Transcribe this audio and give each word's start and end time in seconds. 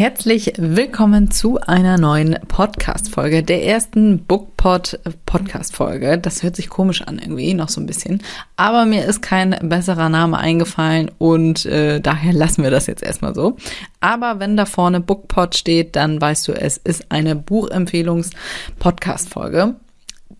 Herzlich 0.00 0.54
willkommen 0.56 1.30
zu 1.30 1.60
einer 1.60 1.98
neuen 1.98 2.38
Podcast-Folge, 2.48 3.42
der 3.42 3.66
ersten 3.66 4.24
Bookpod 4.24 4.98
Podcast-Folge. 5.26 6.16
Das 6.16 6.42
hört 6.42 6.56
sich 6.56 6.70
komisch 6.70 7.02
an 7.02 7.18
irgendwie, 7.18 7.52
noch 7.52 7.68
so 7.68 7.82
ein 7.82 7.86
bisschen. 7.86 8.22
Aber 8.56 8.86
mir 8.86 9.04
ist 9.04 9.20
kein 9.20 9.54
besserer 9.60 10.08
Name 10.08 10.38
eingefallen 10.38 11.10
und 11.18 11.66
äh, 11.66 12.00
daher 12.00 12.32
lassen 12.32 12.62
wir 12.62 12.70
das 12.70 12.86
jetzt 12.86 13.02
erstmal 13.02 13.34
so. 13.34 13.58
Aber 14.00 14.40
wenn 14.40 14.56
da 14.56 14.64
vorne 14.64 15.00
Bookpod 15.00 15.54
steht, 15.54 15.96
dann 15.96 16.18
weißt 16.18 16.48
du, 16.48 16.52
es 16.52 16.78
ist 16.78 17.12
eine 17.12 17.36
Buchempfehlungs-Podcast-Folge. 17.36 19.74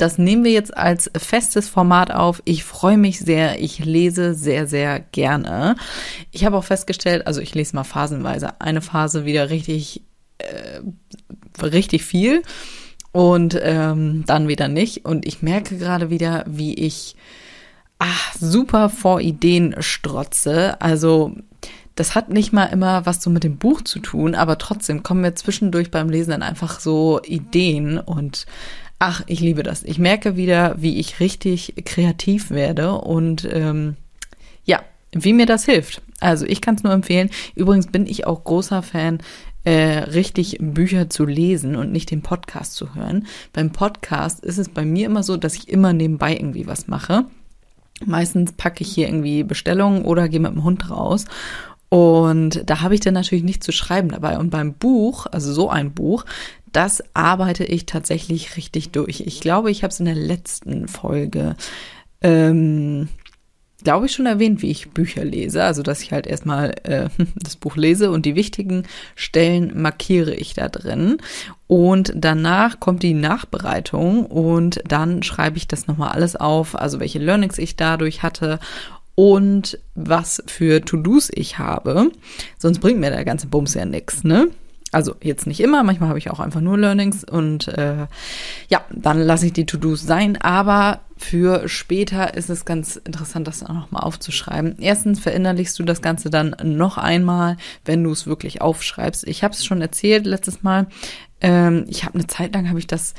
Das 0.01 0.17
nehmen 0.17 0.45
wir 0.45 0.53
jetzt 0.53 0.75
als 0.75 1.11
festes 1.15 1.69
Format 1.69 2.11
auf. 2.11 2.41
Ich 2.47 2.65
freue 2.65 2.97
mich 2.97 3.19
sehr. 3.19 3.61
Ich 3.61 3.85
lese 3.85 4.33
sehr, 4.35 4.67
sehr 4.67 4.99
gerne. 4.99 5.77
Ich 6.31 6.47
habe 6.47 6.57
auch 6.57 6.65
festgestellt, 6.65 7.27
also 7.27 7.43
ich 7.43 7.55
lese 7.55 7.77
mal 7.77 7.85
phasenweise. 7.85 8.59
Eine 8.63 8.81
Phase 8.81 9.27
wieder 9.27 9.51
richtig, 9.51 10.03
äh, 10.39 10.81
richtig 11.63 12.03
viel 12.03 12.43
und 13.13 13.61
ähm, 13.63 14.25
dann 14.27 14.49
wieder 14.49 14.69
nicht. 14.69 15.05
Und 15.05 15.27
ich 15.27 15.43
merke 15.43 15.77
gerade 15.77 16.09
wieder, 16.09 16.45
wie 16.47 16.73
ich 16.73 17.15
ach, 17.99 18.35
super 18.41 18.89
vor 18.89 19.21
Ideen 19.21 19.75
strotze. 19.81 20.81
Also 20.81 21.35
das 21.95 22.15
hat 22.15 22.31
nicht 22.31 22.55
mal 22.55 22.65
immer 22.65 23.05
was 23.05 23.23
so 23.23 23.29
mit 23.29 23.45
dem 23.45 23.59
Buch 23.59 23.83
zu 23.83 23.99
tun, 23.99 24.35
aber 24.35 24.57
trotzdem 24.57 25.03
kommen 25.03 25.21
mir 25.21 25.35
zwischendurch 25.35 25.91
beim 25.91 26.09
Lesen 26.09 26.31
dann 26.31 26.43
einfach 26.43 26.81
so 26.81 27.21
Ideen 27.23 27.99
und 27.99 28.47
Ach, 29.03 29.23
ich 29.27 29.41
liebe 29.41 29.63
das. 29.63 29.83
Ich 29.83 29.99
merke 29.99 30.37
wieder, 30.37 30.75
wie 30.79 30.99
ich 30.99 31.21
richtig 31.21 31.73
kreativ 31.87 32.51
werde 32.51 32.93
und 32.93 33.49
ähm, 33.51 33.97
ja, 34.65 34.83
wie 35.13 35.33
mir 35.33 35.47
das 35.47 35.65
hilft. 35.65 36.03
Also 36.21 36.45
ich 36.45 36.61
kann 36.61 36.75
es 36.75 36.83
nur 36.83 36.93
empfehlen. 36.93 37.31
Übrigens 37.55 37.87
bin 37.87 38.07
ich 38.07 38.27
auch 38.27 38.45
großer 38.45 38.83
Fan, 38.83 39.23
äh, 39.65 40.01
richtig 40.01 40.59
Bücher 40.61 41.09
zu 41.09 41.25
lesen 41.25 41.77
und 41.77 41.93
nicht 41.93 42.11
den 42.11 42.21
Podcast 42.21 42.75
zu 42.75 42.95
hören. 42.95 43.27
Beim 43.55 43.73
Podcast 43.73 44.45
ist 44.45 44.59
es 44.59 44.69
bei 44.69 44.85
mir 44.85 45.07
immer 45.07 45.23
so, 45.23 45.39
dass 45.39 45.55
ich 45.55 45.71
immer 45.71 45.95
nebenbei 45.95 46.35
irgendwie 46.35 46.67
was 46.67 46.87
mache. 46.87 47.25
Meistens 48.05 48.53
packe 48.53 48.85
ich 48.85 48.93
hier 48.93 49.09
irgendwie 49.09 49.45
Bestellungen 49.45 50.03
oder 50.03 50.29
gehe 50.29 50.41
mit 50.41 50.53
dem 50.53 50.63
Hund 50.63 50.91
raus. 50.91 51.25
Und 51.91 52.63
da 52.71 52.81
habe 52.81 52.95
ich 52.95 53.01
dann 53.01 53.15
natürlich 53.15 53.45
nichts 53.45 53.67
zu 53.67 53.73
schreiben 53.73 54.11
dabei. 54.11 54.39
Und 54.39 54.51
beim 54.51 54.75
Buch, 54.75 55.27
also 55.31 55.53
so 55.53 55.69
ein 55.69 55.93
Buch, 55.93 56.25
das 56.73 57.03
arbeite 57.15 57.65
ich 57.65 57.85
tatsächlich 57.85 58.57
richtig 58.57 58.93
durch. 58.93 59.21
Ich 59.21 59.41
glaube, 59.41 59.73
ich 59.73 59.83
habe 59.83 59.91
es 59.91 59.99
in 59.99 60.07
der 60.07 60.15
letzten 60.15 60.87
Folge, 60.87 61.57
ähm, 62.21 63.09
glaube 63.83 64.07
ich, 64.07 64.13
schon 64.13 64.27
erwähnt, 64.27 64.63
wie 64.63 64.71
ich 64.71 64.91
Bücher 64.91 65.25
lese. 65.25 65.65
Also, 65.65 65.83
dass 65.83 66.01
ich 66.03 66.13
halt 66.13 66.29
erstmal 66.29 66.77
äh, 66.85 67.09
das 67.35 67.57
Buch 67.57 67.77
lese 67.77 68.13
und 68.13 68.25
die 68.25 68.37
wichtigen 68.37 68.85
Stellen 69.17 69.83
markiere 69.83 70.35
ich 70.35 70.55
da 70.55 70.69
drin. 70.69 71.19
Und 71.67 72.13
danach 72.15 72.79
kommt 72.79 73.03
die 73.03 73.15
Nachbereitung 73.15 74.27
und 74.27 74.81
dann 74.87 75.25
schreibe 75.25 75.57
ich 75.57 75.67
das 75.67 75.89
nochmal 75.89 76.13
alles 76.13 76.37
auf, 76.37 76.77
also 76.77 77.01
welche 77.01 77.19
Learnings 77.19 77.59
ich 77.59 77.75
dadurch 77.75 78.23
hatte 78.23 78.61
und 79.15 79.79
was 79.95 80.43
für 80.47 80.83
To-Dos 80.85 81.31
ich 81.33 81.59
habe. 81.59 82.11
Sonst 82.59 82.81
bringt 82.81 83.01
mir 83.01 83.11
der 83.11 83.25
ganze 83.25 83.47
Bums 83.47 83.75
ja 83.75 83.85
nichts, 83.85 84.25
ne? 84.25 84.49
Also 84.93 85.15
jetzt 85.23 85.47
nicht 85.47 85.61
immer, 85.61 85.85
manchmal 85.85 86.09
habe 86.09 86.19
ich 86.19 86.31
auch 86.31 86.41
einfach 86.41 86.61
nur 86.61 86.77
Learnings 86.77 87.23
und 87.23 87.69
äh, 87.69 88.07
ja, 88.69 88.85
dann 88.91 89.21
lasse 89.21 89.47
ich 89.47 89.53
die 89.53 89.67
To-Dos 89.67 90.03
sein. 90.03 90.37
Aber 90.41 91.03
für 91.17 91.69
später 91.69 92.35
ist 92.35 92.51
es 92.51 92.65
ganz 92.65 92.97
interessant, 92.97 93.47
das 93.47 93.63
auch 93.63 93.73
nochmal 93.73 94.03
aufzuschreiben. 94.03 94.77
Erstens 94.81 95.21
verinnerlichst 95.21 95.79
du 95.79 95.85
das 95.85 96.03
Ganze 96.03 96.29
dann 96.29 96.57
noch 96.65 96.99
einmal, 96.99 97.57
wenn 97.85 98.03
du 98.03 98.11
es 98.11 98.27
wirklich 98.27 98.63
aufschreibst. 98.63 99.29
Ich 99.29 99.45
habe 99.45 99.55
es 99.55 99.65
schon 99.65 99.81
erzählt 99.81 100.27
letztes 100.27 100.65
Mal. 100.65 100.89
Ähm, 101.41 101.85
ich 101.89 102.05
habe 102.05 102.15
eine 102.15 102.27
Zeit 102.27 102.53
lang 102.55 102.69
habe 102.69 102.81
ich 102.81 102.89
das 102.89 103.15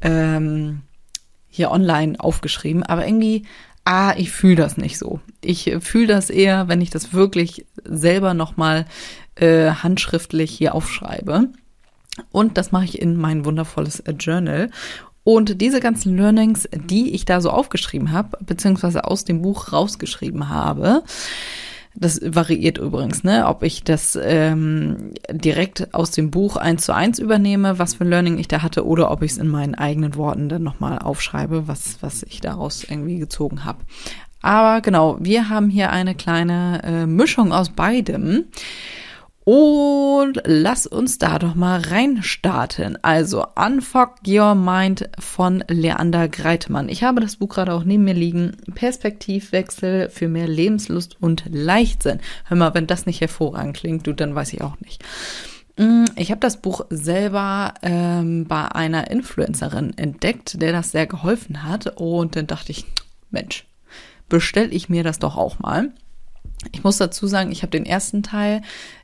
ähm, 0.00 0.80
hier 1.48 1.70
online 1.70 2.18
aufgeschrieben, 2.18 2.82
aber 2.82 3.06
irgendwie 3.06 3.44
ah, 3.84 4.14
ich 4.16 4.30
fühle 4.30 4.56
das 4.56 4.76
nicht 4.76 4.98
so. 4.98 5.20
Ich 5.40 5.74
fühle 5.80 6.06
das 6.06 6.30
eher, 6.30 6.68
wenn 6.68 6.80
ich 6.80 6.90
das 6.90 7.12
wirklich 7.12 7.66
selber 7.84 8.34
nochmal 8.34 8.86
äh, 9.34 9.70
handschriftlich 9.70 10.50
hier 10.50 10.74
aufschreibe. 10.74 11.48
Und 12.30 12.58
das 12.58 12.72
mache 12.72 12.84
ich 12.84 13.00
in 13.00 13.16
mein 13.16 13.44
wundervolles 13.44 14.00
äh, 14.00 14.12
Journal. 14.12 14.70
Und 15.24 15.60
diese 15.60 15.80
ganzen 15.80 16.16
Learnings, 16.16 16.68
die 16.72 17.14
ich 17.14 17.24
da 17.24 17.40
so 17.40 17.50
aufgeschrieben 17.50 18.10
habe, 18.10 18.36
beziehungsweise 18.44 19.04
aus 19.04 19.24
dem 19.24 19.42
Buch 19.42 19.72
rausgeschrieben 19.72 20.48
habe, 20.48 21.04
das 21.94 22.20
variiert 22.24 22.78
übrigens, 22.78 23.22
ne? 23.22 23.46
Ob 23.46 23.62
ich 23.62 23.84
das 23.84 24.18
ähm, 24.20 25.12
direkt 25.30 25.92
aus 25.94 26.10
dem 26.10 26.30
Buch 26.30 26.56
eins 26.56 26.86
zu 26.86 26.94
eins 26.94 27.18
übernehme, 27.18 27.78
was 27.78 27.94
für 27.94 28.04
Learning 28.04 28.38
ich 28.38 28.48
da 28.48 28.62
hatte, 28.62 28.86
oder 28.86 29.10
ob 29.10 29.22
ich 29.22 29.32
es 29.32 29.38
in 29.38 29.48
meinen 29.48 29.74
eigenen 29.74 30.14
Worten 30.16 30.48
dann 30.48 30.62
nochmal 30.62 30.98
aufschreibe, 30.98 31.68
was, 31.68 31.98
was 32.00 32.22
ich 32.22 32.40
daraus 32.40 32.84
irgendwie 32.84 33.18
gezogen 33.18 33.64
habe. 33.64 33.78
Aber 34.40 34.80
genau, 34.80 35.18
wir 35.20 35.48
haben 35.48 35.70
hier 35.70 35.90
eine 35.90 36.14
kleine 36.14 36.82
äh, 36.82 37.06
Mischung 37.06 37.52
aus 37.52 37.68
beidem. 37.70 38.44
Und 39.44 40.40
lass 40.44 40.86
uns 40.86 41.18
da 41.18 41.40
doch 41.40 41.56
mal 41.56 41.80
reinstarten. 41.80 42.96
Also 43.02 43.44
Unfuck 43.56 44.16
Your 44.26 44.54
Mind 44.54 45.08
von 45.18 45.64
Leander 45.68 46.28
Greitmann. 46.28 46.88
Ich 46.88 47.02
habe 47.02 47.20
das 47.20 47.36
Buch 47.36 47.48
gerade 47.48 47.72
auch 47.72 47.82
neben 47.82 48.04
mir 48.04 48.14
liegen. 48.14 48.56
Perspektivwechsel 48.74 50.10
für 50.10 50.28
mehr 50.28 50.46
Lebenslust 50.46 51.16
und 51.20 51.44
Leichtsinn. 51.50 52.20
Hör 52.44 52.56
mal, 52.56 52.74
wenn 52.74 52.86
das 52.86 53.06
nicht 53.06 53.20
hervorragend 53.20 53.76
klingt, 53.76 54.06
du, 54.06 54.12
dann 54.12 54.34
weiß 54.34 54.52
ich 54.52 54.62
auch 54.62 54.78
nicht. 54.80 55.02
Mm, 55.76 56.04
ich 56.14 56.30
habe 56.30 56.40
das 56.40 56.58
Buch 56.58 56.82
selber 56.90 57.74
ähm, 57.82 58.46
bei 58.46 58.68
einer 58.68 59.10
Influencerin 59.10 59.98
entdeckt, 59.98 60.62
der 60.62 60.70
das 60.70 60.92
sehr 60.92 61.08
geholfen 61.08 61.64
hat. 61.64 61.96
Und 61.96 62.36
dann 62.36 62.46
dachte 62.46 62.70
ich, 62.70 62.84
Mensch, 63.32 63.66
bestelle 64.28 64.70
ich 64.70 64.88
mir 64.88 65.02
das 65.02 65.18
doch 65.18 65.36
auch 65.36 65.58
mal. 65.58 65.90
Ich 66.70 66.84
muss 66.84 66.98
dazu 66.98 67.26
sagen, 67.26 67.50
ich 67.50 67.62
habe 67.62 67.70
den 67.70 67.86
ersten 67.86 68.22
Teil 68.22 68.62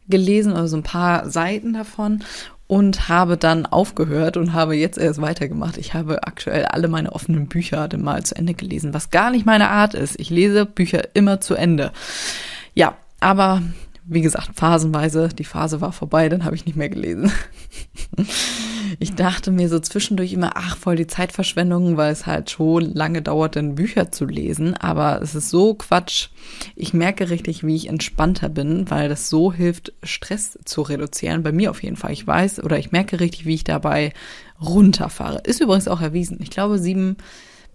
gelesen, 0.08 0.52
also 0.52 0.76
ein 0.76 0.82
paar 0.82 1.28
Seiten 1.28 1.72
davon 1.72 2.22
und 2.68 3.08
habe 3.08 3.36
dann 3.36 3.66
aufgehört 3.66 4.36
und 4.36 4.52
habe 4.52 4.76
jetzt 4.76 4.98
erst 4.98 5.20
weitergemacht. 5.20 5.78
Ich 5.78 5.94
habe 5.94 6.26
aktuell 6.26 6.66
alle 6.66 6.88
meine 6.88 7.12
offenen 7.12 7.48
Bücher 7.48 7.88
dann 7.88 8.02
mal 8.02 8.22
zu 8.22 8.36
Ende 8.36 8.54
gelesen, 8.54 8.94
was 8.94 9.10
gar 9.10 9.30
nicht 9.30 9.46
meine 9.46 9.70
Art 9.70 9.94
ist. 9.94 10.20
Ich 10.20 10.30
lese 10.30 10.66
Bücher 10.66 11.14
immer 11.14 11.40
zu 11.40 11.54
Ende. 11.54 11.92
Ja, 12.74 12.96
aber 13.20 13.62
wie 14.10 14.22
gesagt, 14.22 14.52
phasenweise, 14.54 15.28
die 15.28 15.44
Phase 15.44 15.82
war 15.82 15.92
vorbei, 15.92 16.30
dann 16.30 16.44
habe 16.44 16.56
ich 16.56 16.64
nicht 16.64 16.76
mehr 16.76 16.88
gelesen. 16.88 17.30
ich 18.98 19.14
dachte 19.14 19.50
mir 19.50 19.68
so 19.68 19.78
zwischendurch 19.80 20.32
immer, 20.32 20.52
ach, 20.54 20.78
voll 20.78 20.96
die 20.96 21.06
Zeitverschwendung, 21.06 21.98
weil 21.98 22.10
es 22.10 22.24
halt 22.24 22.50
schon 22.50 22.94
lange 22.94 23.20
dauert, 23.20 23.56
dann 23.56 23.74
Bücher 23.74 24.10
zu 24.10 24.24
lesen. 24.24 24.74
Aber 24.74 25.20
es 25.20 25.34
ist 25.34 25.50
so 25.50 25.74
Quatsch. 25.74 26.28
Ich 26.74 26.94
merke 26.94 27.28
richtig, 27.28 27.66
wie 27.66 27.76
ich 27.76 27.88
entspannter 27.88 28.48
bin, 28.48 28.90
weil 28.90 29.10
das 29.10 29.28
so 29.28 29.52
hilft, 29.52 29.92
Stress 30.02 30.58
zu 30.64 30.80
reduzieren. 30.80 31.42
Bei 31.42 31.52
mir 31.52 31.70
auf 31.70 31.82
jeden 31.82 31.96
Fall. 31.96 32.12
Ich 32.12 32.26
weiß 32.26 32.64
oder 32.64 32.78
ich 32.78 32.92
merke 32.92 33.20
richtig, 33.20 33.44
wie 33.44 33.56
ich 33.56 33.64
dabei 33.64 34.14
runterfahre. 34.58 35.42
Ist 35.44 35.60
übrigens 35.60 35.86
auch 35.86 36.00
erwiesen. 36.00 36.38
Ich 36.40 36.48
glaube, 36.48 36.78
sieben 36.78 37.18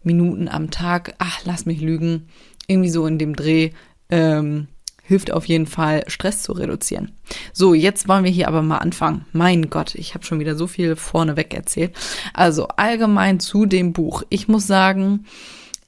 Minuten 0.01 0.47
am 0.47 0.71
Tag, 0.71 1.13
ach, 1.19 1.41
lass 1.45 1.67
mich 1.67 1.79
lügen, 1.79 2.27
irgendwie 2.65 2.89
so 2.89 3.05
in 3.05 3.19
dem 3.19 3.35
Dreh, 3.35 3.69
ähm, 4.09 4.67
hilft 5.03 5.31
auf 5.31 5.45
jeden 5.45 5.67
Fall, 5.67 6.03
Stress 6.07 6.41
zu 6.43 6.53
reduzieren. 6.53 7.11
So, 7.51 7.73
jetzt 7.73 8.07
wollen 8.07 8.23
wir 8.23 8.31
hier 8.31 8.47
aber 8.47 8.61
mal 8.61 8.77
anfangen. 8.77 9.25
Mein 9.33 9.69
Gott, 9.69 9.95
ich 9.95 10.15
habe 10.15 10.25
schon 10.25 10.39
wieder 10.39 10.55
so 10.55 10.65
viel 10.65 10.95
vorneweg 10.95 11.53
erzählt. 11.53 11.93
Also 12.33 12.67
allgemein 12.69 13.39
zu 13.39 13.65
dem 13.65 13.91
Buch. 13.91 14.23
Ich 14.29 14.47
muss 14.47 14.65
sagen, 14.65 15.25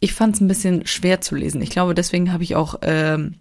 ich 0.01 0.13
fand 0.13 0.35
es 0.35 0.41
ein 0.41 0.49
bisschen 0.49 0.85
schwer 0.85 1.21
zu 1.21 1.35
lesen. 1.35 1.61
Ich 1.61 1.69
glaube, 1.69 1.95
deswegen 1.95 2.33
habe 2.33 2.43
ich 2.43 2.57
auch 2.57 2.75
ähm, 2.81 3.35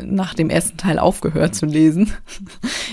nach 0.00 0.34
dem 0.34 0.50
ersten 0.50 0.76
Teil 0.76 0.98
aufgehört 0.98 1.54
zu 1.54 1.66
lesen. 1.66 2.12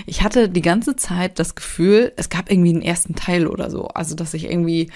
Ich 0.08 0.24
hatte 0.24 0.50
die 0.50 0.64
ganze 0.64 0.96
Zeit 0.96 1.38
das 1.38 1.54
Gefühl, 1.54 2.12
es 2.18 2.30
gab 2.30 2.52
irgendwie 2.52 2.72
einen 2.72 2.82
ersten 2.82 3.14
Teil 3.14 3.46
oder 3.46 3.70
so. 3.70 3.88
Also, 3.90 4.16
dass 4.16 4.34
ich 4.34 4.46
irgendwie 4.46 4.90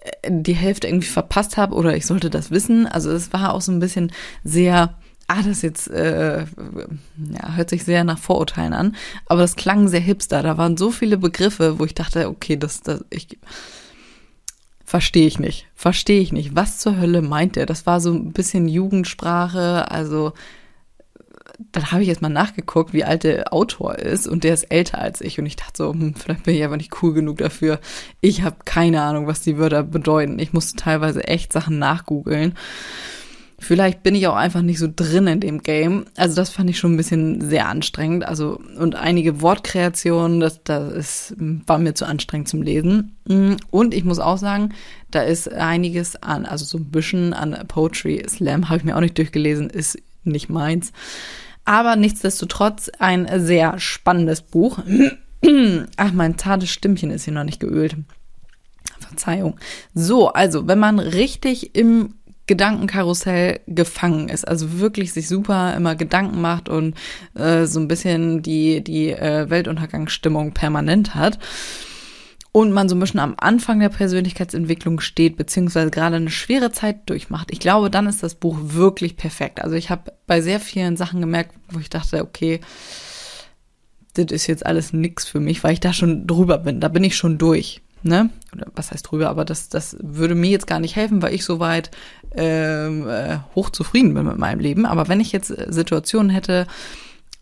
äh, 0.00 0.30
die 0.30 0.54
Hälfte 0.54 0.88
irgendwie 0.88 1.06
verpasst 1.06 1.58
habe 1.58 1.74
oder 1.74 1.94
ich 1.94 2.06
sollte 2.06 2.30
das 2.30 2.50
wissen. 2.50 2.86
Also 2.86 3.10
es 3.10 3.32
war 3.32 3.52
auch 3.52 3.60
so 3.60 3.72
ein 3.72 3.78
bisschen 3.78 4.10
sehr 4.44 4.96
ah, 5.28 5.42
das 5.42 5.62
jetzt 5.62 5.88
äh, 5.88 6.40
ja, 6.40 7.54
hört 7.54 7.70
sich 7.70 7.84
sehr 7.84 8.04
nach 8.04 8.18
Vorurteilen 8.18 8.72
an, 8.72 8.96
aber 9.26 9.42
das 9.42 9.56
klang 9.56 9.88
sehr 9.88 10.00
hipster. 10.00 10.42
Da 10.42 10.58
waren 10.58 10.76
so 10.76 10.90
viele 10.90 11.18
Begriffe, 11.18 11.78
wo 11.78 11.84
ich 11.84 11.94
dachte, 11.94 12.28
okay, 12.28 12.56
das, 12.56 12.80
das 12.80 13.04
ich 13.10 13.38
Verstehe 14.88 15.26
ich 15.26 15.38
nicht. 15.38 15.66
Verstehe 15.74 16.22
ich 16.22 16.32
nicht. 16.32 16.56
Was 16.56 16.78
zur 16.78 16.96
Hölle 16.98 17.20
meint 17.20 17.58
er? 17.58 17.66
Das 17.66 17.84
war 17.84 18.00
so 18.00 18.10
ein 18.10 18.32
bisschen 18.32 18.68
Jugendsprache. 18.68 19.90
Also, 19.90 20.32
dann 21.72 21.92
habe 21.92 22.00
ich 22.00 22.08
jetzt 22.08 22.22
mal 22.22 22.30
nachgeguckt, 22.30 22.94
wie 22.94 23.04
alt 23.04 23.22
der 23.24 23.52
Autor 23.52 23.98
ist 23.98 24.26
und 24.26 24.44
der 24.44 24.54
ist 24.54 24.62
älter 24.64 24.96
als 24.96 25.20
ich 25.20 25.38
und 25.38 25.44
ich 25.44 25.56
dachte 25.56 25.76
so, 25.76 25.92
hm, 25.92 26.14
vielleicht 26.14 26.44
bin 26.44 26.54
ich 26.54 26.64
aber 26.64 26.78
nicht 26.78 27.02
cool 27.02 27.12
genug 27.12 27.36
dafür. 27.36 27.80
Ich 28.22 28.40
habe 28.40 28.56
keine 28.64 29.02
Ahnung, 29.02 29.26
was 29.26 29.42
die 29.42 29.58
Wörter 29.58 29.82
bedeuten. 29.82 30.38
Ich 30.38 30.54
musste 30.54 30.76
teilweise 30.76 31.22
echt 31.22 31.52
Sachen 31.52 31.78
nachgoogeln. 31.78 32.54
Vielleicht 33.60 34.04
bin 34.04 34.14
ich 34.14 34.28
auch 34.28 34.36
einfach 34.36 34.62
nicht 34.62 34.78
so 34.78 34.88
drin 34.94 35.26
in 35.26 35.40
dem 35.40 35.62
Game. 35.62 36.04
Also 36.16 36.36
das 36.36 36.50
fand 36.50 36.70
ich 36.70 36.78
schon 36.78 36.94
ein 36.94 36.96
bisschen 36.96 37.40
sehr 37.40 37.66
anstrengend. 37.66 38.24
Also 38.24 38.60
und 38.78 38.94
einige 38.94 39.42
Wortkreationen, 39.42 40.38
das, 40.38 40.62
das 40.62 40.92
ist, 40.92 41.34
war 41.66 41.78
mir 41.78 41.94
zu 41.94 42.06
anstrengend 42.06 42.48
zum 42.48 42.62
Lesen. 42.62 43.16
Und 43.70 43.94
ich 43.94 44.04
muss 44.04 44.20
auch 44.20 44.38
sagen, 44.38 44.74
da 45.10 45.22
ist 45.22 45.52
einiges 45.52 46.14
an, 46.22 46.46
also 46.46 46.64
so 46.64 46.78
ein 46.78 46.90
bisschen 46.90 47.32
an 47.32 47.66
Poetry 47.66 48.24
Slam 48.28 48.68
habe 48.68 48.78
ich 48.78 48.84
mir 48.84 48.96
auch 48.96 49.00
nicht 49.00 49.18
durchgelesen, 49.18 49.70
ist 49.70 49.98
nicht 50.22 50.48
meins. 50.48 50.92
Aber 51.64 51.96
nichtsdestotrotz 51.96 52.90
ein 53.00 53.28
sehr 53.44 53.80
spannendes 53.80 54.40
Buch. 54.40 54.78
Ach, 55.96 56.12
mein 56.12 56.38
zartes 56.38 56.70
Stimmchen 56.70 57.10
ist 57.10 57.24
hier 57.24 57.34
noch 57.34 57.44
nicht 57.44 57.60
geölt. 57.60 57.96
Verzeihung. 59.00 59.58
So, 59.94 60.28
also, 60.28 60.66
wenn 60.66 60.78
man 60.78 60.98
richtig 60.98 61.74
im 61.76 62.14
Gedankenkarussell 62.48 63.60
gefangen 63.68 64.28
ist, 64.28 64.48
also 64.48 64.80
wirklich 64.80 65.12
sich 65.12 65.28
super 65.28 65.74
immer 65.76 65.94
Gedanken 65.94 66.40
macht 66.40 66.68
und 66.68 66.96
äh, 67.34 67.66
so 67.66 67.78
ein 67.78 67.86
bisschen 67.86 68.42
die, 68.42 68.82
die 68.82 69.10
äh, 69.10 69.48
Weltuntergangsstimmung 69.48 70.52
permanent 70.52 71.14
hat, 71.14 71.38
und 72.50 72.72
man 72.72 72.88
so 72.88 72.96
ein 72.96 72.98
bisschen 72.98 73.20
am 73.20 73.34
Anfang 73.36 73.78
der 73.78 73.90
Persönlichkeitsentwicklung 73.90 75.00
steht, 75.00 75.36
beziehungsweise 75.36 75.90
gerade 75.90 76.16
eine 76.16 76.30
schwere 76.30 76.72
Zeit 76.72 77.08
durchmacht, 77.08 77.50
ich 77.50 77.60
glaube, 77.60 77.90
dann 77.90 78.06
ist 78.06 78.22
das 78.22 78.34
Buch 78.34 78.58
wirklich 78.60 79.16
perfekt. 79.16 79.62
Also 79.62 79.76
ich 79.76 79.90
habe 79.90 80.12
bei 80.26 80.40
sehr 80.40 80.58
vielen 80.58 80.96
Sachen 80.96 81.20
gemerkt, 81.20 81.54
wo 81.70 81.78
ich 81.78 81.90
dachte, 81.90 82.22
okay, 82.22 82.60
das 84.14 84.32
ist 84.32 84.46
jetzt 84.46 84.66
alles 84.66 84.92
nix 84.92 85.26
für 85.26 85.40
mich, 85.40 85.62
weil 85.62 85.74
ich 85.74 85.80
da 85.80 85.92
schon 85.92 86.26
drüber 86.26 86.58
bin. 86.58 86.80
Da 86.80 86.88
bin 86.88 87.04
ich 87.04 87.16
schon 87.16 87.38
durch. 87.38 87.82
Ne? 88.02 88.30
Oder 88.52 88.66
was 88.74 88.92
heißt 88.92 89.10
drüber, 89.10 89.28
aber 89.28 89.44
das, 89.44 89.68
das 89.68 89.96
würde 90.00 90.36
mir 90.36 90.50
jetzt 90.50 90.68
gar 90.68 90.78
nicht 90.78 90.94
helfen, 90.94 91.20
weil 91.20 91.34
ich 91.34 91.44
soweit 91.44 91.90
ähm, 91.90 91.96
äh, 92.32 93.38
hochzufrieden 93.54 94.14
bin 94.14 94.26
mit 94.26 94.38
meinem 94.38 94.60
Leben. 94.60 94.86
Aber 94.86 95.08
wenn 95.08 95.20
ich 95.20 95.32
jetzt 95.32 95.48
Situationen 95.48 96.30
hätte, 96.30 96.66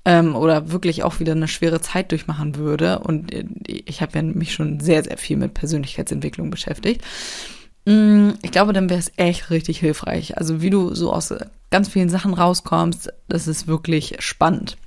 ähm, 0.06 0.37
oder 0.37 0.71
wirklich 0.71 1.03
auch 1.03 1.19
wieder 1.19 1.33
eine 1.33 1.49
schwere 1.49 1.81
Zeit 1.81 2.12
durchmachen 2.12 2.55
würde. 2.56 3.00
Und 3.00 3.33
äh, 3.35 3.44
ich 3.67 4.00
habe 4.00 4.12
ja 4.15 4.23
mich 4.23 4.55
schon 4.55 4.81
sehr, 4.81 5.03
sehr 5.03 5.19
viel 5.19 5.37
mit 5.37 5.53
Persönlichkeitsentwicklung 5.53 6.49
beschäftigt. 6.49 7.03
Mm, 7.87 8.31
ich 8.41 8.53
glaube, 8.53 8.73
dann 8.73 8.88
wäre 8.88 9.00
es 9.00 9.12
echt 9.17 9.50
richtig 9.50 9.81
hilfreich. 9.81 10.38
Also 10.38 10.62
wie 10.62 10.71
du 10.71 10.94
so 10.94 11.12
aus 11.12 11.35
ganz 11.71 11.89
vielen 11.89 12.09
Sachen 12.09 12.35
rauskommst, 12.35 13.12
das 13.29 13.49
ist 13.49 13.67
wirklich 13.67 14.17
spannend. 14.21 14.79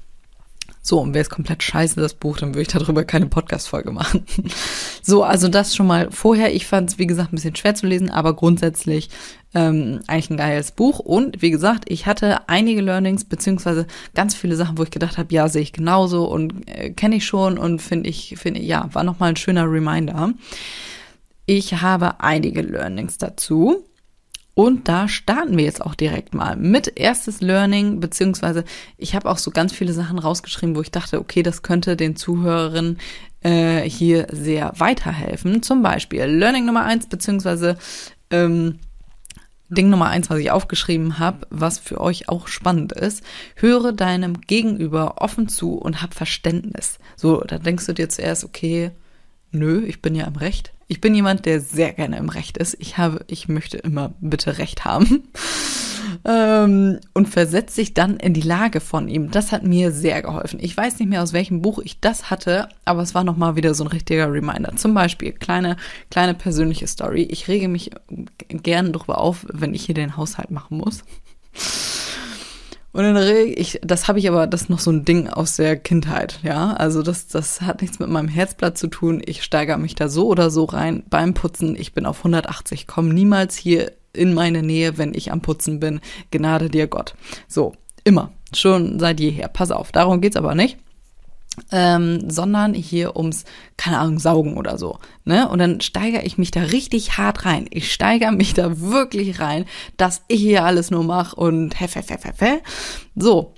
So, 0.81 1.00
und 1.02 1.14
wäre 1.14 1.24
es 1.24 1.30
komplett 1.30 1.62
scheiße, 1.62 2.00
das 2.00 2.14
Buch, 2.14 2.38
dann 2.38 2.50
würde 2.50 2.62
ich 2.62 2.68
darüber 2.70 3.04
keine 3.04 3.26
Podcast-Folge 3.26 3.92
machen. 3.92 4.26
so, 5.02 5.24
also 5.24 5.50
das 5.50 5.76
schon 5.76 5.88
mal 5.88 6.10
vorher. 6.10 6.54
Ich 6.56 6.68
fand 6.68 6.90
es, 6.90 6.98
wie 6.98 7.08
gesagt, 7.08 7.34
ein 7.34 7.36
bisschen 7.36 7.56
schwer 7.56 7.76
zu 7.76 7.86
lesen, 7.86 8.10
aber 8.10 8.34
grundsätzlich 8.34 9.10
ähm, 9.54 10.00
eigentlich 10.08 10.30
ein 10.30 10.38
geiles 10.38 10.72
Buch. 10.72 11.00
Und 11.00 11.42
wie 11.42 11.52
gesagt, 11.52 11.86
ich 11.88 12.06
hatte 12.06 12.48
einige 12.48 12.81
Learnings, 12.81 13.26
beziehungsweise 13.26 13.88
ganz 14.16 14.36
viele 14.36 14.56
Sachen, 14.56 14.78
wo 14.78 14.84
ich 14.84 14.92
gedacht 14.92 15.18
habe, 15.18 15.34
ja, 15.34 15.50
sehe 15.50 15.62
ich 15.62 15.74
genauso 15.74 16.26
und 16.26 16.68
äh, 16.68 16.92
kenne 16.92 17.18
ich 17.18 17.26
schon 17.26 17.58
und 17.58 17.81
finde 17.81 18.10
ich, 18.10 18.36
finde, 18.38 18.62
ja, 18.62 18.90
war 18.94 19.04
nochmal 19.04 19.30
ein 19.30 19.36
schöner 19.36 19.70
Reminder. 19.70 20.34
Ich 21.46 21.81
habe 21.81 22.22
einige 22.22 22.62
Learnings 22.62 23.18
dazu. 23.18 23.84
Und 24.59 24.89
da 24.89 25.07
starten 25.07 25.57
wir 25.57 25.63
jetzt 25.63 25.81
auch 25.81 25.95
direkt 25.95 26.33
mal 26.33 26.57
mit 26.57 27.00
erstes 27.00 27.39
Learning, 27.39 28.01
beziehungsweise 28.01 28.65
ich 28.97 29.15
habe 29.15 29.29
auch 29.31 29.38
so 29.38 29.51
ganz 29.51 29.71
viele 29.71 29.94
Sachen 29.94 30.19
rausgeschrieben, 30.19 30.75
wo 30.75 30.81
ich 30.81 30.91
dachte, 30.91 31.21
okay, 31.21 31.44
das 31.44 31.61
könnte 31.61 31.95
den 31.95 32.17
Zuhörerinnen 32.17 32.97
äh, 33.39 33.89
hier 33.89 34.27
sehr 34.33 34.73
weiterhelfen. 34.75 35.63
Zum 35.63 35.81
Beispiel 35.81 36.25
Learning 36.25 36.65
Nummer 36.65 36.83
eins, 36.83 37.07
beziehungsweise 37.07 37.77
ähm, 38.31 38.79
Ding 39.69 39.89
Nummer 39.89 40.09
eins, 40.09 40.29
was 40.29 40.39
ich 40.39 40.51
aufgeschrieben 40.51 41.19
habe, 41.19 41.47
was 41.50 41.79
für 41.79 42.01
euch 42.01 42.27
auch 42.27 42.50
spannend 42.50 42.91
ist, 42.91 43.23
höre 43.56 43.94
deinem 43.94 44.41
Gegenüber 44.41 45.21
offen 45.21 45.47
zu 45.47 45.75
und 45.75 46.01
hab 46.01 46.13
Verständnis. 46.13 47.00
So, 47.15 47.39
da 47.47 47.59
denkst 47.59 47.85
du 47.85 47.94
dir 47.94 48.09
zuerst, 48.09 48.44
okay, 48.44 48.91
nö, 49.51 49.85
ich 49.85 50.01
bin 50.01 50.15
ja 50.15 50.27
im 50.27 50.35
Recht. 50.35 50.73
Ich 50.91 51.01
bin 51.01 51.13
jemand, 51.13 51.45
der 51.45 51.62
sehr 51.62 51.94
gerne 51.94 52.18
im 52.18 52.30
Recht 52.30 52.57
ist. 52.57 52.75
Ich 52.80 52.97
habe, 52.97 53.24
ich 53.27 53.47
möchte 53.47 53.77
immer 53.77 54.15
bitte 54.21 54.57
Recht 54.57 54.86
haben. 54.86 55.30
ähm, 56.25 57.00
und 57.13 57.30
versetzt 57.30 57.75
sich 57.75 57.94
dann 57.94 58.18
in 58.18 58.33
die 58.33 58.41
Lage 58.41 58.80
von 58.80 59.07
ihm. 59.07 59.30
Das 59.30 59.51
hat 59.51 59.63
mir 59.63 59.91
sehr 59.91 60.24
geholfen. 60.24 60.59
Ich 60.59 60.75
weiß 60.75 60.97
nicht 60.97 61.07
mehr, 61.07 61.21
aus 61.21 61.31
welchem 61.31 61.62
Buch 61.62 61.77
ich 61.77 62.00
das 62.00 62.31
hatte, 62.31 62.69
aber 62.86 63.03
es 63.03 63.13
war 63.13 63.24
nochmal 63.24 63.56
wieder 63.56 63.75
so 63.75 63.83
ein 63.83 63.89
richtiger 63.91 64.33
Reminder. 64.33 64.75
Zum 64.77 64.95
Beispiel, 64.95 65.31
kleine, 65.31 65.77
kleine 66.09 66.33
persönliche 66.33 66.88
Story. 66.88 67.21
Ich 67.21 67.47
rege 67.47 67.68
mich 67.68 67.92
gern 68.47 68.92
darüber 68.92 69.19
auf, 69.19 69.45
wenn 69.47 69.75
ich 69.75 69.85
hier 69.85 69.95
den 69.95 70.18
Haushalt 70.18 70.50
machen 70.50 70.80
muss. 70.80 71.03
Und 72.91 73.06
in 73.06 73.13
der 73.13 73.27
Regel, 73.27 73.59
ich, 73.59 73.80
das 73.83 74.07
habe 74.07 74.19
ich 74.19 74.27
aber, 74.27 74.47
das 74.47 74.63
ist 74.63 74.69
noch 74.69 74.80
so 74.80 74.91
ein 74.91 75.06
Ding 75.06 75.27
aus 75.27 75.57
der 75.57 75.77
Kindheit, 75.77 76.39
ja. 76.44 76.74
Also 76.74 77.03
das, 77.03 77.27
das 77.27 77.62
hat 77.62 77.81
nichts 77.81 78.00
mit 78.00 78.09
meinem 78.09 78.27
Herzblatt 78.27 78.77
zu 78.77 78.88
tun. 78.88 79.21
Ich 79.25 79.44
steigere 79.44 79.77
mich 79.77 79.95
da 79.95 80.09
so 80.09 80.27
oder 80.27 80.50
so 80.50 80.65
rein 80.65 81.03
beim 81.09 81.33
Putzen. 81.33 81.75
Ich 81.75 81.94
bin 81.94 82.06
auf 82.06 82.19
180, 82.19 82.88
komme 82.88 83.13
niemals 83.13 83.56
hier 83.56 83.91
in 84.13 84.33
meine 84.33 84.63
Nähe, 84.63 84.97
wenn 84.97 85.13
ich 85.13 85.31
am 85.31 85.41
Putzen 85.41 85.80
bin. 85.80 86.01
Gnade 86.31 86.69
dir 86.69 86.88
Gott. 86.88 87.15
So, 87.47 87.74
immer. 88.03 88.31
Schon 88.56 89.00
seit 89.00 89.19
jeher. 89.19 89.47
Pass 89.47 89.69
auf, 89.69 89.92
darum 89.92 90.21
geht's 90.21 90.35
aber 90.35 90.56
nicht 90.56 90.80
ähm, 91.71 92.29
sondern 92.29 92.73
hier 92.73 93.15
ums, 93.15 93.45
keine 93.77 94.00
Ahnung, 94.00 94.19
Saugen 94.19 94.57
oder 94.57 94.77
so. 94.77 95.00
Ne? 95.25 95.47
Und 95.47 95.59
dann 95.59 95.81
steigere 95.81 96.23
ich 96.23 96.38
mich 96.38 96.51
da 96.51 96.61
richtig 96.61 97.17
hart 97.17 97.45
rein. 97.45 97.67
Ich 97.69 97.91
steigere 97.94 98.31
mich 98.31 98.53
da 98.53 98.79
wirklich 98.79 99.39
rein, 99.39 99.65
dass 99.97 100.23
ich 100.27 100.41
hier 100.41 100.65
alles 100.65 100.91
nur 100.91 101.03
mache 101.03 101.35
und 101.35 101.79
hef, 101.79 101.95
hef, 101.95 102.09
hef, 102.09 102.23
hef, 102.23 102.41
hef. 102.41 102.61
So. 103.15 103.53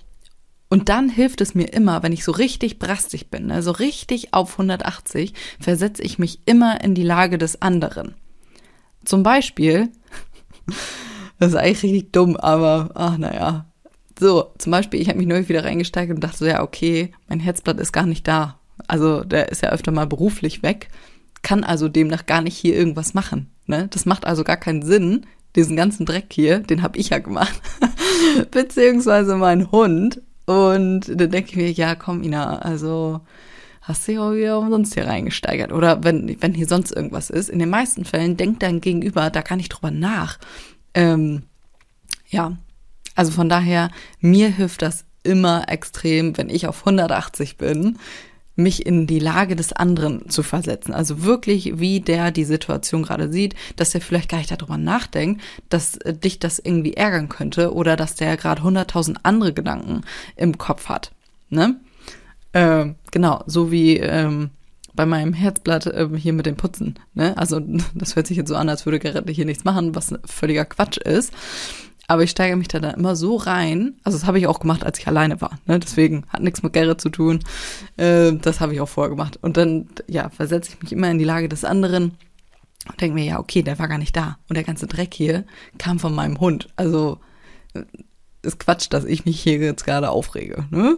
Und 0.69 0.87
dann 0.87 1.09
hilft 1.09 1.41
es 1.41 1.53
mir 1.53 1.65
immer, 1.73 2.01
wenn 2.01 2.13
ich 2.13 2.23
so 2.23 2.31
richtig 2.31 2.79
brastig 2.79 3.29
bin, 3.29 3.47
ne? 3.47 3.61
so 3.61 3.71
richtig 3.71 4.33
auf 4.33 4.53
180, 4.53 5.33
versetze 5.59 6.01
ich 6.01 6.17
mich 6.17 6.39
immer 6.45 6.81
in 6.81 6.95
die 6.95 7.03
Lage 7.03 7.37
des 7.37 7.61
anderen. 7.61 8.15
Zum 9.03 9.21
Beispiel, 9.21 9.89
das 11.39 11.49
ist 11.49 11.55
eigentlich 11.55 11.83
richtig 11.83 12.11
dumm, 12.13 12.37
aber 12.37 12.91
ach 12.93 13.17
naja, 13.17 13.65
so, 14.21 14.51
zum 14.59 14.71
Beispiel, 14.71 15.01
ich 15.01 15.07
habe 15.09 15.17
mich 15.17 15.25
neulich 15.25 15.49
wieder 15.49 15.65
reingesteigert 15.65 16.13
und 16.15 16.23
dachte 16.23 16.37
so, 16.37 16.45
ja, 16.45 16.61
okay, 16.61 17.11
mein 17.27 17.39
Herzblatt 17.39 17.79
ist 17.79 17.91
gar 17.91 18.05
nicht 18.05 18.27
da. 18.27 18.59
Also 18.87 19.23
der 19.23 19.49
ist 19.49 19.63
ja 19.63 19.69
öfter 19.71 19.91
mal 19.91 20.05
beruflich 20.05 20.61
weg, 20.61 20.89
kann 21.41 21.63
also 21.63 21.89
demnach 21.89 22.27
gar 22.27 22.43
nicht 22.43 22.55
hier 22.55 22.75
irgendwas 22.75 23.15
machen. 23.15 23.49
Ne? 23.65 23.87
Das 23.89 24.05
macht 24.05 24.27
also 24.27 24.43
gar 24.43 24.57
keinen 24.57 24.83
Sinn. 24.83 25.25
Diesen 25.55 25.75
ganzen 25.75 26.05
Dreck 26.05 26.27
hier, 26.31 26.59
den 26.59 26.83
habe 26.83 26.99
ich 26.99 27.09
ja 27.09 27.17
gemacht. 27.17 27.59
Beziehungsweise 28.51 29.35
mein 29.37 29.71
Hund. 29.71 30.21
Und 30.45 31.07
dann 31.07 31.31
denke 31.31 31.49
ich 31.49 31.55
mir, 31.55 31.71
ja, 31.71 31.95
komm, 31.95 32.21
Ina, 32.21 32.59
also 32.59 33.21
hast 33.81 34.07
du 34.07 34.11
ja 34.11 34.33
wieder 34.35 34.59
umsonst 34.59 34.93
hier 34.93 35.07
reingesteigert. 35.07 35.71
Oder 35.71 36.03
wenn, 36.03 36.39
wenn 36.41 36.53
hier 36.53 36.67
sonst 36.67 36.91
irgendwas 36.91 37.31
ist. 37.31 37.49
In 37.49 37.57
den 37.57 37.71
meisten 37.71 38.05
Fällen 38.05 38.37
denkt 38.37 38.61
dein 38.61 38.81
Gegenüber 38.81 39.31
da 39.31 39.41
gar 39.41 39.55
nicht 39.55 39.69
drüber 39.69 39.89
nach. 39.89 40.37
Ähm, 40.93 41.41
ja, 42.29 42.55
also 43.15 43.31
von 43.31 43.49
daher, 43.49 43.91
mir 44.19 44.49
hilft 44.49 44.81
das 44.81 45.05
immer 45.23 45.69
extrem, 45.69 46.37
wenn 46.37 46.49
ich 46.49 46.67
auf 46.67 46.79
180 46.79 47.57
bin, 47.57 47.97
mich 48.55 48.85
in 48.85 49.07
die 49.07 49.19
Lage 49.19 49.55
des 49.55 49.73
anderen 49.73 50.29
zu 50.29 50.43
versetzen. 50.43 50.93
Also 50.93 51.23
wirklich, 51.23 51.79
wie 51.79 51.99
der 52.01 52.31
die 52.31 52.43
Situation 52.43 53.03
gerade 53.03 53.31
sieht, 53.31 53.55
dass 53.75 53.91
der 53.91 54.01
vielleicht 54.01 54.29
gar 54.29 54.39
nicht 54.39 54.51
darüber 54.51 54.77
nachdenkt, 54.77 55.41
dass 55.69 55.97
äh, 55.97 56.13
dich 56.13 56.39
das 56.39 56.59
irgendwie 56.59 56.93
ärgern 56.93 57.29
könnte 57.29 57.73
oder 57.73 57.95
dass 57.95 58.15
der 58.15 58.37
gerade 58.37 58.61
100.000 58.61 59.17
andere 59.23 59.53
Gedanken 59.53 60.01
im 60.35 60.57
Kopf 60.57 60.89
hat. 60.89 61.11
Ne? 61.49 61.77
Äh, 62.53 62.87
genau, 63.11 63.43
so 63.45 63.71
wie 63.71 63.97
ähm, 63.97 64.49
bei 64.93 65.05
meinem 65.05 65.33
Herzblatt 65.33 65.87
äh, 65.87 66.09
hier 66.17 66.33
mit 66.33 66.45
dem 66.45 66.57
Putzen. 66.57 66.95
Ne? 67.13 67.37
Also 67.37 67.61
das 67.95 68.15
hört 68.15 68.27
sich 68.27 68.37
jetzt 68.37 68.49
so 68.49 68.55
an, 68.55 68.69
als 68.69 68.85
würde 68.85 68.99
Gerrit 68.99 69.29
hier 69.29 69.45
nichts 69.45 69.63
machen, 69.63 69.95
was 69.95 70.13
völliger 70.25 70.65
Quatsch 70.65 70.97
ist. 70.97 71.33
Aber 72.11 72.23
ich 72.23 72.31
steige 72.31 72.57
mich 72.57 72.67
da 72.67 72.81
dann 72.81 72.95
immer 72.95 73.15
so 73.15 73.37
rein. 73.37 73.93
Also 74.03 74.17
das 74.17 74.27
habe 74.27 74.37
ich 74.37 74.45
auch 74.45 74.59
gemacht, 74.59 74.83
als 74.83 74.99
ich 74.99 75.07
alleine 75.07 75.39
war. 75.39 75.57
Ne? 75.65 75.79
Deswegen 75.79 76.25
hat 76.27 76.41
nichts 76.41 76.61
mit 76.61 76.73
Gerrit 76.73 76.99
zu 76.99 77.07
tun. 77.07 77.39
Äh, 77.95 78.33
das 78.33 78.59
habe 78.59 78.73
ich 78.73 78.81
auch 78.81 78.89
vorher 78.89 79.11
gemacht. 79.11 79.39
Und 79.41 79.55
dann, 79.55 79.87
ja, 80.09 80.29
versetze 80.29 80.71
ich 80.73 80.81
mich 80.81 80.91
immer 80.91 81.09
in 81.09 81.19
die 81.19 81.23
Lage 81.23 81.47
des 81.47 81.63
anderen 81.63 82.17
und 82.89 82.99
denke 82.99 83.15
mir, 83.15 83.23
ja, 83.23 83.39
okay, 83.39 83.61
der 83.63 83.79
war 83.79 83.87
gar 83.87 83.97
nicht 83.97 84.17
da. 84.17 84.39
Und 84.49 84.57
der 84.57 84.65
ganze 84.65 84.87
Dreck 84.87 85.13
hier 85.13 85.45
kam 85.77 85.99
von 85.99 86.13
meinem 86.13 86.37
Hund. 86.41 86.67
Also 86.75 87.19
ist 88.41 88.59
Quatsch, 88.59 88.87
dass 88.89 89.05
ich 89.05 89.23
mich 89.23 89.39
hier 89.39 89.59
jetzt 89.59 89.85
gerade 89.85 90.09
aufrege. 90.09 90.65
Ne? 90.69 90.97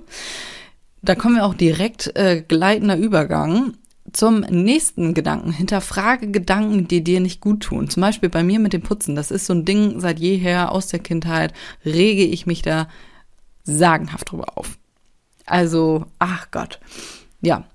Da 1.04 1.14
kommen 1.14 1.36
wir 1.36 1.46
auch 1.46 1.54
direkt 1.54 2.16
äh, 2.16 2.42
gleitender 2.42 2.98
Übergang 2.98 3.74
zum 4.14 4.42
nächsten 4.42 5.14
Gedanken. 5.14 5.52
Hinterfrage 5.52 6.32
Gedanken, 6.32 6.88
die 6.88 7.04
dir 7.04 7.20
nicht 7.20 7.42
gut 7.42 7.64
tun. 7.64 7.90
Zum 7.90 8.02
Beispiel 8.02 8.30
bei 8.30 8.44
mir 8.44 8.60
mit 8.60 8.74
dem 8.74 8.82
Putzen. 8.82 9.16
Das 9.16 9.32
ist 9.32 9.46
so 9.46 9.54
ein 9.54 9.66
Ding 9.66 10.00
seit 10.00 10.20
jeher 10.20 10.72
aus 10.72 10.88
der 10.88 11.00
Kindheit. 11.00 11.54
Rege 11.86 12.24
ich 12.24 12.46
mich 12.46 12.62
da 12.62 12.88
sagenhaft 13.64 14.32
drüber 14.32 14.58
auf. 14.58 14.78
Also, 15.46 16.06
ach 16.20 16.50
Gott. 16.52 16.80
Ja. 17.42 17.66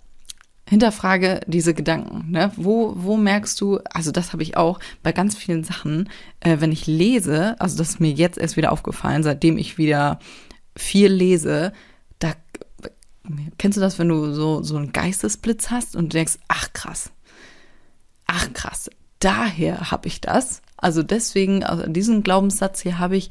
Hinterfrage 0.67 1.41
diese 1.47 1.73
Gedanken. 1.73 2.31
Ne? 2.31 2.53
Wo, 2.57 2.93
wo 2.97 3.17
merkst 3.17 3.59
du, 3.61 3.79
also 3.91 4.13
das 4.13 4.33
habe 4.33 4.43
ich 4.43 4.57
auch 4.57 4.81
bei 5.03 5.13
ganz 5.13 5.35
vielen 5.35 5.65
Sachen, 5.65 6.11
äh, 6.41 6.59
wenn 6.61 6.73
ich 6.73 6.87
lese, 6.87 7.59
also 7.59 7.79
das 7.79 7.91
ist 7.91 8.01
mir 8.01 8.13
jetzt 8.13 8.37
erst 8.37 8.59
wieder 8.59 8.71
aufgefallen, 8.71 9.23
seitdem 9.23 9.57
ich 9.57 9.79
wieder 9.79 10.19
viel 10.77 11.11
lese, 11.11 11.73
Kennst 13.59 13.77
du 13.77 13.81
das, 13.81 13.99
wenn 13.99 14.09
du 14.09 14.33
so, 14.33 14.63
so 14.63 14.77
einen 14.77 14.93
Geistesblitz 14.93 15.71
hast 15.71 15.97
und 15.97 16.15
denkst, 16.15 16.39
ach 16.49 16.73
krass, 16.73 17.11
ach 18.27 18.53
krass, 18.53 18.91
daher 19.19 19.91
habe 19.91 20.09
ich 20.09 20.21
das. 20.21 20.63
Also 20.77 21.03
deswegen, 21.03 21.65
also 21.65 21.87
diesen 21.89 22.23
Glaubenssatz 22.23 22.81
hier 22.81 23.01
habe 23.01 23.17
ich, 23.17 23.31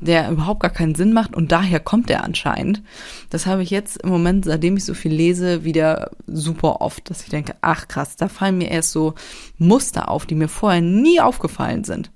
der 0.00 0.30
überhaupt 0.30 0.60
gar 0.60 0.70
keinen 0.70 0.96
Sinn 0.96 1.12
macht 1.12 1.34
und 1.34 1.52
daher 1.52 1.78
kommt 1.78 2.10
er 2.10 2.24
anscheinend. 2.24 2.82
Das 3.30 3.46
habe 3.46 3.62
ich 3.62 3.70
jetzt 3.70 4.02
im 4.02 4.10
Moment, 4.10 4.44
seitdem 4.44 4.76
ich 4.76 4.84
so 4.84 4.94
viel 4.94 5.12
lese, 5.12 5.64
wieder 5.64 6.10
super 6.26 6.80
oft, 6.80 7.08
dass 7.08 7.22
ich 7.22 7.28
denke, 7.28 7.54
ach 7.60 7.86
krass, 7.86 8.16
da 8.16 8.28
fallen 8.28 8.58
mir 8.58 8.70
erst 8.70 8.90
so 8.90 9.14
Muster 9.58 10.08
auf, 10.08 10.26
die 10.26 10.34
mir 10.34 10.48
vorher 10.48 10.80
nie 10.80 11.20
aufgefallen 11.20 11.84
sind. 11.84 12.10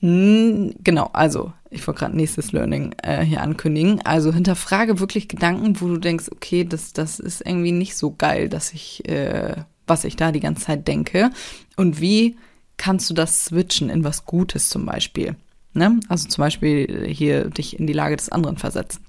Genau, 0.00 1.10
also 1.12 1.52
ich 1.70 1.86
wollte 1.86 2.00
gerade 2.00 2.16
nächstes 2.16 2.52
Learning 2.52 2.94
äh, 3.02 3.24
hier 3.24 3.42
ankündigen. 3.42 4.00
Also 4.04 4.32
hinterfrage 4.32 5.00
wirklich 5.00 5.28
Gedanken, 5.28 5.80
wo 5.80 5.88
du 5.88 5.98
denkst, 5.98 6.26
okay, 6.30 6.64
das, 6.64 6.92
das 6.92 7.18
ist 7.18 7.44
irgendwie 7.44 7.72
nicht 7.72 7.96
so 7.96 8.14
geil, 8.16 8.48
dass 8.48 8.72
ich, 8.72 9.08
äh, 9.08 9.56
was 9.86 10.04
ich 10.04 10.16
da 10.16 10.30
die 10.30 10.40
ganze 10.40 10.66
Zeit 10.66 10.86
denke. 10.86 11.30
Und 11.76 12.00
wie 12.00 12.36
kannst 12.76 13.10
du 13.10 13.14
das 13.14 13.46
switchen 13.46 13.90
in 13.90 14.04
was 14.04 14.24
Gutes 14.24 14.68
zum 14.68 14.86
Beispiel? 14.86 15.34
Ne? 15.74 15.98
Also 16.08 16.28
zum 16.28 16.42
Beispiel 16.42 17.06
hier 17.08 17.50
dich 17.50 17.78
in 17.78 17.86
die 17.86 17.92
Lage 17.92 18.16
des 18.16 18.30
anderen 18.30 18.56
versetzen. 18.56 19.04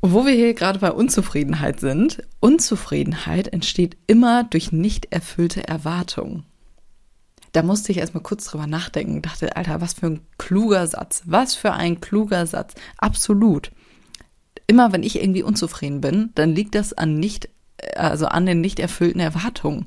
Wo 0.00 0.26
wir 0.26 0.32
hier 0.32 0.54
gerade 0.54 0.80
bei 0.80 0.90
Unzufriedenheit 0.90 1.78
sind, 1.78 2.24
Unzufriedenheit 2.40 3.48
entsteht 3.48 3.96
immer 4.06 4.44
durch 4.44 4.72
nicht 4.72 5.12
erfüllte 5.12 5.68
Erwartungen 5.68 6.44
da 7.52 7.62
musste 7.62 7.92
ich 7.92 7.98
erstmal 7.98 8.22
kurz 8.22 8.46
drüber 8.46 8.66
nachdenken, 8.66 9.22
dachte, 9.22 9.56
Alter, 9.56 9.80
was 9.80 9.94
für 9.94 10.06
ein 10.06 10.20
kluger 10.38 10.86
Satz, 10.86 11.22
was 11.26 11.54
für 11.54 11.72
ein 11.72 12.00
kluger 12.00 12.46
Satz, 12.46 12.74
absolut. 12.96 13.70
Immer 14.66 14.92
wenn 14.92 15.02
ich 15.02 15.20
irgendwie 15.20 15.42
unzufrieden 15.42 16.00
bin, 16.00 16.30
dann 16.34 16.54
liegt 16.54 16.74
das 16.74 16.94
an 16.94 17.14
nicht, 17.14 17.50
also 17.94 18.26
an 18.26 18.46
den 18.46 18.60
nicht 18.60 18.80
erfüllten 18.80 19.20
Erwartungen. 19.20 19.84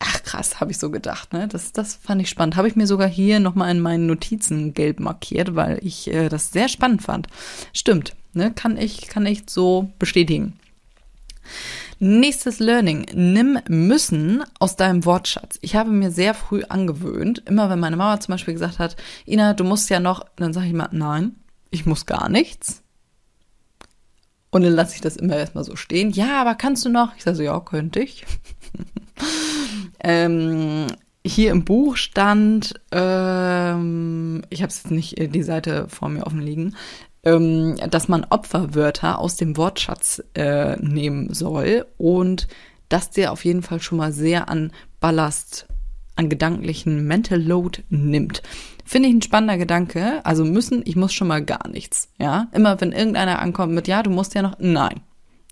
Ach 0.00 0.22
krass, 0.24 0.60
habe 0.60 0.72
ich 0.72 0.78
so 0.78 0.90
gedacht, 0.90 1.32
ne? 1.32 1.46
Das, 1.46 1.72
das 1.72 1.94
fand 1.94 2.20
ich 2.20 2.28
spannend. 2.28 2.56
Habe 2.56 2.66
ich 2.66 2.74
mir 2.74 2.86
sogar 2.86 3.08
hier 3.08 3.38
nochmal 3.38 3.70
in 3.70 3.80
meinen 3.80 4.06
Notizen 4.06 4.74
gelb 4.74 4.98
markiert, 4.98 5.54
weil 5.54 5.78
ich 5.82 6.12
äh, 6.12 6.28
das 6.28 6.50
sehr 6.50 6.68
spannend 6.68 7.02
fand. 7.02 7.28
Stimmt, 7.72 8.14
ne? 8.32 8.52
Kann 8.52 8.76
ich, 8.76 9.06
kann 9.06 9.24
ich 9.24 9.44
so 9.48 9.92
bestätigen. 10.00 10.58
Nächstes 11.98 12.58
Learning. 12.58 13.06
Nimm 13.14 13.58
müssen 13.68 14.42
aus 14.58 14.76
deinem 14.76 15.04
Wortschatz. 15.04 15.58
Ich 15.62 15.76
habe 15.76 15.90
mir 15.90 16.10
sehr 16.10 16.34
früh 16.34 16.62
angewöhnt, 16.68 17.42
immer 17.46 17.70
wenn 17.70 17.80
meine 17.80 17.96
Mama 17.96 18.20
zum 18.20 18.32
Beispiel 18.32 18.54
gesagt 18.54 18.78
hat, 18.78 18.96
Ina, 19.26 19.54
du 19.54 19.64
musst 19.64 19.90
ja 19.90 20.00
noch, 20.00 20.24
dann 20.36 20.52
sage 20.52 20.66
ich 20.66 20.72
immer, 20.72 20.88
nein, 20.92 21.36
ich 21.70 21.86
muss 21.86 22.06
gar 22.06 22.28
nichts. 22.28 22.82
Und 24.50 24.62
dann 24.62 24.72
lasse 24.72 24.94
ich 24.94 25.00
das 25.00 25.16
immer 25.16 25.36
erstmal 25.36 25.64
so 25.64 25.74
stehen. 25.74 26.10
Ja, 26.10 26.40
aber 26.40 26.54
kannst 26.54 26.84
du 26.84 26.88
noch? 26.88 27.16
Ich 27.16 27.24
sage 27.24 27.36
so, 27.36 27.42
ja, 27.42 27.58
könnte 27.58 28.00
ich. 28.00 28.24
ähm, 30.00 30.86
hier 31.26 31.50
im 31.50 31.64
Buch 31.64 31.96
stand, 31.96 32.74
ähm, 32.92 34.42
ich 34.50 34.62
habe 34.62 34.72
jetzt 34.72 34.90
nicht 34.90 35.18
äh, 35.18 35.26
die 35.26 35.42
Seite 35.42 35.88
vor 35.88 36.08
mir 36.08 36.26
offen 36.26 36.40
liegen, 36.40 36.76
ähm, 37.24 37.76
dass 37.90 38.08
man 38.08 38.26
Opferwörter 38.28 39.18
aus 39.18 39.36
dem 39.36 39.56
Wortschatz 39.56 40.22
äh, 40.34 40.76
nehmen 40.76 41.32
soll 41.32 41.86
und 41.96 42.46
das 42.88 43.10
dir 43.10 43.32
auf 43.32 43.44
jeden 43.44 43.62
Fall 43.62 43.80
schon 43.80 43.98
mal 43.98 44.12
sehr 44.12 44.48
an 44.48 44.72
Ballast, 45.00 45.66
an 46.16 46.28
gedanklichen 46.28 47.06
Mental 47.06 47.40
Load 47.40 47.82
nimmt. 47.88 48.42
Finde 48.84 49.08
ich 49.08 49.14
ein 49.14 49.22
spannender 49.22 49.56
Gedanke. 49.56 50.24
Also 50.24 50.44
müssen, 50.44 50.82
ich 50.84 50.94
muss 50.94 51.12
schon 51.12 51.28
mal 51.28 51.44
gar 51.44 51.68
nichts. 51.68 52.08
Ja, 52.18 52.48
immer 52.52 52.80
wenn 52.80 52.92
irgendeiner 52.92 53.38
ankommt 53.38 53.72
mit, 53.72 53.88
ja, 53.88 54.02
du 54.02 54.10
musst 54.10 54.34
ja 54.34 54.42
noch, 54.42 54.56
nein, 54.58 55.00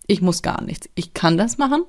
ich 0.06 0.20
muss 0.20 0.42
gar 0.42 0.62
nichts. 0.62 0.88
Ich 0.94 1.14
kann 1.14 1.38
das 1.38 1.58
machen, 1.58 1.84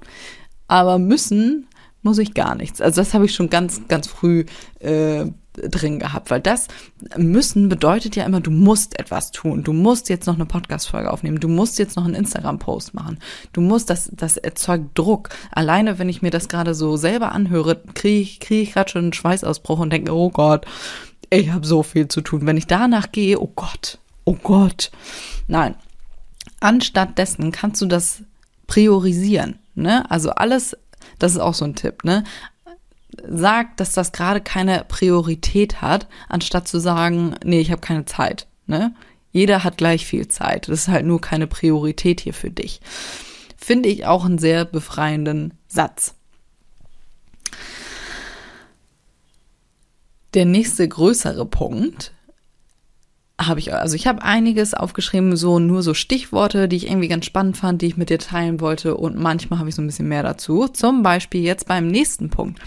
aber 0.68 0.98
müssen 0.98 1.68
muss 2.02 2.18
ich 2.18 2.34
gar 2.34 2.56
nichts. 2.56 2.82
Also 2.82 3.02
das 3.02 3.13
habe 3.13 3.25
ich 3.25 3.34
schon 3.34 3.50
ganz, 3.50 3.82
ganz 3.88 4.08
früh 4.08 4.46
äh, 4.80 5.25
drin 5.54 6.00
gehabt, 6.00 6.32
weil 6.32 6.42
das 6.42 6.68
müssen 7.16 7.70
bedeutet 7.70 8.16
ja 8.16 8.26
immer, 8.26 8.42
du 8.42 8.52
musst 8.52 9.00
etwas 9.00 9.32
tun. 9.32 9.64
Du 9.64 9.74
musst 9.74 10.10
jetzt 10.10 10.26
noch 10.26 10.36
eine 10.36 10.46
Podcast-Folge 10.46 11.12
aufnehmen. 11.12 11.40
Du 11.40 11.48
musst 11.48 11.80
jetzt 11.80 11.96
noch 11.96 12.06
einen 12.06 12.16
Instagram-Post 12.16 12.94
machen. 12.94 13.20
Du 13.54 13.62
musst, 13.62 13.90
das, 13.90 14.10
das 14.14 14.38
erzeugt 14.38 14.98
Druck. 14.98 15.30
Alleine, 15.52 16.00
wenn 16.00 16.10
ich 16.10 16.22
mir 16.22 16.32
das 16.32 16.50
gerade 16.50 16.74
so 16.74 16.98
selber 16.98 17.32
anhöre, 17.32 17.82
kriege 17.94 18.22
ich, 18.22 18.40
kriege 18.40 18.62
ich 18.62 18.74
gerade 18.74 18.90
schon 18.90 19.04
einen 19.04 19.14
Schweißausbruch 19.14 19.80
und 19.80 19.92
denke, 19.92 20.14
oh 20.14 20.30
Gott, 20.30 20.66
ich 21.30 21.52
habe 21.52 21.66
so 21.66 21.84
viel 21.84 22.08
zu 22.08 22.22
tun. 22.22 22.46
Wenn 22.46 22.58
ich 22.58 22.68
danach 22.68 23.12
gehe, 23.12 23.40
oh 23.40 23.52
Gott, 23.56 24.00
oh 24.26 24.38
Gott. 24.42 24.92
Nein. 25.48 25.76
Anstatt 26.60 27.18
dessen 27.18 27.52
kannst 27.52 27.82
du 27.82 27.86
das 27.86 28.24
priorisieren. 28.68 29.60
Ne? 29.76 30.10
Also 30.10 30.32
alles, 30.32 30.78
das 31.20 31.34
ist 31.34 31.40
auch 31.40 31.54
so 31.54 31.66
ein 31.66 31.76
Tipp, 31.76 32.04
ne? 32.04 32.24
Sagt, 33.27 33.79
dass 33.79 33.91
das 33.91 34.12
gerade 34.12 34.41
keine 34.41 34.86
Priorität 34.88 35.82
hat, 35.82 36.08
anstatt 36.29 36.67
zu 36.67 36.79
sagen, 36.79 37.36
nee, 37.43 37.60
ich 37.60 37.72
habe 37.72 37.82
keine 37.82 38.05
Zeit. 38.05 38.48
Ne? 38.65 38.93
Jeder 39.32 39.63
hat 39.63 39.77
gleich 39.77 40.05
viel 40.05 40.27
Zeit. 40.27 40.67
Das 40.67 40.82
ist 40.82 40.88
halt 40.88 41.05
nur 41.05 41.20
keine 41.20 41.48
Priorität 41.48 42.22
hier 42.22 42.34
für 42.34 42.51
dich. 42.51 42.82
Finde 43.58 43.89
ich 43.89 44.05
auch 44.05 44.25
einen 44.25 44.38
sehr 44.38 44.65
befreienden 44.65 45.53
Satz. 45.67 46.15
Der 50.34 50.46
nächste 50.46 50.88
größere 50.88 51.46
Punkt 51.46 52.12
habe 53.41 53.60
ich, 53.60 53.74
also 53.74 53.96
ich 53.96 54.08
habe 54.08 54.22
einiges 54.24 54.74
aufgeschrieben, 54.74 55.36
so 55.36 55.60
nur 55.60 55.84
so 55.84 55.93
Stichworte, 55.93 56.67
die 56.67 56.75
ich 56.77 56.88
irgendwie 56.88 57.08
ganz 57.08 57.25
spannend 57.25 57.58
fand, 57.58 57.82
die 57.82 57.88
ich 57.88 57.98
mit 57.98 58.10
dir 58.10 58.20
teilen 58.20 58.60
wollte 58.60 58.96
und 58.96 59.17
manchmal 59.17 59.60
habe 59.60 59.70
ich 59.70 59.75
so 59.75 59.82
ein 59.82 59.88
bisschen 59.88 60.08
mehr 60.08 60.24
dazu. 60.24 60.67
Zum 60.67 61.03
Beispiel 61.03 61.41
jetzt 61.41 61.67
beim 61.67 61.88
nächsten 61.88 62.29
Punkt. 62.29 62.60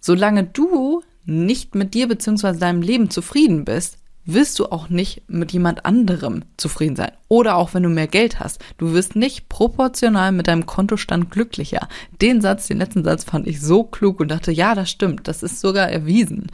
Solange 0.00 0.44
du 0.44 1.02
nicht 1.24 1.74
mit 1.74 1.94
dir 1.94 2.08
bzw. 2.08 2.58
deinem 2.58 2.82
Leben 2.82 3.10
zufrieden 3.10 3.64
bist, 3.64 3.98
wirst 4.24 4.58
du 4.58 4.66
auch 4.66 4.90
nicht 4.90 5.22
mit 5.28 5.52
jemand 5.52 5.86
anderem 5.86 6.44
zufrieden 6.58 6.96
sein. 6.96 7.12
Oder 7.28 7.56
auch 7.56 7.72
wenn 7.72 7.82
du 7.82 7.88
mehr 7.88 8.06
Geld 8.06 8.40
hast. 8.40 8.62
Du 8.76 8.92
wirst 8.92 9.16
nicht 9.16 9.48
proportional 9.48 10.32
mit 10.32 10.48
deinem 10.48 10.66
Kontostand 10.66 11.30
glücklicher. 11.30 11.88
Den 12.20 12.42
Satz, 12.42 12.66
den 12.66 12.76
letzten 12.76 13.04
Satz 13.04 13.24
fand 13.24 13.46
ich 13.46 13.60
so 13.60 13.84
klug 13.84 14.20
und 14.20 14.28
dachte, 14.28 14.52
ja, 14.52 14.74
das 14.74 14.90
stimmt. 14.90 15.28
Das 15.28 15.42
ist 15.42 15.60
sogar 15.60 15.88
erwiesen. 15.88 16.48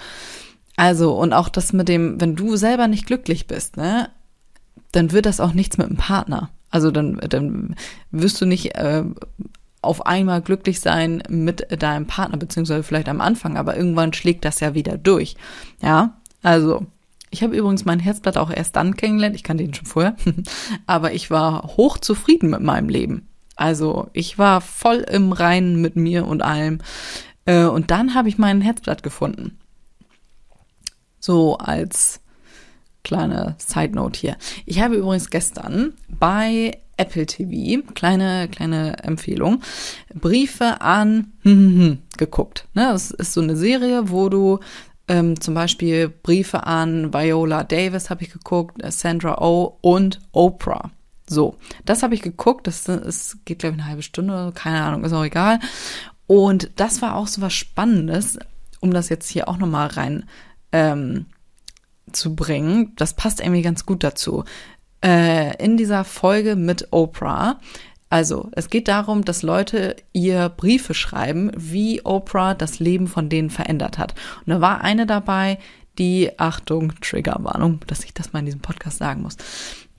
Also, 0.77 1.15
und 1.15 1.33
auch 1.33 1.49
das 1.49 1.73
mit 1.73 1.89
dem, 1.89 2.21
wenn 2.21 2.37
du 2.37 2.55
selber 2.55 2.87
nicht 2.87 3.07
glücklich 3.07 3.49
bist, 3.49 3.77
ne, 3.77 4.09
dann 4.93 5.11
wird 5.11 5.27
das 5.27 5.41
auch 5.41 5.53
nichts 5.53 5.77
mit 5.77 5.89
dem 5.89 5.97
Partner. 5.97 6.51
Also 6.71 6.93
dann, 6.93 7.21
dann 7.29 7.75
wirst 8.13 8.41
du 8.41 8.47
nicht 8.47 8.77
äh, 8.77 9.05
auf 9.85 10.07
einmal 10.07 10.43
glücklich 10.43 10.81
sein 10.81 11.23
mit 11.29 11.83
deinem 11.83 12.07
Partner, 12.07 12.38
beziehungsweise 12.38 12.83
vielleicht 12.83 13.09
am 13.09 13.21
Anfang, 13.21 13.57
aber 13.57 13.76
irgendwann 13.76 14.12
schlägt 14.12 14.45
das 14.45 14.61
ja 14.61 14.75
wieder 14.75 14.99
durch. 14.99 15.37
Ja, 15.81 16.17
also 16.43 16.87
ich 17.31 17.43
habe 17.43 17.57
übrigens 17.57 17.85
mein 17.85 18.00
Herzblatt 18.00 18.37
auch 18.37 18.50
erst 18.50 18.76
dann 18.76 18.97
kennengelernt, 18.97 19.35
ich 19.35 19.43
kannte 19.43 19.64
ihn 19.64 19.75
schon 19.75 19.87
vorher, 19.87 20.17
aber 20.87 21.12
ich 21.12 21.31
war 21.31 21.76
hoch 21.76 21.99
zufrieden 21.99 22.50
mit 22.50 22.61
meinem 22.61 22.88
Leben. 22.88 23.29
Also 23.57 24.09
ich 24.12 24.38
war 24.38 24.61
voll 24.61 24.99
im 24.99 25.33
Reinen 25.33 25.81
mit 25.81 25.97
mir 25.97 26.26
und 26.26 26.43
allem. 26.43 26.79
Äh, 27.45 27.64
und 27.64 27.91
dann 27.91 28.14
habe 28.14 28.29
ich 28.29 28.38
mein 28.38 28.61
Herzblatt 28.61 29.03
gefunden. 29.03 29.59
So 31.21 31.57
als 31.59 32.21
kleine 33.03 33.55
Side 33.59 33.95
Note 33.95 34.19
hier. 34.19 34.37
Ich 34.67 34.81
habe 34.81 34.97
übrigens 34.97 35.31
gestern 35.31 35.95
bei 36.09 36.79
Apple 36.97 37.27
TV, 37.27 37.83
kleine, 37.95 38.49
kleine 38.49 39.03
Empfehlung, 39.03 39.63
Briefe 40.15 40.81
an 40.81 41.33
geguckt. 42.17 42.67
Ne, 42.75 42.89
das 42.93 43.11
ist 43.11 43.33
so 43.33 43.41
eine 43.41 43.57
Serie, 43.57 44.11
wo 44.11 44.29
du 44.29 44.61
ähm, 45.09 45.41
zum 45.41 45.55
Beispiel 45.55 46.09
Briefe 46.09 46.67
an 46.67 47.13
Viola 47.13 47.65
Davis 47.65 48.11
habe 48.11 48.23
ich 48.23 48.33
geguckt, 48.33 48.81
Sandra 48.93 49.41
Oh 49.41 49.79
und 49.81 50.21
Oprah. 50.33 50.91
So, 51.29 51.57
das 51.85 52.03
habe 52.03 52.15
ich 52.15 52.23
geguckt. 52.23 52.67
Das, 52.67 52.85
das 52.85 53.39
geht, 53.45 53.61
glaube 53.61 53.77
ich, 53.77 53.83
eine 53.83 53.89
halbe 53.89 54.03
Stunde. 54.03 54.53
Keine 54.55 54.83
Ahnung, 54.83 55.05
ist 55.05 55.13
auch 55.13 55.25
egal. 55.25 55.59
Und 56.27 56.71
das 56.77 57.03
war 57.03 57.17
auch 57.17 57.27
so 57.27 57.43
was 57.43 57.53
Spannendes, 57.53 58.39
um 58.81 58.93
das 58.93 59.09
jetzt 59.09 59.29
hier 59.29 59.49
auch 59.49 59.59
nochmal 59.59 59.89
rein 59.89 60.25
ähm, 60.73 61.27
zu 62.13 62.35
bringen. 62.35 62.93
Das 62.97 63.15
passt 63.15 63.41
irgendwie 63.41 63.63
ganz 63.63 63.87
gut 63.87 64.05
dazu 64.05 64.45
äh, 65.05 65.63
in 65.63 65.77
dieser 65.77 66.05
Folge 66.05 66.57
mit 66.57 66.89
Oprah 66.91 67.61
Also, 68.09 68.49
es 68.53 68.71
geht 68.71 68.89
darum, 68.89 69.25
dass 69.25 69.43
Leute 69.43 69.97
ihr 70.13 70.49
Briefe 70.49 70.95
schreiben, 70.95 71.51
wie 71.57 72.03
Oprah 72.05 72.55
das 72.55 72.79
Leben 72.79 73.07
von 73.07 73.29
denen 73.29 73.51
verändert 73.51 73.99
hat. 73.99 74.15
Und 74.47 74.51
da 74.51 74.61
war 74.61 74.83
eine 74.83 75.07
dabei, 75.07 75.59
die, 75.99 76.39
Achtung, 76.39 76.93
Triggerwarnung, 77.01 77.81
dass 77.87 78.05
ich 78.05 78.15
das 78.15 78.33
mal 78.33 78.41
in 78.41 78.47
diesem 78.47 78.61
Podcast 78.61 78.99
sagen 78.99 79.23
muss, 79.23 79.37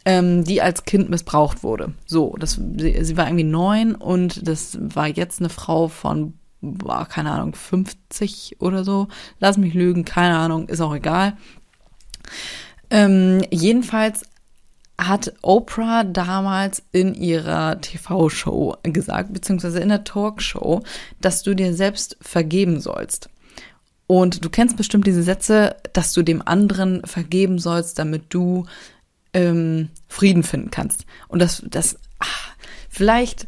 ähm, 0.06 0.44
die 0.44 0.62
als 0.62 0.86
Kind 0.86 1.10
missbraucht 1.10 1.64
wurde. 1.64 1.94
So, 2.06 2.36
das, 2.40 2.60
sie, 2.78 3.04
sie 3.04 3.18
war 3.18 3.28
irgendwie 3.28 3.44
neun 3.44 3.96
und 3.96 4.48
das 4.48 4.78
war 4.82 5.08
jetzt 5.08 5.40
eine 5.40 5.50
Frau 5.50 5.88
von, 5.88 6.34
boah, 6.62 7.06
keine 7.06 7.32
Ahnung, 7.32 7.54
50 7.54 8.58
oder 8.60 8.84
so. 8.84 9.08
Lass 9.40 9.58
mich 9.58 9.74
lügen, 9.74 10.06
keine 10.06 10.38
Ahnung, 10.38 10.68
ist 10.68 10.82
auch 10.82 10.96
egal. 10.96 11.38
Ähm, 12.90 13.42
jedenfalls 13.52 14.24
hat 14.98 15.34
Oprah 15.42 16.04
damals 16.04 16.84
in 16.92 17.14
ihrer 17.14 17.82
TV-Show 17.82 18.78
gesagt, 18.84 19.34
beziehungsweise 19.34 19.80
in 19.80 19.90
der 19.90 20.04
Talkshow, 20.04 20.84
dass 21.22 21.44
du 21.44 21.54
dir 21.54 21.74
selbst 21.74 22.18
vergeben 22.22 22.80
sollst. 22.80 23.30
Und 24.08 24.46
du 24.46 24.50
kennst 24.50 24.78
bestimmt 24.78 25.08
diese 25.08 25.24
Sätze, 25.24 25.76
dass 25.94 26.14
du 26.14 26.22
dem 26.22 26.42
anderen 26.46 27.02
vergeben 27.06 27.60
sollst, 27.60 28.00
damit 28.00 28.26
du 28.30 28.66
ähm, 29.34 29.90
Frieden 30.08 30.44
finden 30.44 30.72
kannst. 30.72 31.06
Und 31.28 31.42
das, 31.42 31.64
das, 31.68 31.98
ach, 32.20 32.56
vielleicht 32.90 33.48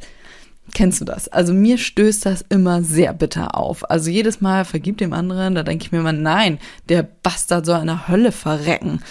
kennst 0.74 1.00
du 1.00 1.06
das. 1.06 1.30
Also 1.30 1.54
mir 1.54 1.78
stößt 1.78 2.26
das 2.26 2.44
immer 2.50 2.84
sehr 2.84 3.14
bitter 3.14 3.56
auf. 3.56 3.90
Also 3.90 4.10
jedes 4.10 4.42
Mal 4.42 4.66
vergib 4.66 4.98
dem 4.98 5.14
anderen, 5.14 5.56
da 5.56 5.64
denke 5.64 5.86
ich 5.86 5.92
mir 5.92 6.00
immer, 6.00 6.12
nein, 6.12 6.60
der 6.90 7.04
Bastard 7.04 7.66
soll 7.66 7.82
in 7.82 7.88
der 7.88 8.08
Hölle 8.08 8.32
verrecken. 8.32 9.02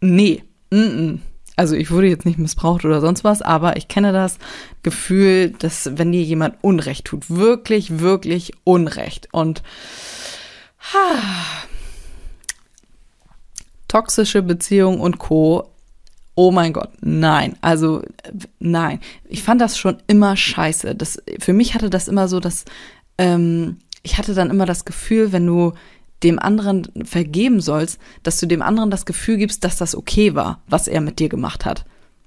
Nee, 0.00 0.42
mm 0.70 0.76
-mm. 0.76 1.18
Also 1.56 1.76
ich 1.76 1.90
wurde 1.90 2.08
jetzt 2.08 2.24
nicht 2.24 2.38
missbraucht 2.38 2.84
oder 2.84 3.00
sonst 3.00 3.24
was, 3.24 3.42
aber 3.42 3.76
ich 3.76 3.88
kenne 3.88 4.12
das 4.12 4.38
Gefühl, 4.82 5.50
dass 5.50 5.90
wenn 5.98 6.12
dir 6.12 6.22
jemand 6.22 6.56
Unrecht 6.62 7.04
tut, 7.04 7.28
wirklich, 7.28 7.98
wirklich 8.00 8.52
Unrecht 8.64 9.28
und 9.32 9.62
ha, 10.92 11.18
toxische 13.88 14.42
Beziehung 14.42 15.00
und 15.00 15.18
Co. 15.18 15.68
Oh 16.34 16.50
mein 16.50 16.72
Gott, 16.72 16.90
nein. 17.02 17.56
Also 17.60 18.02
nein. 18.58 19.00
Ich 19.28 19.42
fand 19.42 19.60
das 19.60 19.76
schon 19.76 19.98
immer 20.06 20.34
scheiße. 20.34 20.94
Das, 20.94 21.22
für 21.38 21.52
mich 21.52 21.74
hatte 21.74 21.90
das 21.90 22.08
immer 22.08 22.26
so, 22.26 22.40
dass 22.40 22.64
ähm, 23.18 23.76
ich 24.02 24.16
hatte 24.16 24.34
dann 24.34 24.48
immer 24.48 24.64
das 24.64 24.86
Gefühl, 24.86 25.32
wenn 25.32 25.46
du 25.46 25.74
dem 26.22 26.38
anderen 26.38 26.88
vergeben 27.04 27.60
sollst, 27.60 27.98
dass 28.22 28.38
du 28.38 28.46
dem 28.46 28.62
anderen 28.62 28.90
das 28.90 29.06
Gefühl 29.06 29.36
gibst, 29.36 29.64
dass 29.64 29.76
das 29.76 29.94
okay 29.94 30.34
war, 30.34 30.62
was 30.68 30.88
er 30.88 31.00
mit 31.00 31.18
dir 31.18 31.28
gemacht 31.28 31.64
hat. 31.64 31.84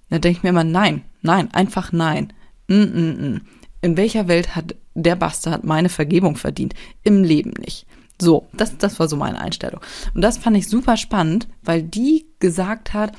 Da 0.10 0.20
denke 0.20 0.38
ich 0.38 0.44
mir 0.44 0.50
immer, 0.50 0.64
nein, 0.64 1.04
nein, 1.22 1.54
einfach 1.54 1.92
nein. 1.92 2.34
Mm 2.68 2.74
-mm 2.74 3.18
-mm. 3.18 3.42
In 3.82 3.98
welcher 3.98 4.28
Welt 4.28 4.56
hat 4.56 4.76
der 4.96 5.16
Bastard 5.16 5.64
meine 5.64 5.90
Vergebung 5.90 6.36
verdient? 6.36 6.74
Im 7.04 7.24
Leben 7.24 7.54
nicht. 7.60 7.86
So, 8.20 8.48
das, 8.54 8.78
das 8.78 9.00
war 9.00 9.08
so 9.08 9.18
meine 9.18 9.40
Einstellung. 9.40 9.82
Und 10.14 10.22
das 10.22 10.38
fand 10.38 10.58
ich 10.58 10.68
super 10.68 10.98
spannend, 10.98 11.48
weil 11.64 11.84
die 11.84 12.26
gesagt 12.40 12.94
hat, 12.94 13.12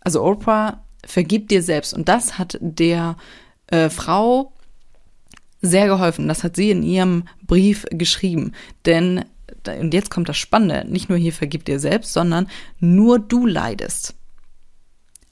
also 0.00 0.24
Oprah, 0.24 0.82
vergib 1.04 1.48
dir 1.48 1.62
selbst. 1.62 1.94
Und 1.94 2.08
das 2.08 2.38
hat 2.38 2.58
der 2.60 3.16
äh, 3.66 3.90
Frau 3.90 4.52
sehr 5.60 5.86
geholfen. 5.86 6.28
Das 6.28 6.44
hat 6.44 6.56
sie 6.56 6.70
in 6.70 6.82
ihrem 6.82 7.24
Brief 7.46 7.84
geschrieben. 7.90 8.52
Denn 8.86 9.24
und 9.80 9.94
jetzt 9.94 10.10
kommt 10.10 10.28
das 10.28 10.36
Spannende, 10.36 10.84
nicht 10.88 11.08
nur 11.08 11.18
hier 11.18 11.32
vergib 11.32 11.64
dir 11.64 11.80
selbst, 11.80 12.12
sondern 12.12 12.48
nur 12.78 13.18
du 13.18 13.46
leidest. 13.46 14.14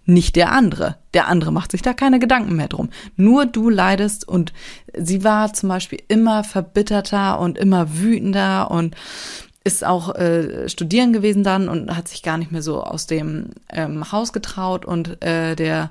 Nicht 0.08 0.36
der 0.36 0.52
andere. 0.52 0.96
Der 1.14 1.26
andere 1.26 1.50
macht 1.50 1.72
sich 1.72 1.82
da 1.82 1.92
keine 1.92 2.20
Gedanken 2.20 2.54
mehr 2.54 2.68
drum. 2.68 2.90
Nur 3.16 3.44
du 3.44 3.68
leidest 3.68 4.26
und 4.26 4.52
sie 4.96 5.24
war 5.24 5.52
zum 5.52 5.68
Beispiel 5.68 6.00
immer 6.06 6.44
verbitterter 6.44 7.40
und 7.40 7.58
immer 7.58 7.98
wütender 7.98 8.70
und 8.70 8.94
ist 9.64 9.84
auch 9.84 10.14
äh, 10.14 10.68
studieren 10.68 11.12
gewesen 11.12 11.42
dann 11.42 11.68
und 11.68 11.94
hat 11.94 12.06
sich 12.06 12.22
gar 12.22 12.38
nicht 12.38 12.52
mehr 12.52 12.62
so 12.62 12.84
aus 12.84 13.08
dem 13.08 13.50
ähm, 13.72 14.12
Haus 14.12 14.32
getraut 14.32 14.84
und 14.84 15.24
äh, 15.24 15.56
der 15.56 15.90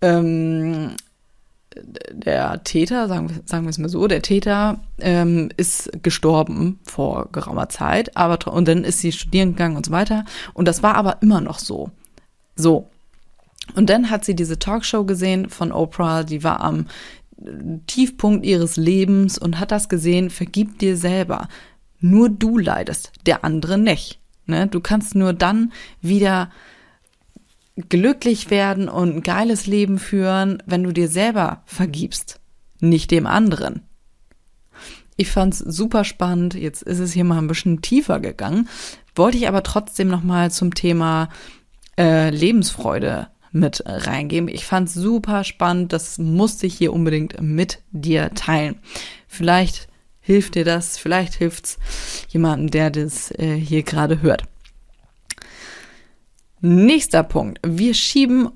ähm, 0.00 0.92
der 2.12 2.62
Täter, 2.64 3.08
sagen 3.08 3.28
wir, 3.28 3.40
sagen 3.44 3.64
wir 3.64 3.70
es 3.70 3.78
mal 3.78 3.88
so, 3.88 4.06
der 4.06 4.22
Täter 4.22 4.80
ähm, 4.98 5.50
ist 5.56 5.90
gestorben 6.02 6.78
vor 6.84 7.28
geraumer 7.32 7.68
Zeit, 7.68 8.16
aber 8.16 8.52
und 8.52 8.68
dann 8.68 8.84
ist 8.84 9.00
sie 9.00 9.12
studieren 9.12 9.50
gegangen 9.52 9.76
und 9.76 9.86
so 9.86 9.92
weiter. 9.92 10.24
Und 10.52 10.68
das 10.68 10.82
war 10.82 10.94
aber 10.94 11.18
immer 11.22 11.40
noch 11.40 11.58
so. 11.58 11.90
So. 12.56 12.88
Und 13.74 13.90
dann 13.90 14.10
hat 14.10 14.24
sie 14.24 14.34
diese 14.34 14.58
Talkshow 14.58 15.04
gesehen 15.04 15.48
von 15.48 15.72
Oprah, 15.72 16.22
die 16.22 16.44
war 16.44 16.60
am 16.60 16.86
Tiefpunkt 17.86 18.44
ihres 18.46 18.76
Lebens 18.76 19.38
und 19.38 19.58
hat 19.58 19.72
das 19.72 19.88
gesehen, 19.88 20.30
vergib 20.30 20.78
dir 20.78 20.96
selber. 20.96 21.48
Nur 22.00 22.28
du 22.28 22.58
leidest, 22.58 23.12
der 23.26 23.44
andere 23.44 23.78
nicht. 23.78 24.20
Ne? 24.46 24.66
Du 24.66 24.80
kannst 24.80 25.14
nur 25.14 25.32
dann 25.32 25.72
wieder 26.00 26.50
glücklich 27.76 28.50
werden 28.50 28.88
und 28.88 29.16
ein 29.16 29.22
geiles 29.22 29.66
Leben 29.66 29.98
führen, 29.98 30.62
wenn 30.66 30.84
du 30.84 30.92
dir 30.92 31.08
selber 31.08 31.62
vergibst, 31.66 32.40
nicht 32.80 33.10
dem 33.10 33.26
anderen. 33.26 33.82
Ich 35.16 35.30
fand's 35.30 35.58
super 35.58 36.04
spannend. 36.04 36.54
Jetzt 36.54 36.82
ist 36.82 36.98
es 36.98 37.12
hier 37.12 37.24
mal 37.24 37.38
ein 37.38 37.46
bisschen 37.46 37.82
tiefer 37.82 38.20
gegangen. 38.20 38.68
Wollte 39.14 39.38
ich 39.38 39.46
aber 39.46 39.62
trotzdem 39.62 40.08
noch 40.08 40.22
mal 40.22 40.50
zum 40.50 40.74
Thema 40.74 41.28
äh, 41.96 42.30
Lebensfreude 42.30 43.28
mit 43.52 43.84
reingeben. 43.86 44.48
Ich 44.48 44.64
fand's 44.64 44.94
super 44.94 45.44
spannend. 45.44 45.92
Das 45.92 46.18
musste 46.18 46.66
ich 46.66 46.74
hier 46.74 46.92
unbedingt 46.92 47.40
mit 47.40 47.80
dir 47.92 48.30
teilen. 48.34 48.80
Vielleicht 49.28 49.88
hilft 50.20 50.56
dir 50.56 50.64
das. 50.64 50.98
Vielleicht 50.98 51.34
hilft's 51.34 51.78
jemandem, 52.28 52.70
der 52.70 52.90
das 52.90 53.30
äh, 53.32 53.54
hier 53.54 53.84
gerade 53.84 54.20
hört. 54.20 54.44
Nächster 56.66 57.22
Punkt. 57.22 57.60
Wir 57.62 57.92
schieben 57.92 58.48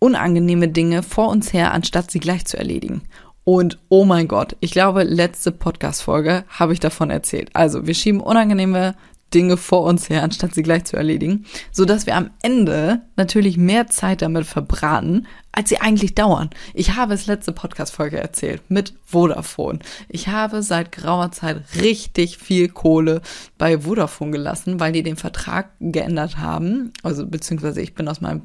unangenehme 0.00 0.66
Dinge 0.66 1.04
vor 1.04 1.28
uns 1.28 1.52
her, 1.52 1.72
anstatt 1.72 2.10
sie 2.10 2.18
gleich 2.18 2.44
zu 2.44 2.56
erledigen. 2.56 3.02
Und 3.44 3.78
oh 3.88 4.04
mein 4.04 4.26
Gott, 4.26 4.56
ich 4.58 4.72
glaube, 4.72 5.04
letzte 5.04 5.52
Podcast-Folge 5.52 6.42
habe 6.48 6.72
ich 6.72 6.80
davon 6.80 7.08
erzählt. 7.10 7.50
Also, 7.52 7.86
wir 7.86 7.94
schieben 7.94 8.20
unangenehme 8.20 8.96
Dinge 9.34 9.56
vor 9.56 9.82
uns 9.82 10.08
her, 10.08 10.22
anstatt 10.22 10.54
sie 10.54 10.62
gleich 10.62 10.84
zu 10.84 10.96
erledigen, 10.96 11.44
so 11.70 11.84
dass 11.84 12.06
wir 12.06 12.16
am 12.16 12.30
Ende 12.42 13.02
natürlich 13.16 13.56
mehr 13.56 13.86
Zeit 13.88 14.22
damit 14.22 14.46
verbraten, 14.46 15.26
als 15.52 15.68
sie 15.68 15.80
eigentlich 15.80 16.14
dauern. 16.14 16.50
Ich 16.74 16.96
habe 16.96 17.14
es 17.14 17.26
letzte 17.26 17.52
Podcast-Folge 17.52 18.18
erzählt 18.18 18.62
mit 18.68 18.94
Vodafone. 19.04 19.80
Ich 20.08 20.28
habe 20.28 20.62
seit 20.62 20.92
grauer 20.92 21.30
Zeit 21.32 21.62
richtig 21.80 22.38
viel 22.38 22.68
Kohle 22.68 23.20
bei 23.58 23.80
Vodafone 23.80 24.30
gelassen, 24.30 24.80
weil 24.80 24.92
die 24.92 25.02
den 25.02 25.16
Vertrag 25.16 25.70
geändert 25.80 26.38
haben. 26.38 26.92
Also, 27.02 27.26
beziehungsweise 27.26 27.82
ich 27.82 27.94
bin 27.94 28.08
aus 28.08 28.20
meinem 28.20 28.42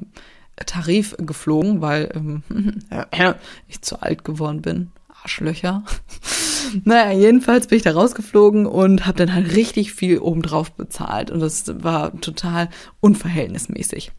Tarif 0.66 1.16
geflogen, 1.18 1.80
weil 1.80 2.10
ähm, 2.14 2.42
ich 3.68 3.80
zu 3.80 4.02
alt 4.02 4.24
geworden 4.24 4.60
bin. 4.60 4.90
Arschlöcher. 5.28 5.84
naja, 6.84 7.12
jedenfalls 7.12 7.66
bin 7.66 7.76
ich 7.76 7.84
da 7.84 7.92
rausgeflogen 7.92 8.64
und 8.64 9.06
habe 9.06 9.18
dann 9.18 9.34
halt 9.34 9.54
richtig 9.54 9.92
viel 9.92 10.18
obendrauf 10.18 10.72
bezahlt. 10.72 11.30
Und 11.30 11.40
das 11.40 11.82
war 11.82 12.18
total 12.20 12.70
unverhältnismäßig. 13.00 14.10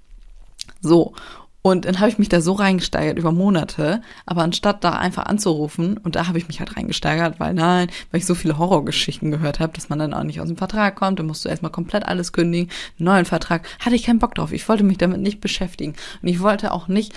So. 0.82 1.13
Und 1.62 1.84
dann 1.84 2.00
habe 2.00 2.10
ich 2.10 2.17
mich 2.17 2.30
da 2.30 2.39
so 2.39 2.54
reingesteigert 2.54 3.19
über 3.19 3.34
Monate, 3.34 4.02
aber 4.26 4.43
anstatt 4.43 4.82
da 4.86 4.91
einfach 4.91 5.26
anzurufen, 5.26 5.98
und 5.98 6.15
da 6.15 6.28
habe 6.28 6.38
ich 6.38 6.48
mich 6.48 6.60
halt 6.60 6.78
reingesteigert, 6.78 7.41
weil 7.41 7.54
nein, 7.54 7.89
weil 8.12 8.19
ich 8.19 8.26
so 8.26 8.34
viele 8.34 8.58
Horrorgeschichten 8.58 9.30
gehört 9.30 9.60
habe, 9.60 9.74
dass 9.74 9.89
man 9.89 10.00
dann 10.00 10.13
auch 10.13 10.24
nicht 10.24 10.39
aus 10.39 10.48
dem 10.48 10.56
Vertrag 10.56 10.95
kommt, 10.95 11.19
dann 11.19 11.26
musst 11.26 11.43
du 11.43 11.50
erstmal 11.50 11.72
komplett 11.72 12.06
alles 12.06 12.32
kündigen, 12.32 12.72
neuen 12.98 13.26
Vertrag, 13.26 13.67
hatte 13.82 13.98
ich 13.98 14.04
keinen 14.04 14.19
Bock 14.19 14.36
drauf. 14.36 14.54
Ich 14.54 14.69
wollte 14.69 14.86
mich 14.86 15.00
damit 15.00 15.19
nicht 15.19 15.41
beschäftigen. 15.41 15.95
Und 16.22 16.30
ich 16.30 16.39
wollte 16.39 16.72
auch 16.72 16.88
nicht 16.88 17.13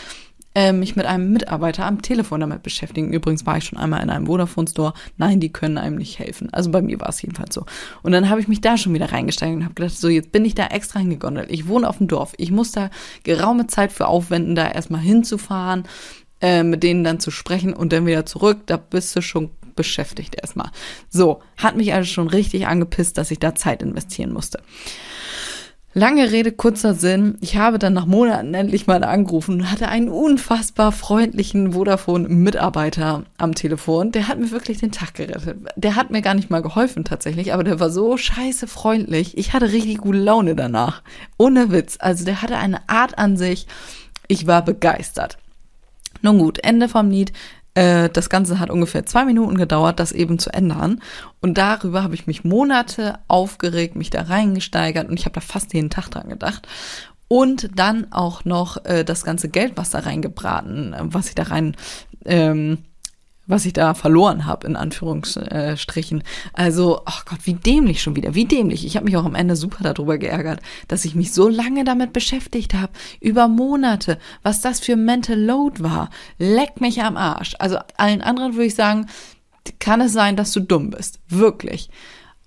äh, 0.54 0.72
mich 0.72 0.96
mit 0.96 1.06
einem 1.06 1.32
Mitarbeiter 1.32 1.86
am 1.86 2.02
Telefon 2.02 2.40
damit 2.40 2.62
beschäftigen. 2.62 3.12
Übrigens 3.12 3.46
war 3.46 3.56
ich 3.56 3.64
schon 3.64 3.78
einmal 3.78 4.02
in 4.02 4.10
einem 4.10 4.26
Vodafone 4.26 4.68
Store. 4.68 4.92
Nein, 5.16 5.40
die 5.40 5.52
können 5.52 5.78
einem 5.78 5.96
nicht 5.96 6.18
helfen. 6.18 6.52
Also 6.52 6.70
bei 6.70 6.82
mir 6.82 7.00
war 7.00 7.08
es 7.08 7.22
jedenfalls 7.22 7.54
so. 7.54 7.64
Und 8.02 8.12
dann 8.12 8.28
habe 8.28 8.40
ich 8.40 8.48
mich 8.48 8.60
da 8.60 8.76
schon 8.76 8.94
wieder 8.94 9.12
reingesteigert 9.12 9.56
und 9.56 9.64
habe 9.64 9.74
gedacht, 9.74 9.96
so 9.96 10.08
jetzt 10.08 10.32
bin 10.32 10.44
ich 10.44 10.54
da 10.54 10.66
extra 10.66 11.00
hingegondelt. 11.00 11.50
Ich 11.50 11.68
wohne 11.68 11.88
auf 11.88 11.98
dem 11.98 12.08
Dorf. 12.08 12.34
Ich 12.36 12.50
muss 12.50 12.72
da 12.72 12.90
geraume 13.22 13.66
Zeit 13.66 13.92
für 13.92 14.06
aufwenden, 14.06 14.54
da 14.54 14.70
erstmal 14.70 15.00
hinzufahren, 15.00 15.84
äh, 16.40 16.62
mit 16.62 16.82
denen 16.82 17.04
dann 17.04 17.20
zu 17.20 17.30
sprechen 17.30 17.72
und 17.72 17.92
dann 17.92 18.06
wieder 18.06 18.26
zurück. 18.26 18.60
Da 18.66 18.76
bist 18.76 19.16
du 19.16 19.22
schon 19.22 19.50
beschäftigt 19.74 20.36
erstmal. 20.40 20.70
So, 21.08 21.40
hat 21.56 21.76
mich 21.76 21.94
also 21.94 22.10
schon 22.10 22.28
richtig 22.28 22.66
angepisst, 22.66 23.16
dass 23.16 23.30
ich 23.30 23.38
da 23.38 23.54
Zeit 23.54 23.82
investieren 23.82 24.32
musste. 24.32 24.60
Lange 25.94 26.33
Rede, 26.33 26.52
kurzer 26.52 26.94
Sinn. 26.94 27.37
Ich 27.42 27.59
habe 27.59 27.78
dann 27.78 27.92
nach 27.92 28.07
Monaten 28.07 28.55
endlich 28.55 28.87
mal 28.87 29.05
angerufen 29.05 29.61
und 29.61 29.70
hatte 29.70 29.88
einen 29.88 30.09
unfassbar 30.09 30.90
freundlichen 30.90 31.72
Vodafone-Mitarbeiter 31.72 33.24
am 33.37 33.55
Telefon. 33.55 34.11
Der 34.11 34.26
hat 34.26 34.38
mir 34.38 34.50
wirklich 34.50 34.78
den 34.78 34.90
Tag 34.90 35.12
gerettet. 35.12 35.59
Der 35.76 35.94
hat 35.94 36.11
mir 36.11 36.22
gar 36.22 36.33
nicht 36.33 36.48
mal 36.48 36.62
geholfen 36.62 37.05
tatsächlich, 37.05 37.52
aber 37.52 37.62
der 37.62 37.78
war 37.78 37.90
so 37.90 38.16
scheiße 38.16 38.68
freundlich. 38.68 39.37
Ich 39.37 39.52
hatte 39.52 39.70
richtig 39.70 39.98
gute 39.98 40.16
Laune 40.16 40.57
danach. 40.57 41.02
Ohne 41.37 41.70
Witz. 41.70 41.98
Also 42.00 42.24
der 42.24 42.40
hatte 42.40 42.57
eine 42.57 42.88
Art 42.88 43.18
an 43.18 43.37
sich. 43.37 43.66
Ich 44.28 44.46
war 44.46 44.64
begeistert. 44.64 45.37
Nun 46.22 46.38
gut, 46.38 46.59
Ende 46.64 46.88
vom 46.88 47.11
Lied. 47.11 47.35
Äh, 47.74 48.08
das 48.11 48.28
Ganze 48.28 48.58
hat 48.58 48.70
ungefähr 48.70 49.06
zwei 49.06 49.24
Minuten 49.24 49.56
gedauert, 49.56 50.00
das 50.00 50.12
eben 50.12 50.38
zu 50.38 50.52
ändern. 50.52 51.00
Und 51.40 51.58
darüber 51.58 52.02
habe 52.02 52.14
ich 52.14 52.26
mich 52.26 52.44
Monate 52.44 53.18
aufgeregt, 53.28 53.96
mich 53.96 54.11
da 54.11 54.22
reingesteigert 54.22 55.08
und 55.08 55.18
ich 55.18 55.24
habe 55.24 55.35
da 55.35 55.40
fast 55.40 55.72
jeden 55.74 55.90
Tag 55.90 56.08
dran 56.11 56.28
gedacht. 56.28 56.68
Und 57.28 57.70
dann 57.76 58.12
auch 58.12 58.44
noch 58.44 58.85
äh, 58.85 59.04
das 59.04 59.24
ganze 59.24 59.48
Geld, 59.48 59.72
was 59.76 59.90
da 59.90 60.00
reingebraten, 60.00 60.94
was 61.00 61.28
ich 61.28 61.35
da 61.35 61.44
rein 61.44 61.76
ähm, 62.26 62.78
was 63.52 63.66
ich 63.66 63.74
da 63.74 63.94
verloren 63.94 64.46
habe, 64.46 64.66
in 64.66 64.76
Anführungsstrichen. 64.76 66.22
Also, 66.54 67.02
ach 67.04 67.22
oh 67.22 67.30
Gott, 67.30 67.40
wie 67.44 67.54
dämlich 67.54 68.02
schon 68.02 68.16
wieder, 68.16 68.34
wie 68.34 68.46
dämlich. 68.46 68.84
Ich 68.86 68.96
habe 68.96 69.04
mich 69.04 69.16
auch 69.16 69.26
am 69.26 69.34
Ende 69.34 69.56
super 69.56 69.84
darüber 69.84 70.18
geärgert, 70.18 70.60
dass 70.88 71.04
ich 71.04 71.14
mich 71.14 71.32
so 71.32 71.48
lange 71.48 71.84
damit 71.84 72.12
beschäftigt 72.12 72.74
habe, 72.74 72.92
über 73.20 73.48
Monate, 73.48 74.18
was 74.42 74.62
das 74.62 74.80
für 74.80 74.96
Mental 74.96 75.38
Load 75.38 75.82
war. 75.82 76.10
Leck 76.38 76.80
mich 76.80 77.02
am 77.02 77.16
Arsch. 77.16 77.54
Also 77.58 77.78
allen 77.96 78.22
anderen 78.22 78.54
würde 78.54 78.66
ich 78.66 78.74
sagen, 78.74 79.06
kann 79.78 80.00
es 80.00 80.12
sein, 80.12 80.34
dass 80.34 80.52
du 80.52 80.60
dumm 80.60 80.90
bist. 80.90 81.20
Wirklich. 81.28 81.90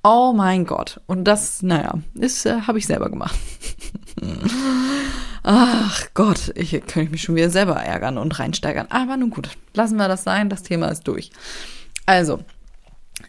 Oh 0.04 0.34
mein 0.36 0.66
Gott. 0.66 1.02
Und 1.06 1.24
das, 1.24 1.62
naja, 1.62 2.00
ist, 2.16 2.46
äh, 2.46 2.62
habe 2.62 2.78
ich 2.80 2.88
selber 2.88 3.10
gemacht. 3.10 3.36
Ach 5.48 6.08
Gott, 6.16 6.52
ich 6.56 6.72
könnte 6.88 7.12
mich 7.12 7.22
schon 7.22 7.36
wieder 7.36 7.52
selber 7.52 7.76
ärgern 7.76 8.18
und 8.18 8.40
reinsteigern. 8.40 8.88
Aber 8.90 9.16
nun 9.16 9.30
gut, 9.30 9.50
lassen 9.76 9.98
wir 9.98 10.08
das 10.08 10.24
sein, 10.24 10.50
das 10.50 10.64
Thema 10.64 10.88
ist 10.88 11.08
durch. 11.08 11.30
Also, 12.08 12.40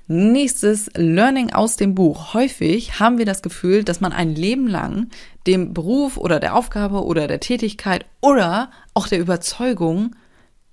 nächstes 0.07 0.88
Learning 0.94 1.52
aus 1.52 1.76
dem 1.76 1.94
Buch. 1.94 2.33
Häufig 2.33 3.00
haben 3.00 3.18
wir 3.18 3.26
das 3.26 3.42
Gefühl, 3.42 3.85
dass 3.85 4.00
man 4.00 4.14
ein 4.14 4.35
Leben 4.35 4.66
lang 4.66 5.11
dem 5.46 5.74
Beruf 5.74 6.16
oder 6.16 6.40
der 6.40 6.57
Aufgabe 6.57 7.05
oder 7.05 7.26
der 7.26 7.40
Tätigkeit 7.40 8.07
oder 8.22 8.70
auch 8.94 9.09
der 9.09 9.20
Überzeugung 9.20 10.16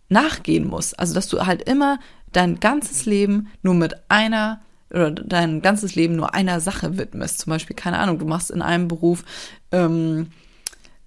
nachgehen 0.08 0.66
muss. 0.66 0.94
Also, 0.94 1.14
dass 1.14 1.28
du 1.28 1.46
halt 1.46 1.64
immer 1.64 2.00
dein 2.32 2.62
ganzes 2.62 3.06
Leben 3.06 3.50
nur 3.64 3.74
mit 3.74 4.10
einer 4.10 4.62
oder 4.92 5.12
dein 5.12 5.62
ganzes 5.62 5.96
Leben 5.96 6.16
nur 6.16 6.34
einer 6.34 6.62
Sache 6.62 6.98
widmest. 6.98 7.40
Zum 7.40 7.50
Beispiel, 7.50 7.76
keine 7.76 8.00
Ahnung, 8.00 8.18
du 8.18 8.26
machst 8.26 8.50
in 8.50 8.62
einem 8.62 8.88
Beruf 8.88 9.26
ähm, 9.74 10.28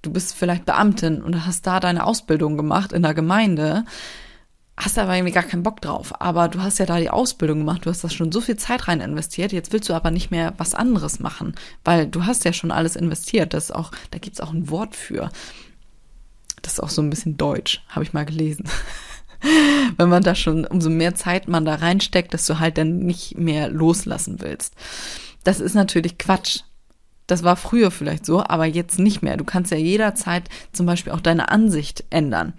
du 0.06 0.12
bist 0.12 0.34
vielleicht 0.34 0.64
Beamtin 0.64 1.22
und 1.22 1.46
hast 1.46 1.66
da 1.66 1.80
deine 1.80 2.06
Ausbildung 2.06 2.56
gemacht 2.56 2.92
in 2.92 3.02
der 3.02 3.14
Gemeinde, 3.14 3.84
hast 4.76 4.98
aber 4.98 5.16
irgendwie 5.16 5.32
gar 5.32 5.42
keinen 5.42 5.62
Bock 5.62 5.80
drauf. 5.80 6.20
Aber 6.20 6.48
du 6.48 6.62
hast 6.62 6.78
ja 6.78 6.86
da 6.86 6.98
die 6.98 7.10
Ausbildung 7.10 7.58
gemacht, 7.58 7.84
du 7.84 7.90
hast 7.90 8.04
da 8.04 8.08
schon 8.08 8.30
so 8.30 8.40
viel 8.40 8.56
Zeit 8.56 8.88
rein 8.88 9.00
investiert, 9.00 9.52
jetzt 9.52 9.72
willst 9.72 9.88
du 9.88 9.94
aber 9.94 10.10
nicht 10.10 10.30
mehr 10.30 10.54
was 10.58 10.74
anderes 10.74 11.18
machen, 11.18 11.54
weil 11.84 12.06
du 12.06 12.24
hast 12.24 12.44
ja 12.44 12.52
schon 12.52 12.70
alles 12.70 12.94
investiert. 12.94 13.52
Das 13.52 13.70
auch, 13.70 13.90
da 14.10 14.18
gibt's 14.18 14.40
auch 14.40 14.52
ein 14.52 14.70
Wort 14.70 14.94
für. 14.94 15.30
Das 16.62 16.74
ist 16.74 16.80
auch 16.80 16.90
so 16.90 17.02
ein 17.02 17.10
bisschen 17.10 17.36
deutsch, 17.36 17.82
habe 17.88 18.04
ich 18.04 18.12
mal 18.12 18.24
gelesen. 18.24 18.68
Wenn 19.96 20.08
man 20.08 20.22
da 20.22 20.34
schon, 20.34 20.64
umso 20.64 20.88
mehr 20.88 21.14
Zeit 21.14 21.48
man 21.48 21.64
da 21.64 21.76
reinsteckt, 21.76 22.32
dass 22.32 22.46
du 22.46 22.58
halt 22.58 22.78
dann 22.78 22.98
nicht 22.98 23.38
mehr 23.38 23.68
loslassen 23.70 24.40
willst. 24.40 24.74
Das 25.44 25.60
ist 25.60 25.74
natürlich 25.74 26.18
Quatsch. 26.18 26.60
Das 27.26 27.42
war 27.42 27.56
früher 27.56 27.90
vielleicht 27.90 28.24
so, 28.24 28.42
aber 28.42 28.66
jetzt 28.66 28.98
nicht 28.98 29.22
mehr. 29.22 29.36
Du 29.36 29.44
kannst 29.44 29.72
ja 29.72 29.78
jederzeit 29.78 30.48
zum 30.72 30.86
Beispiel 30.86 31.12
auch 31.12 31.20
deine 31.20 31.50
Ansicht 31.50 32.04
ändern. 32.10 32.52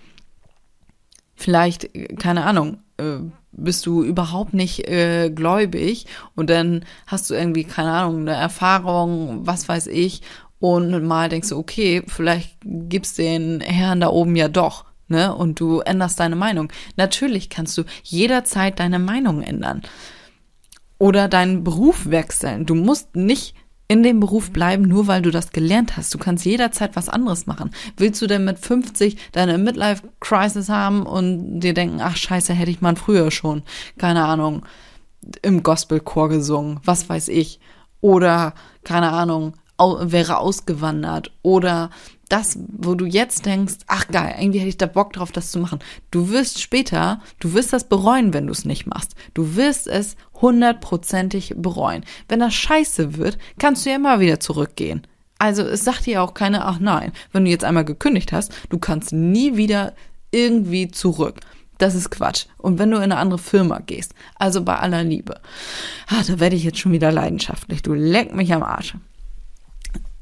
Vielleicht, 1.35 1.89
keine 2.19 2.45
Ahnung, 2.45 2.79
äh, 2.97 3.19
bist 3.51 3.85
du 3.85 4.03
überhaupt 4.03 4.53
nicht 4.53 4.87
äh, 4.87 5.29
gläubig 5.29 6.05
und 6.35 6.49
dann 6.49 6.83
hast 7.05 7.29
du 7.29 7.33
irgendwie, 7.33 7.63
keine 7.63 7.91
Ahnung, 7.91 8.21
eine 8.21 8.33
Erfahrung, 8.33 9.45
was 9.45 9.67
weiß 9.69 9.87
ich, 9.87 10.21
und 10.59 11.03
mal 11.05 11.29
denkst 11.29 11.49
du, 11.49 11.57
okay, 11.57 12.03
vielleicht 12.07 12.57
gibt's 12.63 13.13
den 13.13 13.61
Herrn 13.61 13.99
da 13.99 14.09
oben 14.09 14.35
ja 14.35 14.47
doch, 14.47 14.85
ne? 15.07 15.33
Und 15.35 15.59
du 15.59 15.81
änderst 15.81 16.19
deine 16.19 16.35
Meinung. 16.35 16.71
Natürlich 16.95 17.49
kannst 17.49 17.77
du 17.77 17.83
jederzeit 18.03 18.79
deine 18.79 18.99
Meinung 18.99 19.43
ändern. 19.43 19.83
Oder 20.97 21.27
deinen 21.27 21.63
Beruf 21.63 22.09
wechseln. 22.09 22.65
Du 22.65 22.73
musst 22.73 23.15
nicht 23.15 23.53
in 23.87 24.03
dem 24.03 24.19
Beruf 24.19 24.51
bleiben, 24.51 24.83
nur 24.83 25.07
weil 25.07 25.21
du 25.21 25.31
das 25.31 25.51
gelernt 25.51 25.95
hast. 25.95 26.13
Du 26.13 26.17
kannst 26.17 26.45
jederzeit 26.45 26.95
was 26.95 27.07
anderes 27.07 27.47
machen. 27.47 27.71
Willst 27.95 28.21
du 28.21 28.27
denn 28.27 28.43
mit 28.43 28.59
50 28.59 29.17
deine 29.31 29.57
Midlife-Crisis 29.57 30.69
haben 30.69 31.03
und 31.05 31.61
dir 31.61 31.73
denken, 31.73 32.01
ach 32.01 32.17
scheiße, 32.17 32.53
hätte 32.53 32.71
ich 32.71 32.81
mal 32.81 32.97
früher 32.97 33.31
schon, 33.31 33.63
keine 33.97 34.25
Ahnung, 34.25 34.65
im 35.41 35.63
Gospelchor 35.63 36.29
gesungen, 36.29 36.79
was 36.83 37.07
weiß 37.07 37.29
ich. 37.29 37.59
Oder, 38.01 38.53
keine 38.83 39.11
Ahnung, 39.11 39.53
wäre 39.77 40.37
ausgewandert. 40.37 41.31
Oder 41.41 41.89
das, 42.29 42.59
wo 42.67 42.95
du 42.95 43.05
jetzt 43.05 43.45
denkst, 43.45 43.75
ach 43.87 44.07
geil, 44.07 44.35
irgendwie 44.39 44.59
hätte 44.59 44.69
ich 44.69 44.77
da 44.77 44.85
Bock 44.85 45.13
drauf, 45.13 45.31
das 45.31 45.51
zu 45.51 45.59
machen. 45.59 45.79
Du 46.11 46.29
wirst 46.29 46.61
später, 46.61 47.21
du 47.39 47.53
wirst 47.53 47.73
das 47.73 47.87
bereuen, 47.87 48.33
wenn 48.33 48.47
du 48.47 48.51
es 48.51 48.65
nicht 48.65 48.85
machst. 48.85 49.15
Du 49.33 49.55
wirst 49.55 49.87
es 49.87 50.15
hundertprozentig 50.41 51.53
bereuen. 51.57 52.03
Wenn 52.27 52.39
das 52.39 52.53
scheiße 52.53 53.17
wird, 53.17 53.37
kannst 53.59 53.85
du 53.85 53.89
ja 53.89 53.95
immer 53.95 54.19
wieder 54.19 54.39
zurückgehen. 54.39 55.05
Also 55.39 55.63
es 55.63 55.83
sagt 55.83 56.05
dir 56.05 56.23
auch 56.23 56.33
keiner, 56.33 56.65
ach 56.65 56.79
nein, 56.79 57.11
wenn 57.31 57.45
du 57.45 57.51
jetzt 57.51 57.63
einmal 57.63 57.85
gekündigt 57.85 58.31
hast, 58.31 58.51
du 58.69 58.79
kannst 58.79 59.13
nie 59.13 59.55
wieder 59.55 59.93
irgendwie 60.31 60.89
zurück. 60.89 61.39
Das 61.77 61.93
ist 61.93 62.09
Quatsch. 62.09 62.45
Und 62.57 62.79
wenn 62.79 62.89
du 62.89 62.97
in 62.97 63.03
eine 63.03 63.17
andere 63.17 63.37
Firma 63.37 63.79
gehst, 63.79 64.13
also 64.35 64.63
bei 64.63 64.77
aller 64.77 65.03
Liebe, 65.03 65.39
ah, 66.07 66.23
da 66.25 66.39
werde 66.39 66.55
ich 66.55 66.63
jetzt 66.63 66.79
schon 66.79 66.91
wieder 66.91 67.11
leidenschaftlich. 67.11 67.83
Du 67.83 67.93
leck 67.93 68.33
mich 68.33 68.51
am 68.51 68.63
Arsch 68.63 68.95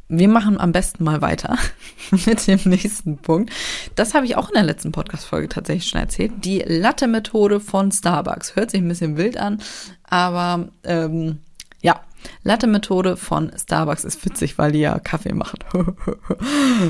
wir 0.08 0.28
machen 0.28 0.60
am 0.60 0.72
besten 0.72 1.04
mal 1.04 1.22
weiter 1.22 1.58
mit 2.26 2.46
dem 2.48 2.60
nächsten 2.66 3.18
Punkt. 3.18 3.52
Das 3.96 4.14
habe 4.14 4.26
ich 4.26 4.38
auch 4.38 4.50
in 4.50 4.56
der 4.56 4.64
letzten 4.64 4.92
Podcast-Folge 4.92 5.50
tatsächlich 5.50 5.90
schon 5.90 6.02
erzählt. 6.02 6.32
Die 6.44 6.60
Latte-Methode 6.60 7.60
von 7.60 7.92
Starbucks. 7.92 8.56
Hört 8.56 8.72
sich 8.72 8.82
ein 8.82 8.88
bisschen 8.88 9.18
wild 9.18 9.38
an, 9.38 9.62
aber 10.04 10.70
ähm, 10.84 11.40
ja, 11.82 12.02
Latte-Methode 12.44 13.18
von 13.18 13.52
Starbucks 13.56 14.04
ist 14.04 14.24
witzig, 14.26 14.58
weil 14.58 14.72
die 14.72 14.80
ja 14.80 15.00
Kaffee 15.00 15.34
machen. 15.34 15.60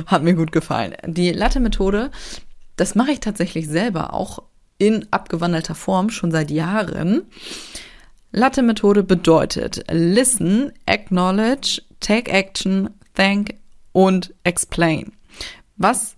Hat 0.06 0.24
mir 0.24 0.34
gut 0.34 0.52
gefallen. 0.52 0.96
Die 1.06 1.32
Latte-Methode, 1.32 2.12
das 2.76 2.96
mache 2.96 3.12
ich 3.12 3.20
tatsächlich 3.22 3.68
selber 3.68 4.14
auch 4.14 4.44
in 4.78 5.08
abgewandelter 5.12 5.76
Form 5.76 6.10
schon 6.10 6.32
seit 6.32 6.52
Jahren. 6.52 7.24
Latte-Methode 8.32 9.04
bedeutet 9.04 9.86
Listen, 9.90 10.74
Acknowledge, 10.86 11.82
Take 12.02 12.30
Action, 12.32 12.90
Thank 13.16 13.56
und 13.92 14.34
Explain. 14.44 15.14
Was 15.78 16.16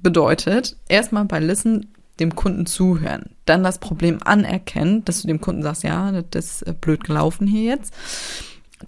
bedeutet, 0.00 0.76
erstmal 0.88 1.24
bei 1.24 1.38
Listen 1.38 1.92
dem 2.20 2.34
Kunden 2.34 2.66
zuhören, 2.66 3.30
dann 3.46 3.64
das 3.64 3.78
Problem 3.78 4.18
anerkennen, 4.22 5.04
dass 5.04 5.22
du 5.22 5.28
dem 5.28 5.40
Kunden 5.40 5.62
sagst, 5.62 5.82
ja, 5.82 6.22
das 6.22 6.62
ist 6.62 6.80
blöd 6.80 7.04
gelaufen 7.04 7.46
hier 7.46 7.64
jetzt. 7.64 7.94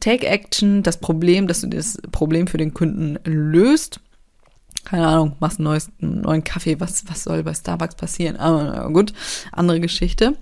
Take 0.01 0.27
Action, 0.27 0.83
das 0.83 0.99
Problem, 0.99 1.47
dass 1.47 1.61
du 1.61 1.69
das 1.69 1.99
Problem 2.13 2.47
für 2.47 2.59
den 2.59 2.75
Kunden 2.75 3.19
löst 3.25 4.01
keine 4.85 5.07
Ahnung, 5.07 5.37
machst 5.41 5.59
einen, 5.59 5.65
neues, 5.65 5.91
einen 6.01 6.21
neuen 6.21 6.45
Kaffee, 6.45 6.79
was, 6.81 7.05
was 7.09 7.25
soll 7.25 7.43
bei 7.43 7.55
Starbucks 7.55 7.95
passieren? 7.95 8.37
Aber 8.37 8.91
gut, 8.93 9.13
andere 9.53 9.81
Geschichte. 9.81 10.37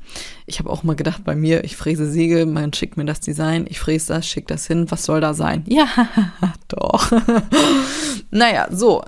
Ich 0.46 0.58
habe 0.58 0.70
auch 0.70 0.82
mal 0.82 0.96
gedacht, 0.96 1.24
bei 1.24 1.34
mir, 1.34 1.64
ich 1.64 1.76
fräse 1.76 2.10
Siegel, 2.10 2.46
man 2.46 2.72
schickt 2.72 2.96
mir 2.96 3.04
das 3.04 3.20
Design, 3.20 3.66
ich 3.68 3.78
fräse 3.78 4.14
das, 4.14 4.26
schick 4.26 4.48
das 4.48 4.66
hin, 4.66 4.90
was 4.90 5.04
soll 5.04 5.20
da 5.20 5.34
sein? 5.34 5.64
Ja, 5.72 5.86
doch. 6.68 7.10
naja, 8.30 8.68
so. 8.70 9.04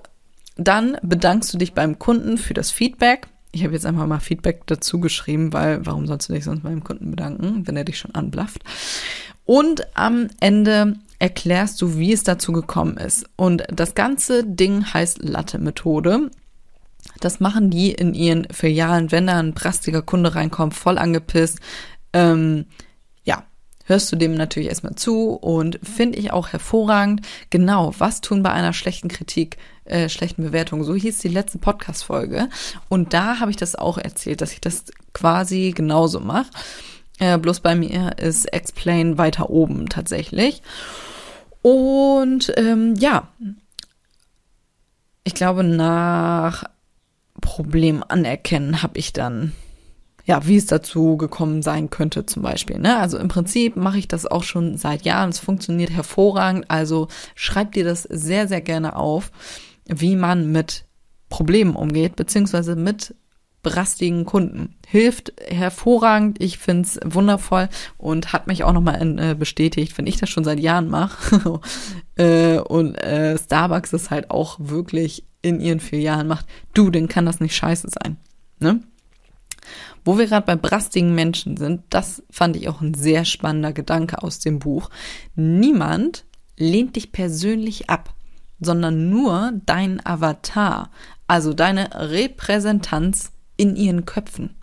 Dann 0.57 0.97
bedankst 1.03 1.53
du 1.53 1.59
dich 1.59 1.75
beim 1.75 1.99
Kunden 1.99 2.39
für 2.39 2.55
das 2.55 2.71
Feedback. 2.71 3.27
Ich 3.53 3.65
habe 3.65 3.75
jetzt 3.75 3.87
einfach 3.87 4.07
mal 4.07 4.21
Feedback 4.21 4.63
dazu 4.67 4.99
geschrieben, 4.99 5.53
weil 5.53 5.85
warum 5.85 6.07
sollst 6.07 6.29
du 6.29 6.33
dich 6.33 6.45
sonst 6.45 6.63
beim 6.63 6.83
Kunden 6.83 7.11
bedanken, 7.11 7.67
wenn 7.67 7.77
er 7.77 7.85
dich 7.85 7.99
schon 7.99 8.15
anblafft? 8.15 8.65
Und 9.45 9.87
am 9.95 10.29
Ende 10.41 10.97
erklärst 11.19 11.81
du, 11.81 11.97
wie 11.97 12.13
es 12.13 12.23
dazu 12.23 12.53
gekommen 12.53 12.97
ist. 12.97 13.27
Und 13.37 13.65
das 13.69 13.95
ganze 13.95 14.45
Ding 14.45 14.93
heißt 14.93 15.23
Latte-Methode. 15.23 16.31
Das 17.21 17.41
machen 17.41 17.71
die 17.71 17.93
in 17.93 18.15
ihren 18.15 18.47
Filialen, 18.51 19.13
wenn 19.13 19.27
da 19.27 19.39
ein 19.39 19.55
prastiger 19.55 20.03
Kunde 20.03 20.35
reinkommt, 20.35 20.75
voll 20.75 20.99
angepisst. 20.99 21.59
Ähm, 22.13 22.67
ja, 23.25 23.45
hörst 23.85 24.11
du 24.11 24.17
dem 24.17 24.35
natürlich 24.35 24.69
erstmal 24.69 24.95
zu 24.95 25.31
und 25.31 25.79
finde 25.83 26.19
ich 26.19 26.33
auch 26.33 26.49
hervorragend. 26.49 27.21
Genau, 27.51 27.95
was 27.99 28.21
tun 28.21 28.43
bei 28.43 28.51
einer 28.51 28.73
schlechten 28.73 29.09
Kritik, 29.09 29.59
äh, 29.85 30.09
schlechten 30.09 30.43
Bewertung? 30.43 30.85
So 30.85 30.95
hieß 30.95 31.19
die 31.19 31.29
letzte 31.29 31.59
Podcast-Folge. 31.59 32.49
Und 32.89 33.13
da 33.13 33.41
habe 33.41 33.51
ich 33.51 33.57
das 33.57 33.77
auch 33.77 33.99
erzählt, 33.99 34.41
dass 34.41 34.53
ich 34.53 34.61
das 34.61 34.85
quasi 35.13 35.73
genauso 35.75 36.21
mache. 36.21 36.51
Äh, 37.19 37.39
bloß 37.39 37.61
bei 37.61 37.75
mir 37.75 38.19
ist 38.19 38.47
Explain 38.47 39.19
weiter 39.19 39.51
oben 39.51 39.89
tatsächlich. 39.89 40.63
Und 41.63 42.53
ähm, 42.57 42.95
ja, 42.97 43.29
ich 45.25 45.35
glaube, 45.35 45.65
nach 45.65 46.65
Problem 47.41 48.05
anerkennen 48.07 48.83
habe 48.83 48.99
ich 48.99 49.13
dann, 49.13 49.53
ja, 50.27 50.47
wie 50.47 50.57
es 50.57 50.67
dazu 50.67 51.17
gekommen 51.17 51.63
sein 51.63 51.91
könnte 51.91 52.27
zum 52.27 52.43
Beispiel. 52.43 52.79
Ne? 52.79 52.99
Also 52.99 53.19
im 53.19 53.29
Prinzip 53.29 53.77
mache 53.77 53.99
ich 53.99 54.09
das 54.09 54.27
auch 54.27 54.43
schon 54.43 54.77
seit 54.77 55.03
Jahren. 55.03 55.31
Es 55.31 55.39
funktioniert 55.39 55.91
hervorragend. 55.91 56.67
Also 56.69 57.09
schreib 57.35 57.73
dir 57.73 57.85
das 57.85 58.03
sehr, 58.03 58.49
sehr 58.49 58.61
gerne 58.61 58.97
auf, 58.97 59.31
wie 59.87 60.17
man 60.17 60.53
mit 60.53 60.85
Problemen 61.29 61.77
umgeht, 61.77 62.17
beziehungsweise 62.17 62.77
mit 62.77 63.15
brastigen 63.65 64.25
Kunden. 64.25 64.77
Hilft 64.87 65.33
hervorragend, 65.49 66.41
ich 66.41 66.59
find's 66.59 67.01
wundervoll 67.05 67.69
und 67.99 68.33
hat 68.33 68.47
mich 68.47 68.63
auch 68.63 68.73
nochmal 68.73 69.19
äh, 69.19 69.35
bestätigt, 69.35 69.99
wenn 69.99 70.07
ich 70.07 70.19
das 70.19 70.31
schon 70.31 70.45
seit 70.45 70.61
Jahren 70.61 70.89
mache. 70.89 71.61
äh, 72.15 72.59
und 72.59 72.95
äh, 72.95 73.37
Starbucks 73.37 73.93
es 73.93 74.11
halt 74.11 74.31
auch 74.31 74.57
wirklich 74.61 75.25
in 75.43 75.61
ihren 75.61 75.81
vier 75.81 76.01
Jahren 76.01 76.29
macht, 76.29 76.47
du, 76.73 76.91
dann 76.91 77.09
kann 77.09 77.27
das 77.27 77.41
nicht 77.41 77.57
scheiße 77.57 77.89
sein. 77.91 78.17
Ne? 78.61 78.81
Wo 80.05 80.19
wir 80.19 80.27
gerade 80.27 80.47
bei 80.47 80.57
brastigen 80.57 81.15
Menschen 81.15 81.57
sind, 81.57 81.83
das 81.91 82.23
fand 82.31 82.57
ich 82.57 82.69
auch 82.69 82.81
ein 82.81 82.95
sehr 82.95 83.25
spannender 83.25 83.73
Gedanke 83.73 84.23
aus 84.23 84.39
dem 84.39 84.59
Buch. 84.59 84.91
Niemand 85.35 86.25
lehnt 86.57 86.97
dich 86.97 87.13
persönlich 87.13 87.91
ab, 87.91 88.15
sondern 88.61 89.11
nur 89.11 89.53
dein 89.67 90.05
Avatar, 90.05 90.91
also 91.27 91.55
deine 91.55 91.91
Repräsentanz 91.95 93.33
in 93.57 93.77
ihren 93.77 94.05
Köpfen. 94.05 94.55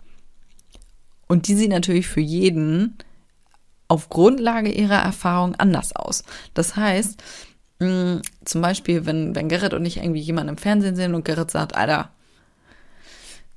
Und 1.28 1.48
die 1.48 1.54
sieht 1.54 1.70
natürlich 1.70 2.06
für 2.06 2.20
jeden 2.20 2.98
auf 3.88 4.08
Grundlage 4.08 4.70
ihrer 4.70 5.02
Erfahrung 5.02 5.54
anders 5.56 5.94
aus. 5.94 6.24
Das 6.54 6.76
heißt, 6.76 7.22
mh, 7.78 7.88
mm, 7.88 8.22
zum 8.44 8.62
Beispiel, 8.62 9.06
wenn, 9.06 9.34
wenn 9.34 9.48
Gerrit 9.48 9.74
und 9.74 9.84
ich 9.84 9.98
irgendwie 9.98 10.20
jemanden 10.20 10.50
im 10.50 10.58
Fernsehen 10.58 10.96
sehen 10.96 11.14
und 11.14 11.24
Gerrit 11.24 11.50
sagt, 11.50 11.74
Alter, 11.74 12.10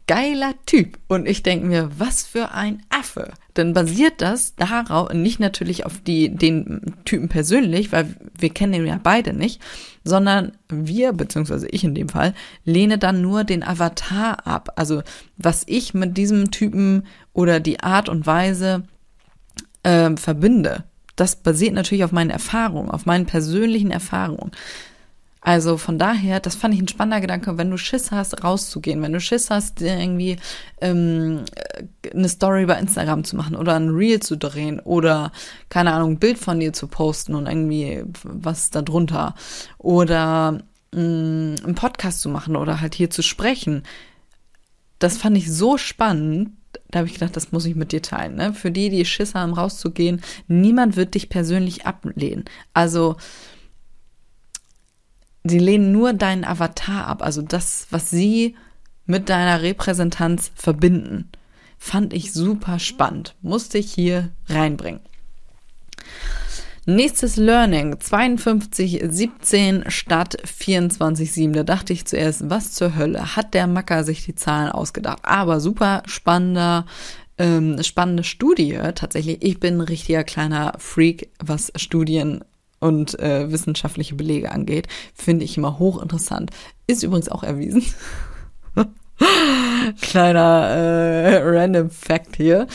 geiler 0.08 0.54
Typ. 0.66 1.00
Und 1.08 1.28
ich 1.28 1.44
denke 1.44 1.66
mir, 1.66 1.90
was 1.98 2.24
für 2.26 2.52
ein 2.52 2.82
Affe. 2.90 3.34
Dann 3.54 3.74
basiert 3.74 4.22
das 4.22 4.56
darauf, 4.56 5.14
nicht 5.14 5.40
natürlich 5.40 5.86
auf 5.86 6.00
die, 6.00 6.30
den 6.30 6.82
Typen 7.06 7.30
persönlich, 7.30 7.92
weil 7.92 8.16
wir 8.38 8.50
kennen 8.50 8.74
ihn 8.74 8.86
ja 8.86 9.00
beide 9.02 9.34
nicht, 9.34 9.62
sondern 10.04 10.52
wir, 10.70 11.14
beziehungsweise 11.14 11.68
ich 11.70 11.84
in 11.84 11.96
dem 11.96 12.10
Fall, 12.10 12.34
lehne 12.66 12.98
dann 12.98 13.22
nur 13.22 13.44
den 13.44 13.64
Avatar 13.64 14.46
ab. 14.46 14.74
Also 14.76 15.02
was 15.38 15.64
ich 15.68 15.94
mit 15.94 16.18
diesem 16.18 16.52
Typen 16.52 17.08
oder 17.34 17.60
die 17.60 17.80
Art 17.80 18.10
und 18.10 18.28
Weise 18.28 18.84
äh, 19.84 20.16
verbinde. 20.18 20.84
Das 21.16 21.38
basiert 21.38 21.74
natürlich 21.74 22.04
auf 22.04 22.12
meinen 22.12 22.30
Erfahrungen, 22.30 22.92
auf 22.92 23.06
meinen 23.06 23.26
persönlichen 23.26 23.92
Erfahrungen. 23.92 24.52
Also 25.46 25.78
von 25.78 26.00
daher, 26.00 26.40
das 26.40 26.56
fand 26.56 26.74
ich 26.74 26.82
ein 26.82 26.88
spannender 26.88 27.22
Gedanke, 27.22 27.56
wenn 27.60 27.70
du 27.70 27.78
Schiss 27.78 28.10
hast, 28.10 28.44
rauszugehen, 28.44 29.04
wenn 29.04 29.14
du 29.14 29.20
Schiss 29.20 29.52
hast, 29.52 29.80
irgendwie 29.80 30.38
ähm, 30.82 31.46
eine 32.12 32.30
Story 32.30 32.66
bei 32.66 32.80
Instagram 32.80 33.24
zu 33.24 33.36
machen 33.36 33.56
oder 33.56 33.76
ein 33.76 33.90
Reel 33.90 34.20
zu 34.20 34.38
drehen 34.38 34.80
oder, 34.80 35.32
keine 35.70 35.94
Ahnung, 35.94 36.14
ein 36.14 36.20
Bild 36.20 36.40
von 36.40 36.60
dir 36.60 36.74
zu 36.74 36.88
posten 36.88 37.36
und 37.36 37.46
irgendwie 37.46 38.04
was 38.24 38.72
da 38.72 38.82
drunter 38.82 39.36
oder 39.78 40.64
mh, 40.94 41.00
mm, 41.00 41.56
einen 41.64 41.76
Podcast 41.76 42.22
zu 42.22 42.30
machen 42.30 42.56
oder 42.56 42.82
halt 42.82 42.96
hier 42.96 43.12
zu 43.12 43.22
sprechen. 43.22 43.84
Das 44.98 45.16
fand 45.16 45.38
ich 45.38 45.54
so 45.54 45.78
spannend, 45.78 46.54
da 46.90 47.00
habe 47.00 47.08
ich 47.08 47.14
gedacht, 47.14 47.36
das 47.36 47.52
muss 47.52 47.66
ich 47.66 47.76
mit 47.76 47.92
dir 47.92 48.02
teilen. 48.02 48.34
Ne? 48.34 48.56
Für 48.56 48.72
die, 48.72 48.90
die 48.90 49.06
Schiss 49.06 49.36
haben, 49.36 49.54
rauszugehen, 49.54 50.22
niemand 50.48 50.96
wird 50.96 51.14
dich 51.14 51.30
persönlich 51.30 51.86
ablehnen. 51.86 52.46
Also 52.74 53.18
sie 55.46 55.60
lehnen 55.60 55.92
nur 55.92 56.14
deinen 56.14 56.44
Avatar 56.44 57.08
ab, 57.08 57.22
also 57.22 57.42
das, 57.42 57.88
was 57.92 58.10
sie 58.10 58.56
mit 59.06 59.30
deiner 59.30 59.62
Repräsentanz 59.62 60.52
verbinden. 60.56 61.30
Fand 61.78 62.14
ich 62.14 62.34
super 62.34 62.80
spannend. 62.80 63.36
Musste 63.42 63.78
ich 63.78 63.94
hier 63.94 64.32
reinbringen. 64.50 65.02
Nächstes 66.88 67.36
Learning, 67.36 67.96
52,17 67.96 69.90
statt 69.90 70.38
24,7. 70.46 71.52
Da 71.54 71.64
dachte 71.64 71.94
ich 71.94 72.06
zuerst, 72.06 72.50
was 72.50 72.74
zur 72.74 72.96
Hölle 72.96 73.36
hat 73.36 73.56
der 73.56 73.66
Macker 73.66 74.04
sich 74.04 74.24
die 74.24 74.36
Zahlen 74.36 74.72
ausgedacht? 74.72 75.20
Aber 75.24 75.60
super 75.60 76.04
spannender, 76.06 76.86
ähm, 77.40 77.82
spannende 77.82 78.24
Studie 78.24 78.80
tatsächlich. 78.94 79.40
Ich 79.42 79.60
bin 79.60 79.78
ein 79.78 79.82
richtiger 79.82 80.24
kleiner 80.24 80.74
Freak, 80.78 81.30
was 81.40 81.72
Studien 81.76 82.44
und 82.86 83.20
äh, 83.20 83.52
wissenschaftliche 83.52 84.16
Belege 84.16 84.52
angeht, 84.52 84.88
finde 85.14 85.44
ich 85.44 85.58
immer 85.58 85.80
hochinteressant. 85.80 86.52
Ist 86.88 87.04
übrigens 87.04 87.30
auch 87.30 87.44
erwiesen. 87.44 87.84
Kleiner 90.02 90.68
äh, 90.70 91.38
random 91.44 91.90
Fact 91.90 92.36
hier 92.36 92.68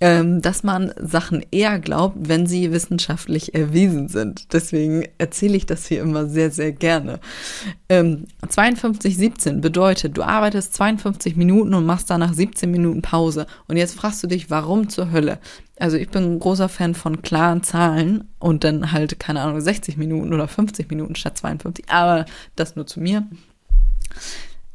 dass 0.00 0.64
man 0.64 0.92
Sachen 1.00 1.44
eher 1.50 1.78
glaubt, 1.78 2.16
wenn 2.28 2.46
sie 2.46 2.72
wissenschaftlich 2.72 3.54
erwiesen 3.54 4.08
sind. 4.08 4.52
Deswegen 4.52 5.06
erzähle 5.18 5.56
ich 5.56 5.66
das 5.66 5.86
hier 5.86 6.02
immer 6.02 6.26
sehr, 6.26 6.50
sehr 6.50 6.72
gerne. 6.72 7.20
Ähm, 7.88 8.26
52,17 8.46 9.60
bedeutet, 9.60 10.16
du 10.16 10.22
arbeitest 10.22 10.74
52 10.74 11.36
Minuten 11.36 11.74
und 11.74 11.86
machst 11.86 12.10
danach 12.10 12.34
17 12.34 12.70
Minuten 12.70 13.02
Pause. 13.02 13.46
Und 13.68 13.76
jetzt 13.76 13.94
fragst 13.94 14.22
du 14.22 14.26
dich, 14.26 14.50
warum 14.50 14.88
zur 14.88 15.12
Hölle? 15.12 15.38
Also 15.78 15.96
ich 15.96 16.08
bin 16.08 16.24
ein 16.24 16.38
großer 16.38 16.68
Fan 16.68 16.94
von 16.94 17.22
klaren 17.22 17.62
Zahlen 17.62 18.28
und 18.38 18.64
dann 18.64 18.92
halt, 18.92 19.18
keine 19.20 19.40
Ahnung, 19.42 19.60
60 19.60 19.96
Minuten 19.96 20.34
oder 20.34 20.48
50 20.48 20.90
Minuten 20.90 21.14
statt 21.14 21.38
52. 21.38 21.88
Aber 21.88 22.26
das 22.56 22.76
nur 22.76 22.86
zu 22.86 23.00
mir. 23.00 23.26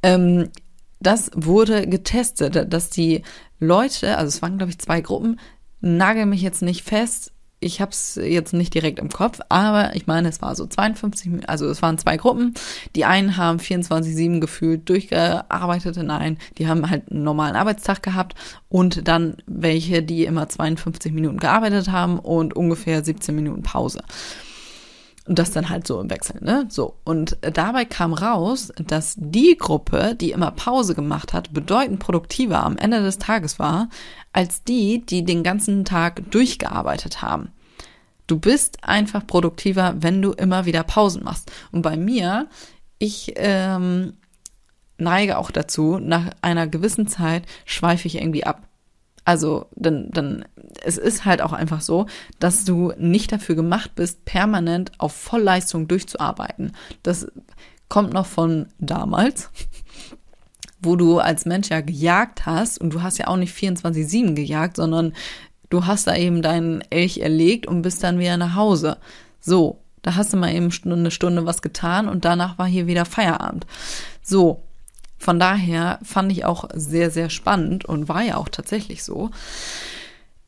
Ähm, 0.01 0.49
das 1.01 1.32
wurde 1.34 1.88
getestet, 1.88 2.73
dass 2.73 2.89
die 2.89 3.23
Leute, 3.60 4.17
also 4.17 4.28
es 4.28 4.41
waren 4.41 4.58
glaube 4.58 4.72
ich 4.72 4.80
zwei 4.80 5.02
Gruppen, 5.02 5.39
nagel 5.82 6.26
mich 6.26 6.41
jetzt 6.41 6.62
nicht 6.62 6.84
fest, 6.84 7.32
ich 7.62 7.82
habe 7.82 7.91
es 7.91 8.15
jetzt 8.15 8.54
nicht 8.54 8.74
direkt 8.74 9.00
im 9.00 9.10
Kopf, 9.10 9.39
aber 9.50 9.95
ich 9.95 10.08
meine, 10.08 10.30
es 10.30 10.41
war 10.41 10.56
so 10.56 10.65
52, 10.65 11.48
also 11.50 11.67
es 11.67 11.82
waren 11.82 11.98
zwei 11.98 12.15
Gruppen. 12.15 12.54
Die 12.95 13.06
einen 13.06 13.36
haben 13.36 13.60
24-7 13.60 14.39
gefühlt 14.39 14.88
durchgearbeitet, 14.88 15.98
nein, 15.98 16.38
die 16.58 16.67
haben 16.67 16.89
halt 16.89 17.12
einen 17.12 17.24
normalen 17.24 17.56
Arbeitstag 17.56 18.02
gehabt 18.02 18.36
und 18.69 19.08
dann 19.08 19.38
welche, 19.45 20.02
die 20.04 20.24
immer 20.24 20.48
52 20.48 21.12
Minuten 21.12 21.38
gearbeitet 21.38 21.91
haben 21.91 22.19
und 22.19 22.56
ungefähr 22.56 23.04
17 23.04 23.36
Minuten 23.36 23.62
Pause. 23.62 24.04
Und 25.30 25.38
das 25.38 25.52
dann 25.52 25.70
halt 25.70 25.86
so 25.86 26.02
im 26.02 26.10
Wechsel, 26.10 26.38
ne? 26.42 26.65
So. 26.70 26.96
Und 27.04 27.38
dabei 27.42 27.86
kam 27.86 28.13
raus, 28.13 28.74
dass 28.88 29.13
die 29.15 29.56
Gruppe, 29.60 30.15
die 30.20 30.32
immer 30.32 30.50
Pause 30.50 30.96
gemacht 30.96 31.34
hat, 31.34 31.54
bedeutend 31.54 32.00
produktiver 32.00 32.63
am 32.63 32.78
Ende 32.78 33.04
des 33.04 33.20
Tages 33.20 33.60
war, 33.60 33.89
als 34.34 34.63
die, 34.63 35.06
die 35.06 35.24
den 35.24 35.44
ganzen 35.44 35.86
Tag 35.86 36.32
durchgearbeitet 36.32 37.22
haben. 37.22 37.52
Du 38.26 38.39
bist 38.39 38.84
einfach 38.84 39.28
produktiver, 39.28 39.94
wenn 40.00 40.20
du 40.24 40.32
immer 40.32 40.65
wieder 40.65 40.82
Pausen 40.82 41.24
machst. 41.24 41.52
Und 41.72 41.84
bei 41.84 41.96
mir, 41.96 42.48
ich 42.98 43.34
ähm, 43.36 44.13
neige 44.98 45.38
auch 45.38 45.52
dazu, 45.52 46.00
nach 46.00 46.32
einer 46.42 46.65
gewissen 46.65 47.06
Zeit 47.06 47.44
schweife 47.65 48.08
ich 48.08 48.15
irgendwie 48.15 48.46
ab. 48.46 48.68
Also, 49.30 49.68
dann, 49.76 50.10
dann, 50.10 50.44
es 50.84 50.98
ist 50.98 51.24
halt 51.24 51.44
auch 51.44 51.54
einfach 51.54 51.82
so, 51.82 52.08
dass 52.39 52.65
du 52.65 52.94
nicht 52.98 53.32
dafür 53.32 53.54
gemacht 53.54 53.92
bist, 53.94 54.26
permanent 54.26 54.92
auf 54.98 55.13
Vollleistung 55.13 55.88
durchzuarbeiten. 55.88 56.72
Das 57.04 57.28
kommt 57.89 58.12
noch 58.12 58.26
von 58.26 58.70
damals, 58.80 59.52
wo 60.82 60.96
du 60.96 61.20
als 61.20 61.46
Mensch 61.46 61.70
ja 61.70 61.82
gejagt 61.82 62.48
hast 62.48 62.82
und 62.82 62.92
du 62.92 63.04
hast 63.04 63.20
ja 63.20 63.28
auch 63.28 63.38
nicht 63.38 63.56
24-7 63.56 64.34
gejagt, 64.34 64.78
sondern 64.78 65.13
du 65.70 65.86
hast 65.86 66.08
da 66.08 66.15
eben 66.15 66.42
deinen 66.42 66.82
Elch 66.89 67.20
erlegt 67.20 67.68
und 67.68 67.84
bist 67.84 68.04
dann 68.04 68.18
wieder 68.18 68.36
nach 68.36 68.56
Hause. 68.56 68.98
So, 69.39 69.80
da 70.02 70.15
hast 70.15 70.34
du 70.34 70.38
mal 70.38 70.56
eben 70.56 70.72
eine 70.86 71.12
Stunde 71.12 71.46
was 71.46 71.62
getan 71.62 72.10
und 72.10 72.26
danach 72.26 72.58
war 72.58 72.65
hier 72.65 72.88
wieder 72.88 73.06
Feierabend. 73.06 73.68
So, 74.24 74.63
von 75.19 75.39
daher 75.39 75.99
fand 76.01 76.32
ich 76.32 76.45
auch 76.45 76.69
sehr, 76.73 77.12
sehr 77.12 77.29
spannend 77.29 77.86
und 77.86 78.08
war 78.08 78.23
ja 78.23 78.38
auch 78.38 78.49
tatsächlich 78.49 79.03
so. 79.03 79.29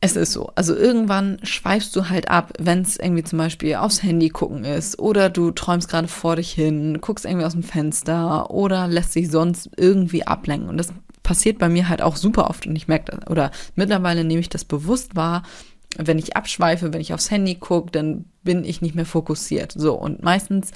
Es 0.04 0.16
ist 0.16 0.32
so. 0.32 0.52
Also 0.56 0.76
irgendwann 0.76 1.38
schweifst 1.44 1.96
du 1.96 2.10
halt 2.10 2.30
ab, 2.32 2.54
wenn 2.58 2.82
es 2.82 2.98
irgendwie 2.98 3.24
zum 3.24 3.38
Beispiel 3.38 3.76
aufs 3.76 4.02
Handy 4.02 4.30
gucken 4.30 4.64
ist 4.64 4.98
oder 4.98 5.30
du 5.30 5.52
träumst 5.52 5.90
gerade 5.90 6.08
vor 6.08 6.38
dich 6.38 6.52
hin, 6.52 7.00
guckst 7.02 7.26
irgendwie 7.26 7.46
aus 7.46 7.54
dem 7.54 7.62
Fenster 7.62 8.50
oder 8.50 8.88
lässt 8.88 9.14
sich 9.14 9.30
sonst 9.30 9.70
irgendwie 9.78 10.26
ablenken. 10.26 10.70
Und 10.70 10.78
das 10.78 10.92
passiert 11.22 11.60
bei 11.60 11.70
mir 11.70 11.88
halt 11.88 12.02
auch 12.02 12.16
super 12.16 12.50
oft 12.50 12.66
und 12.66 12.76
ich 12.76 12.88
merke 12.88 13.12
das. 13.12 13.30
Oder 13.30 13.52
mittlerweile 13.76 14.24
nehme 14.24 14.40
ich 14.40 14.50
das 14.50 14.66
bewusst 14.66 15.16
wahr, 15.16 15.44
wenn 15.98 16.18
ich 16.18 16.36
abschweife, 16.36 16.94
wenn 16.94 17.02
ich 17.02 17.14
aufs 17.14 17.30
Handy 17.30 17.56
gucke, 17.56 17.92
dann 17.92 18.26
bin 18.44 18.64
ich 18.64 18.82
nicht 18.82 18.96
mehr 18.96 19.06
fokussiert. 19.06 19.74
So, 19.76 19.94
und 19.94 20.24
meistens 20.24 20.72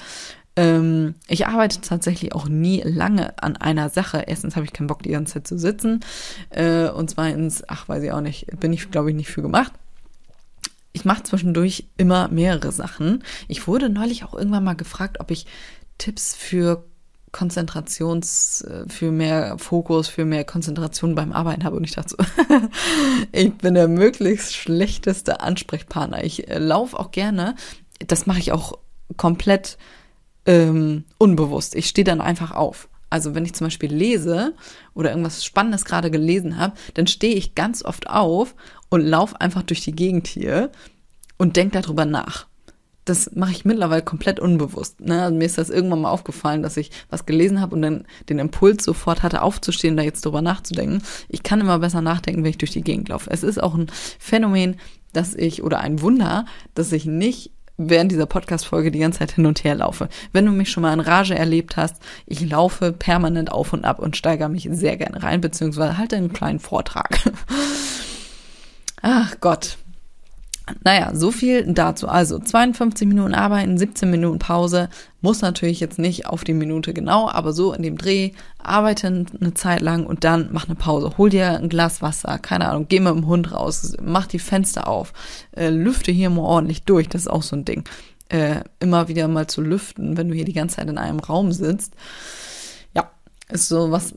ähm, 0.56 1.16
ich 1.28 1.48
arbeite 1.48 1.82
tatsächlich 1.82 2.34
auch 2.34 2.48
nie 2.48 2.82
lange 2.82 3.42
an 3.42 3.58
einer 3.58 3.90
Sache. 3.90 4.24
Erstens 4.28 4.56
habe 4.56 4.66
ich 4.66 4.74
keinen 4.74 4.88
Bock, 4.88 5.04
die 5.04 5.10
ganze 5.10 5.34
Zeit 5.34 5.48
zu 5.48 5.58
sitzen. 5.58 6.00
Äh, 6.50 6.90
und 6.90 7.10
zweitens, 7.10 7.64
ach, 7.68 7.90
weiß 7.90 8.04
ich 8.04 8.12
auch 8.12 8.22
nicht, 8.22 8.48
bin 8.60 8.72
ich, 8.72 8.90
glaube 8.92 9.10
ich, 9.10 9.16
nicht 9.16 9.30
für 9.30 9.42
gemacht. 9.42 9.74
Ich 10.94 11.04
mache 11.04 11.24
zwischendurch 11.24 11.88
immer 11.98 12.30
mehrere 12.30 12.72
Sachen. 12.72 13.24
Ich 13.50 13.68
wurde 13.68 13.90
neulich 13.90 14.24
auch 14.24 14.34
irgendwann 14.34 14.64
mal 14.64 14.76
gefragt, 14.76 15.20
ob 15.20 15.30
ich 15.30 15.46
Tipps 15.98 16.34
für 16.34 16.86
Konzentrations, 17.34 18.62
äh, 18.62 18.86
für 18.88 19.12
mehr 19.12 19.58
Fokus, 19.58 20.08
für 20.08 20.24
mehr 20.24 20.46
Konzentration 20.46 21.16
beim 21.16 21.34
Arbeiten 21.34 21.66
habe. 21.66 21.76
Und 21.76 21.84
ich 21.84 21.92
dachte 21.92 22.16
so, 22.18 22.18
ich 23.34 23.54
bin 23.56 23.74
der 23.74 23.90
möglichst 23.90 24.56
schlechteste 24.56 25.42
Ansprechpartner. 25.42 26.24
Ich 26.24 26.48
äh, 26.48 26.60
laufe 26.60 26.98
auch 26.98 27.12
gerne, 27.12 27.56
das 28.08 28.26
mache 28.26 28.40
ich 28.40 28.54
auch 28.54 28.80
komplett 29.18 29.78
ähm, 30.46 31.06
unbewusst. 31.18 31.76
Ich 31.76 31.88
stehe 31.88 32.06
dann 32.06 32.22
einfach 32.22 32.52
auf. 32.52 32.90
Also 33.10 33.36
wenn 33.36 33.46
ich 33.46 33.54
zum 33.54 33.68
Beispiel 33.68 33.94
lese 33.94 34.54
oder 34.94 35.12
irgendwas 35.12 35.46
Spannendes 35.46 35.86
gerade 35.86 36.12
gelesen 36.12 36.58
habe, 36.58 36.74
dann 36.96 37.08
stehe 37.08 37.36
ich 37.36 37.56
ganz 37.56 37.84
oft 37.84 38.10
auf 38.10 38.56
und 38.90 39.02
laufe 39.02 39.40
einfach 39.40 39.64
durch 39.64 39.82
die 39.82 39.94
Gegend 39.94 40.28
hier 40.28 40.72
und 41.38 41.56
denke 41.56 41.82
darüber 41.82 42.06
nach. 42.06 42.48
Das 43.06 43.36
mache 43.36 43.52
ich 43.52 43.66
mittlerweile 43.66 44.02
komplett 44.02 44.40
unbewusst. 44.40 45.00
Ne? 45.00 45.22
Also 45.22 45.38
mir 45.38 45.46
ist 45.46 45.60
das 45.60 45.70
irgendwann 45.70 46.02
mal 46.02 46.10
aufgefallen, 46.10 46.64
dass 46.64 46.76
ich 46.76 46.90
was 47.10 47.28
gelesen 47.28 47.62
habe 47.62 47.76
und 47.76 47.84
dann 47.84 48.08
den 48.30 48.40
Impuls 48.40 48.84
sofort 48.84 49.22
hatte, 49.22 49.44
aufzustehen, 49.44 49.96
da 49.96 50.02
jetzt 50.02 50.26
drüber 50.26 50.42
nachzudenken. 50.42 51.04
Ich 51.30 51.44
kann 51.44 51.62
immer 51.62 51.78
besser 51.78 52.02
nachdenken, 52.02 52.44
wenn 52.44 52.50
ich 52.50 52.58
durch 52.58 52.72
die 52.72 52.82
Gegend 52.82 53.10
laufe. 53.10 53.30
Es 53.30 53.44
ist 53.44 53.62
auch 53.62 53.76
ein 53.76 53.92
Phänomen, 54.18 54.78
dass 55.14 55.36
ich, 55.36 55.64
oder 55.64 55.80
ein 55.80 56.02
Wunder, 56.02 56.46
dass 56.74 56.92
ich 56.92 57.06
nicht 57.06 57.52
während 57.78 58.12
dieser 58.12 58.26
Podcast-Folge 58.26 58.92
die 58.92 59.00
ganze 59.00 59.20
Zeit 59.20 59.32
hin 59.32 59.46
und 59.46 59.64
her 59.64 59.76
laufe. 59.76 60.10
Wenn 60.32 60.46
du 60.46 60.52
mich 60.52 60.70
schon 60.70 60.84
mal 60.84 60.94
in 60.94 61.00
Rage 61.00 61.36
erlebt 61.36 61.78
hast, 61.78 61.98
ich 62.26 62.42
laufe 62.48 62.92
permanent 62.92 63.52
auf 63.52 63.74
und 63.74 63.86
ab 63.86 64.00
und 64.00 64.18
steigere 64.18 64.50
mich 64.50 64.68
sehr 64.72 64.98
gerne 64.98 65.22
rein, 65.24 65.42
beziehungsweise 65.42 65.98
halte 65.98 66.16
einen 66.16 66.34
kleinen 66.34 66.60
Vortrag. 66.60 67.20
Ach 69.02 69.36
Gott. 69.40 69.78
Naja, 70.84 71.12
so 71.14 71.32
viel 71.32 71.64
dazu. 71.74 72.08
Also 72.08 72.40
52 72.40 73.08
Minuten 73.08 73.36
arbeiten, 73.36 73.78
17 73.78 74.10
Minuten 74.10 74.40
Pause. 74.40 74.90
Muss 75.22 75.42
natürlich 75.42 75.80
jetzt 75.80 76.00
nicht 76.00 76.26
auf 76.26 76.44
die 76.44 76.54
Minute 76.54 76.94
genau, 76.94 77.30
aber 77.30 77.54
so 77.54 77.74
in 77.74 77.84
dem 77.84 77.98
Dreh. 77.98 78.32
Arbeite 78.58 79.08
eine 79.08 79.54
Zeit 79.54 79.82
lang 79.82 80.08
und 80.08 80.24
dann 80.24 80.50
mach 80.52 80.66
eine 80.66 80.76
Pause. 80.76 81.12
Hol 81.18 81.30
dir 81.30 81.60
ein 81.60 81.70
Glas 81.70 82.02
Wasser, 82.02 82.40
keine 82.40 82.68
Ahnung, 82.68 82.88
geh 82.90 83.00
mit 83.00 83.14
dem 83.14 83.28
Hund 83.28 83.52
raus, 83.52 83.96
mach 84.02 84.26
die 84.26 84.40
Fenster 84.40 84.88
auf, 84.88 85.14
äh, 85.56 85.70
lüfte 85.70 86.12
hier 86.12 86.32
mal 86.32 86.42
ordentlich 86.42 86.84
durch. 86.84 87.10
Das 87.10 87.22
ist 87.22 87.28
auch 87.28 87.44
so 87.44 87.56
ein 87.56 87.66
Ding. 87.66 87.84
Äh, 88.30 88.62
immer 88.80 89.08
wieder 89.08 89.28
mal 89.28 89.46
zu 89.46 89.62
lüften, 89.62 90.18
wenn 90.18 90.30
du 90.30 90.36
hier 90.36 90.46
die 90.46 90.54
ganze 90.54 90.78
Zeit 90.78 90.90
in 90.90 90.98
einem 90.98 91.20
Raum 91.20 91.52
sitzt. 91.52 91.94
Ja, 92.96 93.12
ist 93.50 93.68
so 93.68 93.92
was 93.92 94.16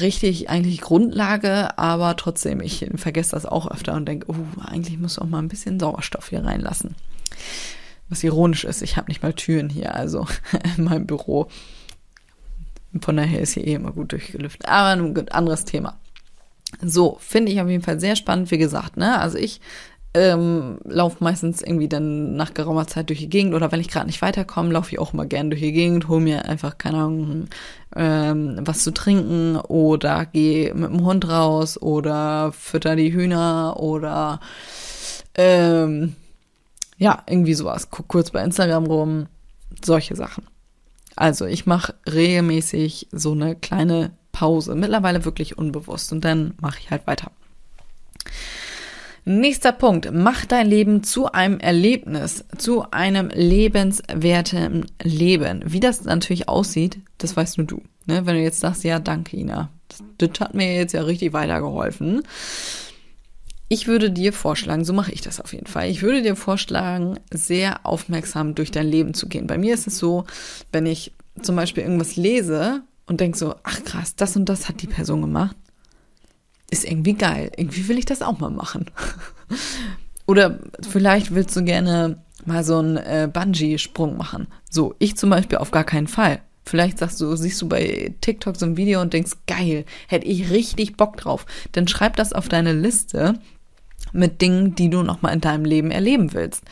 richtig 0.00 0.50
eigentlich 0.50 0.80
Grundlage, 0.80 1.78
aber 1.78 2.16
trotzdem, 2.16 2.60
ich 2.60 2.86
vergesse 2.96 3.32
das 3.32 3.46
auch 3.46 3.70
öfter 3.70 3.94
und 3.94 4.06
denke, 4.06 4.26
oh, 4.28 4.60
eigentlich 4.64 4.98
muss 4.98 5.18
auch 5.18 5.26
mal 5.26 5.38
ein 5.38 5.48
bisschen 5.48 5.80
Sauerstoff 5.80 6.28
hier 6.28 6.44
reinlassen. 6.44 6.94
Was 8.08 8.24
ironisch 8.24 8.64
ist, 8.64 8.82
ich 8.82 8.96
habe 8.96 9.08
nicht 9.08 9.22
mal 9.22 9.32
Türen 9.32 9.68
hier, 9.68 9.94
also 9.94 10.26
in 10.76 10.84
meinem 10.84 11.06
Büro. 11.06 11.48
Von 13.00 13.16
daher 13.16 13.40
ist 13.40 13.54
hier 13.54 13.66
eh 13.66 13.74
immer 13.74 13.92
gut 13.92 14.12
durchgelüftet. 14.12 14.66
Aber 14.68 15.00
ein 15.00 15.28
anderes 15.28 15.64
Thema. 15.64 15.96
So, 16.82 17.18
finde 17.20 17.52
ich 17.52 17.60
auf 17.60 17.68
jeden 17.68 17.82
Fall 17.82 18.00
sehr 18.00 18.16
spannend, 18.16 18.50
wie 18.50 18.58
gesagt, 18.58 18.96
ne? 18.96 19.18
Also 19.18 19.38
ich 19.38 19.60
ähm, 20.12 20.78
laufe 20.84 21.22
meistens 21.22 21.62
irgendwie 21.62 21.88
dann 21.88 22.34
nach 22.34 22.52
geraumer 22.52 22.86
Zeit 22.86 23.08
durch 23.08 23.20
die 23.20 23.28
Gegend 23.28 23.54
oder 23.54 23.70
wenn 23.70 23.80
ich 23.80 23.88
gerade 23.88 24.06
nicht 24.06 24.22
weiterkomme, 24.22 24.72
laufe 24.72 24.90
ich 24.92 24.98
auch 24.98 25.12
mal 25.12 25.26
gern 25.26 25.50
durch 25.50 25.62
die 25.62 25.72
Gegend, 25.72 26.08
hole 26.08 26.20
mir 26.20 26.46
einfach, 26.46 26.78
keine 26.78 26.98
Ahnung, 26.98 27.46
ähm, 27.94 28.58
was 28.62 28.82
zu 28.82 28.92
trinken 28.92 29.56
oder 29.56 30.26
gehe 30.26 30.74
mit 30.74 30.90
dem 30.90 31.04
Hund 31.04 31.28
raus 31.28 31.80
oder 31.80 32.52
fütter 32.52 32.96
die 32.96 33.12
Hühner 33.12 33.76
oder 33.78 34.40
ähm, 35.36 36.16
ja, 36.98 37.22
irgendwie 37.28 37.54
sowas. 37.54 37.90
Guck 37.90 38.08
kurz 38.08 38.30
bei 38.30 38.42
Instagram 38.42 38.86
rum, 38.86 39.26
solche 39.84 40.16
Sachen. 40.16 40.44
Also 41.14 41.46
ich 41.46 41.66
mache 41.66 41.94
regelmäßig 42.10 43.08
so 43.12 43.32
eine 43.32 43.54
kleine 43.54 44.10
Pause, 44.32 44.74
mittlerweile 44.74 45.24
wirklich 45.24 45.56
unbewusst 45.56 46.12
und 46.12 46.24
dann 46.24 46.54
mache 46.60 46.78
ich 46.80 46.90
halt 46.90 47.06
weiter. 47.06 47.30
Nächster 49.24 49.72
Punkt. 49.72 50.10
Mach 50.12 50.46
dein 50.46 50.66
Leben 50.66 51.02
zu 51.02 51.30
einem 51.30 51.60
Erlebnis, 51.60 52.44
zu 52.56 52.90
einem 52.90 53.28
lebenswerten 53.28 54.86
Leben. 55.02 55.62
Wie 55.66 55.80
das 55.80 56.04
natürlich 56.04 56.48
aussieht, 56.48 56.98
das 57.18 57.36
weißt 57.36 57.58
nur 57.58 57.66
du. 57.66 57.82
Ne? 58.06 58.26
Wenn 58.26 58.36
du 58.36 58.42
jetzt 58.42 58.60
sagst, 58.60 58.84
ja, 58.84 58.98
danke, 58.98 59.36
Ina. 59.36 59.70
Das, 59.88 60.02
das 60.18 60.40
hat 60.40 60.54
mir 60.54 60.74
jetzt 60.74 60.92
ja 60.92 61.02
richtig 61.02 61.32
weitergeholfen. 61.32 62.22
Ich 63.68 63.86
würde 63.86 64.10
dir 64.10 64.32
vorschlagen, 64.32 64.84
so 64.84 64.92
mache 64.92 65.12
ich 65.12 65.20
das 65.20 65.40
auf 65.40 65.52
jeden 65.52 65.66
Fall. 65.66 65.88
Ich 65.88 66.02
würde 66.02 66.22
dir 66.22 66.34
vorschlagen, 66.34 67.20
sehr 67.32 67.86
aufmerksam 67.86 68.54
durch 68.54 68.72
dein 68.72 68.88
Leben 68.88 69.14
zu 69.14 69.28
gehen. 69.28 69.46
Bei 69.46 69.58
mir 69.58 69.74
ist 69.74 69.86
es 69.86 69.98
so, 69.98 70.24
wenn 70.72 70.86
ich 70.86 71.12
zum 71.40 71.54
Beispiel 71.56 71.84
irgendwas 71.84 72.16
lese 72.16 72.82
und 73.06 73.20
denke 73.20 73.38
so, 73.38 73.54
ach 73.62 73.84
krass, 73.84 74.16
das 74.16 74.34
und 74.36 74.48
das 74.48 74.68
hat 74.68 74.82
die 74.82 74.88
Person 74.88 75.20
gemacht, 75.20 75.56
ist 76.70 76.84
irgendwie 76.84 77.14
geil. 77.14 77.50
Irgendwie 77.56 77.88
will 77.88 77.98
ich 77.98 78.06
das 78.06 78.22
auch 78.22 78.38
mal 78.38 78.50
machen. 78.50 78.86
Oder 80.26 80.60
vielleicht 80.88 81.34
willst 81.34 81.56
du 81.56 81.64
gerne 81.64 82.22
mal 82.44 82.64
so 82.64 82.78
einen 82.78 82.96
äh, 82.96 83.28
Bungee-Sprung 83.32 84.16
machen. 84.16 84.46
So, 84.70 84.94
ich 84.98 85.16
zum 85.16 85.30
Beispiel 85.30 85.58
auf 85.58 85.70
gar 85.70 85.84
keinen 85.84 86.06
Fall. 86.06 86.40
Vielleicht 86.64 86.98
sagst 86.98 87.20
du, 87.20 87.34
siehst 87.34 87.60
du 87.62 87.68
bei 87.68 88.14
TikTok 88.20 88.56
so 88.56 88.66
ein 88.66 88.76
Video 88.76 89.00
und 89.00 89.12
denkst, 89.12 89.32
geil, 89.46 89.84
hätte 90.06 90.26
ich 90.26 90.50
richtig 90.50 90.96
Bock 90.96 91.16
drauf. 91.16 91.46
Dann 91.72 91.88
schreib 91.88 92.16
das 92.16 92.32
auf 92.32 92.48
deine 92.48 92.72
Liste 92.72 93.40
mit 94.12 94.40
Dingen, 94.40 94.74
die 94.74 94.88
du 94.88 95.02
nochmal 95.02 95.34
in 95.34 95.40
deinem 95.40 95.64
Leben 95.64 95.90
erleben 95.90 96.32
willst. 96.32 96.62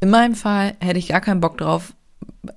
In 0.00 0.10
meinem 0.10 0.34
Fall 0.34 0.76
hätte 0.80 0.98
ich 0.98 1.08
gar 1.08 1.20
keinen 1.20 1.40
Bock 1.40 1.58
drauf, 1.58 1.94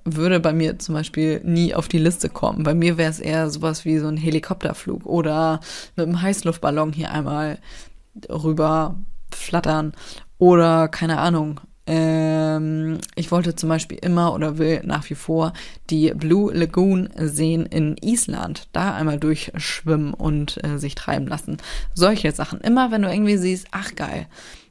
würde 0.04 0.40
bei 0.40 0.52
mir 0.52 0.78
zum 0.78 0.94
Beispiel 0.94 1.40
nie 1.44 1.74
auf 1.74 1.88
die 1.88 1.98
Liste 1.98 2.28
kommen. 2.28 2.62
Bei 2.62 2.74
mir 2.74 2.98
wäre 2.98 3.10
es 3.10 3.20
eher 3.20 3.50
sowas 3.50 3.84
wie 3.84 3.98
so 3.98 4.08
ein 4.08 4.16
Helikopterflug 4.16 5.06
oder 5.06 5.60
mit 5.96 6.06
einem 6.06 6.22
Heißluftballon 6.22 6.92
hier 6.92 7.10
einmal 7.10 7.58
rüber 8.28 8.96
flattern 9.30 9.92
oder 10.38 10.88
keine 10.88 11.18
Ahnung. 11.18 11.60
Ähm, 11.84 12.98
ich 13.16 13.32
wollte 13.32 13.56
zum 13.56 13.68
Beispiel 13.68 13.98
immer 13.98 14.34
oder 14.34 14.58
will 14.58 14.82
nach 14.84 15.10
wie 15.10 15.16
vor 15.16 15.52
die 15.90 16.12
Blue 16.14 16.52
Lagoon 16.52 17.08
sehen 17.16 17.66
in 17.66 17.96
Island. 18.00 18.68
Da 18.72 18.94
einmal 18.94 19.18
durchschwimmen 19.18 20.14
und 20.14 20.62
äh, 20.62 20.78
sich 20.78 20.94
treiben 20.94 21.26
lassen. 21.26 21.56
Solche 21.92 22.30
Sachen. 22.30 22.60
Immer 22.60 22.92
wenn 22.92 23.02
du 23.02 23.10
irgendwie 23.10 23.36
siehst, 23.36 23.66
ach 23.72 23.96
geil, 23.96 24.26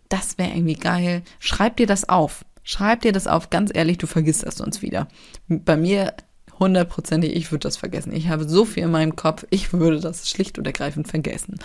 das 0.07 0.37
wäre 0.37 0.51
irgendwie 0.51 0.75
geil, 0.75 1.23
schreib 1.39 1.77
dir 1.77 1.87
das 1.87 2.07
auf. 2.07 2.45
Schreib 2.63 3.01
dir 3.01 3.11
das 3.11 3.27
auf, 3.27 3.49
ganz 3.49 3.71
ehrlich, 3.73 3.97
du 3.97 4.07
vergisst 4.07 4.45
das 4.45 4.55
sonst 4.55 4.81
wieder. 4.81 5.07
Bei 5.47 5.77
mir 5.77 6.13
hundertprozentig, 6.59 7.35
ich 7.35 7.51
würde 7.51 7.63
das 7.63 7.77
vergessen. 7.77 8.13
Ich 8.13 8.29
habe 8.29 8.47
so 8.47 8.65
viel 8.65 8.83
in 8.83 8.91
meinem 8.91 9.15
Kopf, 9.15 9.45
ich 9.49 9.73
würde 9.73 9.99
das 9.99 10.29
schlicht 10.29 10.57
und 10.57 10.67
ergreifend 10.67 11.07
vergessen. 11.07 11.59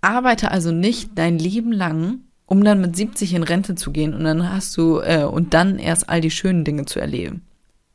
Arbeite 0.00 0.50
also 0.50 0.72
nicht 0.72 1.10
dein 1.14 1.38
Leben 1.38 1.70
lang, 1.70 2.20
um 2.46 2.64
dann 2.64 2.80
mit 2.80 2.96
70 2.96 3.34
in 3.34 3.44
Rente 3.44 3.76
zu 3.76 3.92
gehen 3.92 4.14
und 4.14 4.24
dann 4.24 4.52
hast 4.52 4.76
du 4.76 4.98
äh, 4.98 5.24
und 5.24 5.54
dann 5.54 5.78
erst 5.78 6.08
all 6.08 6.20
die 6.20 6.30
schönen 6.30 6.64
Dinge 6.64 6.86
zu 6.86 6.98
erleben. 6.98 7.42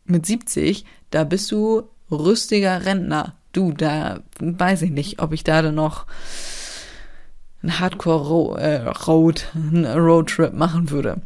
Mit 0.06 0.26
70, 0.26 0.86
da 1.12 1.26
bist 1.26 1.52
du 1.52 1.84
rüstiger 2.10 2.86
Rentner. 2.86 3.36
Du, 3.52 3.74
da 3.74 4.22
weiß 4.40 4.84
ich 4.84 4.92
nicht, 4.92 5.22
ob 5.22 5.34
ich 5.34 5.44
da 5.44 5.62
dann 5.62 5.76
noch 5.76 6.06
ein 7.64 7.80
Hardcore 7.80 8.60
äh, 8.60 8.88
Roadtrip 9.98 10.54
machen 10.54 10.90
würde. 10.90 11.22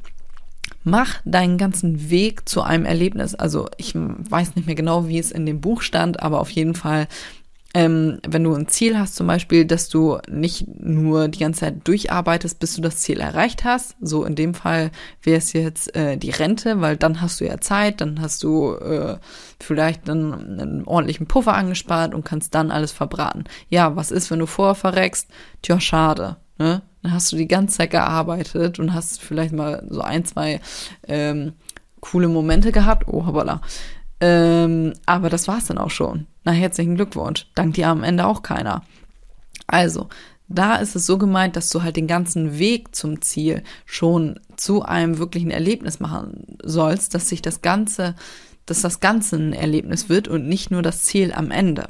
Mach 0.83 1.21
deinen 1.25 1.57
ganzen 1.57 2.09
Weg 2.09 2.49
zu 2.49 2.63
einem 2.63 2.85
Erlebnis. 2.85 3.35
Also 3.35 3.67
ich 3.77 3.93
weiß 3.95 4.55
nicht 4.55 4.65
mehr 4.65 4.75
genau, 4.75 5.07
wie 5.07 5.19
es 5.19 5.31
in 5.31 5.45
dem 5.45 5.61
Buch 5.61 5.81
stand, 5.81 6.23
aber 6.23 6.39
auf 6.39 6.49
jeden 6.49 6.73
Fall 6.73 7.07
ähm, 7.73 8.19
wenn 8.27 8.43
du 8.43 8.53
ein 8.53 8.67
Ziel 8.67 8.97
hast, 8.99 9.15
zum 9.15 9.27
Beispiel, 9.27 9.65
dass 9.65 9.87
du 9.87 10.17
nicht 10.29 10.65
nur 10.67 11.29
die 11.29 11.39
ganze 11.39 11.61
Zeit 11.61 11.87
durcharbeitest, 11.87 12.59
bis 12.59 12.75
du 12.75 12.81
das 12.81 12.97
Ziel 12.97 13.19
erreicht 13.19 13.63
hast. 13.63 13.95
So 14.01 14.25
in 14.25 14.35
dem 14.35 14.53
Fall 14.53 14.91
wäre 15.21 15.37
es 15.37 15.53
jetzt 15.53 15.95
äh, 15.95 16.17
die 16.17 16.31
Rente, 16.31 16.81
weil 16.81 16.97
dann 16.97 17.21
hast 17.21 17.39
du 17.39 17.45
ja 17.45 17.59
Zeit, 17.61 18.01
dann 18.01 18.21
hast 18.21 18.43
du 18.43 18.73
äh, 18.75 19.17
vielleicht 19.59 20.07
dann 20.09 20.59
einen 20.59 20.83
ordentlichen 20.85 21.27
Puffer 21.27 21.53
angespart 21.53 22.13
und 22.13 22.25
kannst 22.25 22.53
dann 22.55 22.71
alles 22.71 22.91
verbraten. 22.91 23.45
Ja, 23.69 23.95
was 23.95 24.11
ist, 24.11 24.29
wenn 24.31 24.39
du 24.39 24.47
vorher 24.47 24.75
verreckst? 24.75 25.29
Tja, 25.61 25.79
schade. 25.79 26.37
Ne? 26.57 26.81
Dann 27.03 27.13
hast 27.13 27.31
du 27.31 27.37
die 27.37 27.47
ganze 27.47 27.77
Zeit 27.77 27.91
gearbeitet 27.91 28.79
und 28.79 28.93
hast 28.93 29.21
vielleicht 29.21 29.53
mal 29.53 29.83
so 29.89 30.01
ein, 30.01 30.25
zwei 30.25 30.59
ähm, 31.07 31.53
coole 32.01 32.27
Momente 32.27 32.71
gehabt. 32.73 33.07
Oh, 33.07 33.25
hoppala. 33.25 33.61
Ähm, 34.21 34.93
aber 35.05 35.29
das 35.29 35.47
war's 35.47 35.65
dann 35.65 35.79
auch 35.79 35.89
schon. 35.89 36.27
Na, 36.43 36.51
herzlichen 36.51 36.95
Glückwunsch. 36.95 37.47
Dank 37.55 37.73
dir 37.73 37.89
am 37.89 38.03
Ende 38.03 38.25
auch 38.25 38.43
keiner. 38.43 38.83
Also, 39.67 40.09
da 40.47 40.75
ist 40.75 40.95
es 40.95 41.05
so 41.05 41.17
gemeint, 41.17 41.55
dass 41.55 41.69
du 41.69 41.81
halt 41.81 41.95
den 41.95 42.07
ganzen 42.07 42.59
Weg 42.59 42.93
zum 42.95 43.21
Ziel 43.21 43.63
schon 43.85 44.39
zu 44.57 44.83
einem 44.83 45.17
wirklichen 45.17 45.49
Erlebnis 45.49 45.99
machen 45.99 46.57
sollst, 46.61 47.15
dass 47.15 47.29
sich 47.29 47.41
das 47.41 47.61
Ganze, 47.61 48.15
dass 48.65 48.81
das 48.81 48.99
Ganze 48.99 49.37
ein 49.37 49.53
Erlebnis 49.53 50.09
wird 50.09 50.27
und 50.27 50.47
nicht 50.47 50.69
nur 50.69 50.81
das 50.81 51.03
Ziel 51.03 51.33
am 51.33 51.51
Ende. 51.51 51.87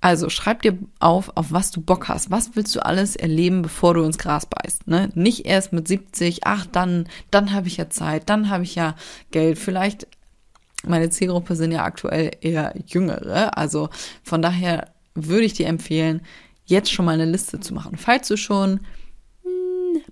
Also 0.00 0.30
schreib 0.30 0.62
dir 0.62 0.78
auf, 0.98 1.36
auf 1.36 1.52
was 1.52 1.70
du 1.72 1.82
Bock 1.82 2.08
hast. 2.08 2.30
Was 2.30 2.52
willst 2.54 2.74
du 2.74 2.80
alles 2.80 3.16
erleben, 3.16 3.60
bevor 3.60 3.92
du 3.92 4.02
ins 4.02 4.16
Gras 4.16 4.46
beißt? 4.46 4.86
Ne? 4.86 5.10
Nicht 5.14 5.44
erst 5.44 5.74
mit 5.74 5.88
70, 5.88 6.46
ach, 6.46 6.64
dann, 6.64 7.06
dann 7.30 7.52
habe 7.52 7.68
ich 7.68 7.76
ja 7.76 7.90
Zeit, 7.90 8.30
dann 8.30 8.48
habe 8.48 8.62
ich 8.62 8.76
ja 8.76 8.94
Geld. 9.30 9.58
Vielleicht 9.58 10.06
meine 10.86 11.10
Zielgruppe 11.10 11.56
sind 11.56 11.72
ja 11.72 11.84
aktuell 11.84 12.30
eher 12.40 12.74
Jüngere. 12.86 13.56
Also 13.56 13.90
von 14.22 14.42
daher 14.42 14.92
würde 15.14 15.44
ich 15.44 15.52
dir 15.52 15.66
empfehlen, 15.66 16.22
jetzt 16.64 16.92
schon 16.92 17.04
mal 17.04 17.12
eine 17.12 17.30
Liste 17.30 17.60
zu 17.60 17.74
machen. 17.74 17.96
Falls 17.96 18.28
du 18.28 18.36
schon, 18.36 18.80
hm, 19.42 20.02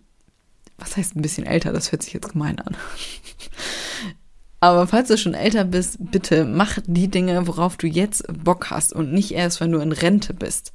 was 0.76 0.96
heißt 0.96 1.16
ein 1.16 1.22
bisschen 1.22 1.46
älter, 1.46 1.72
das 1.72 1.92
hört 1.92 2.02
sich 2.02 2.12
jetzt 2.12 2.32
gemein 2.32 2.58
an. 2.58 2.76
Aber 4.60 4.88
falls 4.88 5.08
du 5.08 5.16
schon 5.16 5.34
älter 5.34 5.64
bist, 5.64 5.98
bitte 6.00 6.44
mach 6.44 6.78
die 6.84 7.08
Dinge, 7.08 7.46
worauf 7.46 7.76
du 7.76 7.86
jetzt 7.86 8.24
Bock 8.42 8.70
hast 8.70 8.92
und 8.92 9.12
nicht 9.12 9.32
erst, 9.32 9.60
wenn 9.60 9.70
du 9.70 9.78
in 9.78 9.92
Rente 9.92 10.34
bist. 10.34 10.72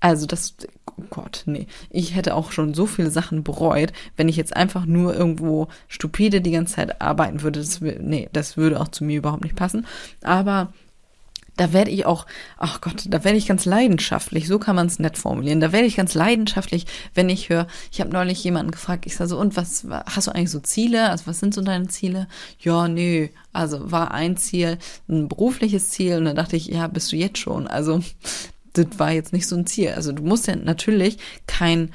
Also 0.00 0.26
das, 0.26 0.54
oh 0.86 1.04
Gott, 1.10 1.42
nee. 1.46 1.66
Ich 1.90 2.14
hätte 2.14 2.34
auch 2.34 2.52
schon 2.52 2.74
so 2.74 2.86
viele 2.86 3.10
Sachen 3.10 3.42
bereut, 3.42 3.92
wenn 4.16 4.28
ich 4.28 4.36
jetzt 4.36 4.56
einfach 4.56 4.86
nur 4.86 5.14
irgendwo 5.14 5.68
stupide 5.88 6.40
die 6.40 6.52
ganze 6.52 6.76
Zeit 6.76 7.00
arbeiten 7.00 7.42
würde. 7.42 7.60
Das, 7.60 7.80
nee, 7.80 8.28
das 8.32 8.56
würde 8.56 8.80
auch 8.80 8.88
zu 8.88 9.04
mir 9.04 9.18
überhaupt 9.18 9.44
nicht 9.44 9.56
passen. 9.56 9.86
Aber 10.22 10.72
da 11.56 11.72
werde 11.72 11.90
ich 11.90 12.04
auch, 12.04 12.26
ach 12.58 12.80
Gott, 12.80 13.04
da 13.08 13.24
werde 13.24 13.38
ich 13.38 13.46
ganz 13.46 13.64
leidenschaftlich, 13.64 14.46
so 14.46 14.58
kann 14.58 14.76
man 14.76 14.86
es 14.86 14.98
nett 14.98 15.16
formulieren. 15.16 15.60
Da 15.60 15.72
werde 15.72 15.86
ich 15.86 15.96
ganz 15.96 16.14
leidenschaftlich, 16.14 16.86
wenn 17.14 17.30
ich 17.30 17.48
höre, 17.48 17.66
ich 17.90 18.00
habe 18.00 18.10
neulich 18.10 18.44
jemanden 18.44 18.72
gefragt, 18.72 19.06
ich 19.06 19.16
sage 19.16 19.28
so, 19.28 19.38
und 19.38 19.56
was, 19.56 19.86
hast 19.88 20.26
du 20.26 20.34
eigentlich 20.34 20.50
so 20.50 20.60
Ziele? 20.60 21.08
Also 21.08 21.26
was 21.26 21.40
sind 21.40 21.54
so 21.54 21.62
deine 21.62 21.88
Ziele? 21.88 22.28
Ja, 22.60 22.88
nee, 22.88 23.30
also 23.52 23.90
war 23.90 24.12
ein 24.12 24.36
Ziel, 24.36 24.78
ein 25.08 25.28
berufliches 25.28 25.88
Ziel 25.88 26.18
und 26.18 26.26
dann 26.26 26.36
dachte 26.36 26.56
ich, 26.56 26.66
ja, 26.66 26.86
bist 26.88 27.10
du 27.12 27.16
jetzt 27.16 27.38
schon. 27.38 27.66
Also 27.66 28.02
das 28.76 28.98
war 28.98 29.12
jetzt 29.12 29.32
nicht 29.32 29.46
so 29.46 29.56
ein 29.56 29.66
Ziel. 29.66 29.90
Also 29.90 30.12
du 30.12 30.22
musst 30.22 30.46
ja 30.46 30.56
natürlich 30.56 31.18
kein 31.46 31.92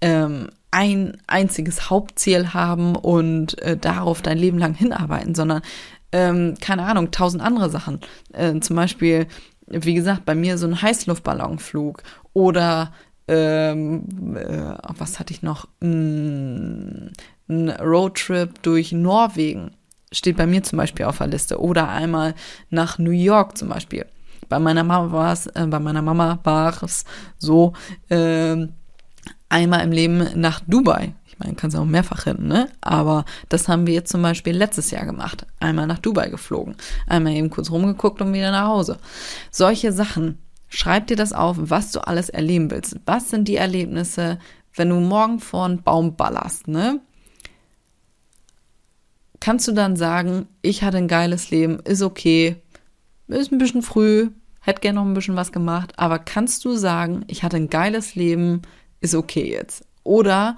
ähm, 0.00 0.48
ein 0.70 1.16
einziges 1.26 1.90
Hauptziel 1.90 2.54
haben 2.54 2.94
und 2.94 3.60
äh, 3.62 3.76
darauf 3.76 4.22
dein 4.22 4.38
Leben 4.38 4.58
lang 4.58 4.74
hinarbeiten, 4.74 5.34
sondern 5.34 5.62
ähm, 6.12 6.54
keine 6.60 6.84
Ahnung, 6.84 7.10
tausend 7.10 7.42
andere 7.42 7.70
Sachen. 7.70 8.00
Äh, 8.32 8.60
zum 8.60 8.76
Beispiel, 8.76 9.26
wie 9.66 9.94
gesagt, 9.94 10.24
bei 10.24 10.34
mir 10.34 10.58
so 10.58 10.66
ein 10.66 10.80
Heißluftballonflug 10.80 12.02
oder 12.32 12.92
ähm, 13.28 14.36
äh, 14.36 14.74
was 14.98 15.18
hatte 15.18 15.32
ich 15.32 15.42
noch? 15.42 15.66
Mm, 15.80 17.08
ein 17.48 17.70
Roadtrip 17.70 18.62
durch 18.62 18.92
Norwegen 18.92 19.72
steht 20.12 20.36
bei 20.36 20.46
mir 20.46 20.62
zum 20.62 20.76
Beispiel 20.78 21.06
auf 21.06 21.18
der 21.18 21.28
Liste 21.28 21.60
oder 21.60 21.88
einmal 21.88 22.34
nach 22.70 22.98
New 22.98 23.12
York 23.12 23.56
zum 23.56 23.68
Beispiel. 23.68 24.06
Bei 24.50 24.58
meiner 24.58 24.84
Mama 24.84 25.12
war 25.12 25.32
es, 25.32 25.46
äh, 25.46 25.66
bei 25.66 25.78
meiner 25.78 26.02
Mama 26.02 26.38
war 26.42 26.82
es 26.82 27.04
so, 27.38 27.72
äh, 28.08 28.66
einmal 29.48 29.84
im 29.84 29.92
Leben 29.92 30.28
nach 30.34 30.60
Dubai. 30.66 31.14
Ich 31.26 31.38
meine, 31.38 31.54
kannst 31.54 31.76
auch 31.76 31.84
mehrfach 31.84 32.24
hin, 32.24 32.48
ne? 32.48 32.68
Aber 32.80 33.24
das 33.48 33.68
haben 33.68 33.86
wir 33.86 33.94
jetzt 33.94 34.10
zum 34.10 34.22
Beispiel 34.22 34.54
letztes 34.54 34.90
Jahr 34.90 35.06
gemacht. 35.06 35.46
Einmal 35.60 35.86
nach 35.86 36.00
Dubai 36.00 36.28
geflogen, 36.28 36.74
einmal 37.06 37.32
eben 37.32 37.48
kurz 37.48 37.70
rumgeguckt 37.70 38.20
und 38.20 38.34
wieder 38.34 38.50
nach 38.50 38.66
Hause. 38.66 38.98
Solche 39.50 39.92
Sachen. 39.92 40.38
Schreib 40.68 41.06
dir 41.06 41.16
das 41.16 41.32
auf, 41.32 41.56
was 41.58 41.90
du 41.92 42.00
alles 42.06 42.28
erleben 42.28 42.70
willst. 42.70 42.96
Was 43.06 43.30
sind 43.30 43.48
die 43.48 43.56
Erlebnisse, 43.56 44.38
wenn 44.74 44.88
du 44.88 44.96
morgen 44.96 45.40
vor 45.40 45.64
einen 45.64 45.82
Baum 45.82 46.16
ballerst, 46.16 46.68
ne? 46.68 47.00
Kannst 49.40 49.66
du 49.68 49.72
dann 49.72 49.96
sagen, 49.96 50.48
ich 50.60 50.82
hatte 50.82 50.98
ein 50.98 51.08
geiles 51.08 51.50
Leben, 51.50 51.80
ist 51.80 52.02
okay, 52.02 52.56
ist 53.28 53.52
ein 53.52 53.58
bisschen 53.58 53.82
früh, 53.82 54.30
hätte 54.60 54.80
gerne 54.80 55.00
noch 55.00 55.06
ein 55.06 55.14
bisschen 55.14 55.36
was 55.36 55.52
gemacht, 55.52 55.92
aber 55.96 56.18
kannst 56.18 56.64
du 56.64 56.76
sagen, 56.76 57.24
ich 57.28 57.42
hatte 57.42 57.56
ein 57.56 57.70
geiles 57.70 58.14
Leben, 58.14 58.62
ist 59.00 59.14
okay 59.14 59.50
jetzt? 59.50 59.84
Oder 60.02 60.56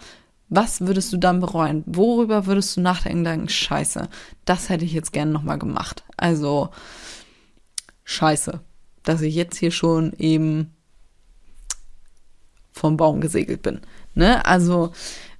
was 0.49 0.83
würdest 0.83 1.13
du 1.13 1.17
dann 1.17 1.41
bereuen? 1.41 1.83
Worüber 1.87 2.47
würdest 2.47 2.77
du 2.77 2.83
nachdenken, 2.83 3.25
denken, 3.25 3.49
scheiße, 3.49 4.09
das 4.45 4.69
hätte 4.69 4.85
ich 4.85 4.93
jetzt 4.93 5.13
gerne 5.13 5.31
nochmal 5.31 5.59
gemacht. 5.59 6.05
Also, 6.17 6.71
scheiße, 8.05 8.61
dass 9.03 9.23
ich 9.23 9.35
jetzt 9.35 9.57
hier 9.57 9.71
schon 9.71 10.13
eben 10.19 10.75
vom 12.73 12.97
Baum 12.97 13.21
gesegelt 13.21 13.63
bin. 13.63 13.81
Ne? 14.15 14.45
Also, 14.45 14.93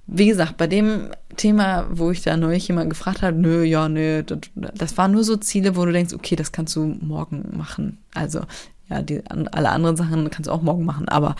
wie 0.07 0.27
gesagt, 0.27 0.57
bei 0.57 0.67
dem 0.67 1.09
Thema, 1.37 1.87
wo 1.89 2.11
ich 2.11 2.21
da 2.21 2.35
neulich 2.35 2.67
jemand 2.67 2.89
gefragt 2.89 3.21
habe, 3.21 3.37
nö, 3.37 3.63
ja, 3.63 3.87
nö, 3.87 4.23
das, 4.23 4.39
das 4.55 4.97
waren 4.97 5.11
nur 5.11 5.23
so 5.23 5.37
Ziele, 5.37 5.75
wo 5.75 5.85
du 5.85 5.91
denkst, 5.91 6.13
okay, 6.13 6.35
das 6.35 6.51
kannst 6.51 6.75
du 6.75 6.97
morgen 7.01 7.55
machen. 7.55 7.99
Also, 8.13 8.41
ja, 8.89 9.01
die, 9.01 9.23
alle 9.29 9.69
anderen 9.69 9.95
Sachen 9.95 10.29
kannst 10.29 10.47
du 10.47 10.51
auch 10.51 10.61
morgen 10.61 10.85
machen, 10.85 11.07
aber 11.07 11.35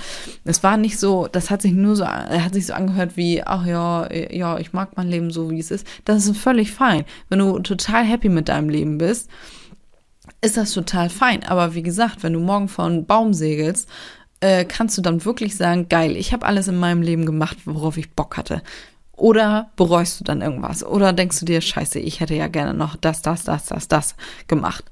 es 0.45 0.63
war 0.63 0.77
nicht 0.77 0.97
so, 0.97 1.27
das 1.29 1.49
hat 1.49 1.61
sich 1.61 1.73
nur 1.73 1.95
so, 1.95 2.03
er 2.03 2.43
hat 2.43 2.53
sich 2.53 2.67
so 2.67 2.73
angehört 2.73 3.17
wie, 3.17 3.43
ach 3.43 3.65
ja, 3.65 4.11
ja, 4.11 4.57
ich 4.57 4.71
mag 4.71 4.95
mein 4.95 5.09
Leben 5.09 5.29
so, 5.29 5.51
wie 5.51 5.59
es 5.59 5.69
ist. 5.69 5.85
Das 6.05 6.25
ist 6.25 6.37
völlig 6.37 6.71
fein. 6.71 7.03
Wenn 7.29 7.39
du 7.39 7.59
total 7.59 8.05
happy 8.05 8.29
mit 8.29 8.47
deinem 8.47 8.69
Leben 8.69 8.97
bist, 8.97 9.29
ist 10.41 10.55
das 10.55 10.71
total 10.73 11.09
fein. 11.09 11.43
Aber 11.43 11.75
wie 11.75 11.83
gesagt, 11.83 12.23
wenn 12.23 12.33
du 12.33 12.39
morgen 12.39 12.69
vor 12.69 12.85
einen 12.85 13.05
Baum 13.05 13.33
segelst 13.33 13.89
äh, 14.43 14.65
kannst 14.65 14.97
du 14.97 15.01
dann 15.01 15.23
wirklich 15.23 15.55
sagen, 15.55 15.87
geil, 15.87 16.17
ich 16.17 16.33
habe 16.33 16.45
alles 16.45 16.67
in 16.67 16.77
meinem 16.77 17.01
Leben 17.01 17.25
gemacht, 17.25 17.57
worauf 17.63 17.97
ich 17.97 18.11
Bock 18.11 18.35
hatte. 18.35 18.61
Oder 19.13 19.71
bereust 19.77 20.19
du 20.19 20.25
dann 20.25 20.41
irgendwas? 20.41 20.83
Oder 20.83 21.13
denkst 21.13 21.39
du 21.39 21.45
dir, 21.45 21.61
scheiße, 21.61 21.99
ich 21.99 22.19
hätte 22.19 22.35
ja 22.35 22.47
gerne 22.47 22.73
noch 22.73 22.97
das, 22.97 23.21
das, 23.21 23.45
das, 23.45 23.67
das, 23.67 23.87
das 23.87 24.15
gemacht. 24.47 24.83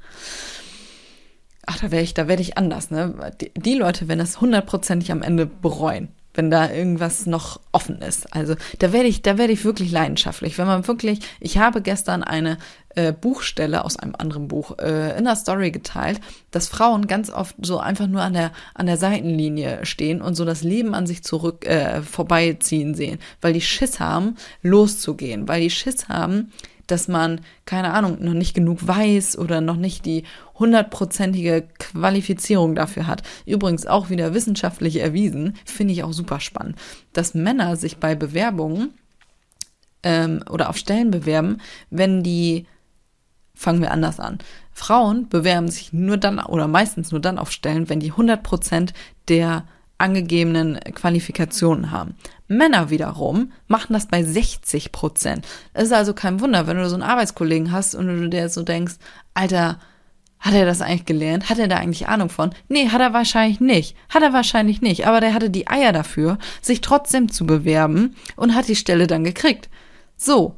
Ach, 1.66 1.78
da 1.80 1.92
wäre 1.92 2.02
ich, 2.02 2.14
da 2.14 2.30
werde 2.30 2.42
ich 2.42 2.58
anders, 2.58 2.92
ne? 2.92 3.34
Die, 3.42 3.52
die 3.56 3.76
Leute 3.76 4.08
werden 4.08 4.20
das 4.20 4.40
hundertprozentig 4.40 5.12
am 5.12 5.22
Ende 5.22 5.46
bereuen 5.46 6.10
wenn 6.34 6.50
da 6.50 6.72
irgendwas 6.72 7.26
noch 7.26 7.60
offen 7.72 8.02
ist. 8.02 8.34
Also 8.34 8.56
da 8.80 8.94
werde 8.94 9.08
ich, 9.08 9.22
da 9.22 9.38
werde 9.38 9.54
ich 9.54 9.66
wirklich 9.66 9.92
leidenschaftlich. 9.92 10.58
Wenn 10.58 10.68
man 10.68 10.88
wirklich, 10.88 11.20
ich 11.40 11.58
habe 11.58 11.82
gestern 11.82 12.24
eine 12.24 12.58
äh, 12.96 13.14
Buchstelle 13.14 13.86
aus 13.86 13.98
einem 13.98 14.16
anderen 14.18 14.48
Buch 14.48 14.78
äh, 14.80 15.18
in 15.18 15.26
der 15.26 15.36
Story 15.36 15.72
geteilt, 15.72 16.20
dass 16.52 16.68
Frauen 16.68 17.08
ganz 17.08 17.30
oft 17.30 17.56
so 17.62 17.80
einfach 17.80 18.08
nur 18.08 18.22
an 18.22 18.34
der 18.34 18.52
an 18.74 18.86
der 18.86 18.98
Seitenlinie 18.98 19.86
stehen 19.86 20.22
und 20.22 20.36
so 20.36 20.46
das 20.46 20.64
Leben 20.64 20.94
an 20.94 21.08
sich 21.08 21.24
zurück 21.24 21.66
äh, 21.66 22.02
vorbeiziehen 22.02 22.96
sehen, 22.96 23.20
weil 23.40 23.54
die 23.54 23.62
Schiss 23.62 24.00
haben, 24.00 24.36
loszugehen, 24.62 25.48
weil 25.48 25.62
die 25.62 25.70
Schiss 25.70 26.10
haben, 26.10 26.52
dass 26.92 27.08
man, 27.08 27.42
keine 27.66 27.94
Ahnung, 27.94 28.18
noch 28.20 28.34
nicht 28.34 28.54
genug 28.54 28.86
weiß 28.86 29.38
oder 29.38 29.62
noch 29.62 29.78
nicht 29.78 30.06
die 30.06 30.24
hundertprozentige 30.56 31.68
Qualifizierung 31.80 32.76
dafür 32.76 33.08
hat. 33.08 33.24
Übrigens 33.46 33.88
auch 33.88 34.10
wieder 34.10 34.34
wissenschaftlich 34.34 34.98
erwiesen, 34.98 35.56
finde 35.66 35.94
ich 35.94 36.04
auch 36.04 36.14
super 36.14 36.40
spannend, 36.40 36.76
dass 37.14 37.34
Männer 37.34 37.76
sich 37.78 37.98
bei 37.98 38.14
Bewerbungen 38.16 38.94
ähm, 40.04 40.44
oder 40.50 40.70
auf 40.70 40.78
Stellen 40.78 41.12
bewerben, 41.12 41.58
wenn 41.90 42.24
die, 42.24 42.68
fangen 43.56 43.82
wir 43.82 43.92
anders 43.92 44.20
an, 44.20 44.40
Frauen 44.72 45.30
bewerben 45.30 45.70
sich 45.70 45.94
nur 45.94 46.18
dann 46.18 46.40
oder 46.40 46.68
meistens 46.68 47.12
nur 47.12 47.22
dann 47.22 47.38
auf 47.38 47.52
Stellen, 47.52 47.90
wenn 47.90 48.00
die 48.00 48.14
100% 48.14 48.94
der 49.30 49.66
angegebenen 49.98 50.80
Qualifikationen 50.96 51.92
haben. 51.92 52.16
Männer 52.52 52.90
wiederum 52.90 53.52
machen 53.68 53.94
das 53.94 54.08
bei 54.08 54.24
60 54.24 54.92
Prozent. 54.92 55.48
Es 55.74 55.86
ist 55.86 55.94
also 55.94 56.14
kein 56.14 56.40
Wunder, 56.42 56.68
wenn 56.68 56.78
du 56.78 56.88
so 56.90 56.96
einen 56.96 57.04
Arbeitskollegen 57.04 57.72
hast 57.72 57.96
und 57.96 58.08
du 58.08 58.30
dir 58.30 58.50
so 58.50 58.64
denkst, 58.64 58.96
Alter, 59.34 59.80
hat 60.40 60.54
er 60.54 60.66
das 60.66 60.82
eigentlich 60.82 61.06
gelernt? 61.06 61.50
Hat 61.50 61.60
er 61.60 61.68
da 61.68 61.78
eigentlich 61.78 62.08
Ahnung 62.08 62.30
von? 62.30 62.54
Nee, 62.68 62.90
hat 62.90 63.00
er 63.00 63.14
wahrscheinlich 63.14 63.60
nicht. 63.60 63.96
Hat 64.10 64.24
er 64.24 64.34
wahrscheinlich 64.34 64.82
nicht. 64.82 65.08
Aber 65.08 65.22
der 65.22 65.34
hatte 65.34 65.50
die 65.50 65.68
Eier 65.68 65.94
dafür, 65.94 66.40
sich 66.62 66.82
trotzdem 66.82 67.32
zu 67.32 67.46
bewerben 67.46 68.16
und 68.36 68.56
hat 68.56 68.68
die 68.68 68.76
Stelle 68.76 69.08
dann 69.08 69.24
gekriegt. 69.24 69.70
So. 70.18 70.56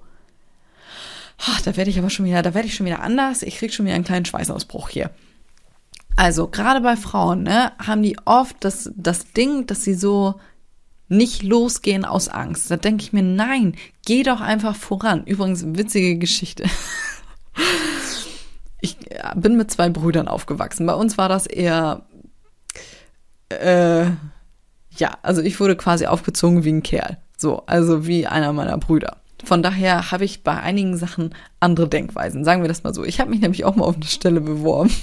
Ach, 1.37 1.61
da 1.61 1.75
werde 1.75 1.91
ich 1.91 1.99
aber 1.99 2.09
schon 2.09 2.25
wieder, 2.25 2.41
da 2.41 2.53
werde 2.53 2.67
ich 2.67 2.75
schon 2.75 2.85
wieder 2.85 3.01
anders. 3.01 3.43
Ich 3.43 3.57
krieg 3.57 3.73
schon 3.73 3.85
wieder 3.85 3.95
einen 3.95 4.05
kleinen 4.05 4.25
Schweißausbruch 4.25 4.87
hier. 4.89 5.11
Also, 6.15 6.47
gerade 6.47 6.79
bei 6.79 6.95
Frauen, 6.95 7.43
ne, 7.43 7.73
haben 7.79 8.03
die 8.03 8.17
oft 8.23 8.55
das, 8.61 8.91
das 8.95 9.33
Ding, 9.33 9.67
dass 9.67 9.83
sie 9.83 9.95
so 9.95 10.35
nicht 11.13 11.43
losgehen 11.43 12.05
aus 12.05 12.27
Angst. 12.27 12.69
Da 12.69 12.77
denke 12.77 13.03
ich 13.03 13.13
mir, 13.13 13.23
nein, 13.23 13.75
geh 14.05 14.23
doch 14.23 14.41
einfach 14.41 14.75
voran. 14.75 15.23
Übrigens, 15.25 15.63
witzige 15.65 16.17
Geschichte. 16.17 16.65
Ich 18.85 18.97
bin 19.37 19.55
mit 19.55 19.71
zwei 19.71 19.87
Brüdern 19.87 20.27
aufgewachsen. 20.27 20.85
Bei 20.85 20.93
uns 20.93 21.17
war 21.17 21.29
das 21.29 21.47
eher, 21.47 22.01
äh, 23.47 24.07
ja, 24.97 25.17
also 25.21 25.41
ich 25.41 25.57
wurde 25.61 25.77
quasi 25.77 26.05
aufgezogen 26.05 26.65
wie 26.65 26.73
ein 26.73 26.83
Kerl. 26.83 27.17
So, 27.37 27.63
also 27.65 28.05
wie 28.07 28.27
einer 28.27 28.51
meiner 28.51 28.77
Brüder. 28.77 29.21
Von 29.45 29.63
daher 29.63 30.11
habe 30.11 30.25
ich 30.25 30.43
bei 30.43 30.59
einigen 30.59 30.97
Sachen 30.97 31.33
andere 31.61 31.87
Denkweisen. 31.87 32.43
Sagen 32.43 32.61
wir 32.61 32.67
das 32.67 32.83
mal 32.83 32.93
so. 32.93 33.05
Ich 33.05 33.21
habe 33.21 33.29
mich 33.29 33.39
nämlich 33.39 33.63
auch 33.63 33.77
mal 33.77 33.85
auf 33.85 33.95
eine 33.95 34.03
Stelle 34.03 34.41
beworben, 34.41 34.93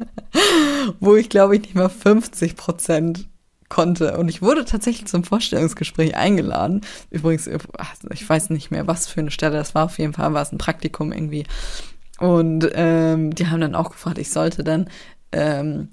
wo 1.00 1.16
ich 1.16 1.30
glaube 1.30 1.56
ich 1.56 1.62
nicht 1.62 1.74
mal 1.74 1.88
50 1.88 2.56
Prozent 2.56 3.26
konnte. 3.68 4.16
Und 4.16 4.28
ich 4.28 4.42
wurde 4.42 4.64
tatsächlich 4.64 5.06
zum 5.06 5.24
Vorstellungsgespräch 5.24 6.16
eingeladen. 6.16 6.82
Übrigens, 7.10 7.48
ich 8.10 8.28
weiß 8.28 8.50
nicht 8.50 8.70
mehr, 8.70 8.86
was 8.86 9.08
für 9.08 9.20
eine 9.20 9.30
Stelle 9.30 9.56
das 9.56 9.74
war. 9.74 9.84
Auf 9.84 9.98
jeden 9.98 10.12
Fall 10.12 10.32
war 10.34 10.42
es 10.42 10.52
ein 10.52 10.58
Praktikum 10.58 11.12
irgendwie. 11.12 11.44
Und 12.18 12.68
ähm, 12.74 13.34
die 13.34 13.48
haben 13.48 13.60
dann 13.60 13.74
auch 13.74 13.90
gefragt, 13.90 14.18
ich 14.18 14.30
sollte 14.30 14.64
dann 14.64 14.88
ähm, 15.32 15.88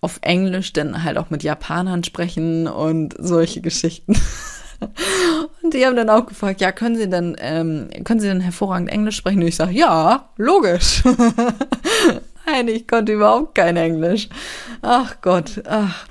auf 0.00 0.18
Englisch 0.22 0.72
dann 0.72 1.04
halt 1.04 1.16
auch 1.16 1.30
mit 1.30 1.42
Japanern 1.42 2.02
sprechen 2.02 2.66
und 2.66 3.14
solche 3.18 3.60
Geschichten. 3.60 4.14
und 5.62 5.74
die 5.74 5.86
haben 5.86 5.94
dann 5.94 6.10
auch 6.10 6.26
gefragt, 6.26 6.60
ja, 6.60 6.72
können 6.72 6.96
Sie 6.96 7.08
denn, 7.08 7.36
ähm, 7.38 7.88
können 8.04 8.18
Sie 8.18 8.26
denn 8.26 8.40
hervorragend 8.40 8.90
Englisch 8.90 9.16
sprechen? 9.16 9.40
Und 9.40 9.48
ich 9.48 9.56
sage, 9.56 9.72
ja, 9.72 10.30
logisch. 10.36 11.04
Nein, 12.46 12.66
ich 12.66 12.88
konnte 12.88 13.12
überhaupt 13.12 13.54
kein 13.54 13.76
Englisch. 13.76 14.28
Ach 14.82 15.20
Gott, 15.22 15.62
ach. 15.68 16.06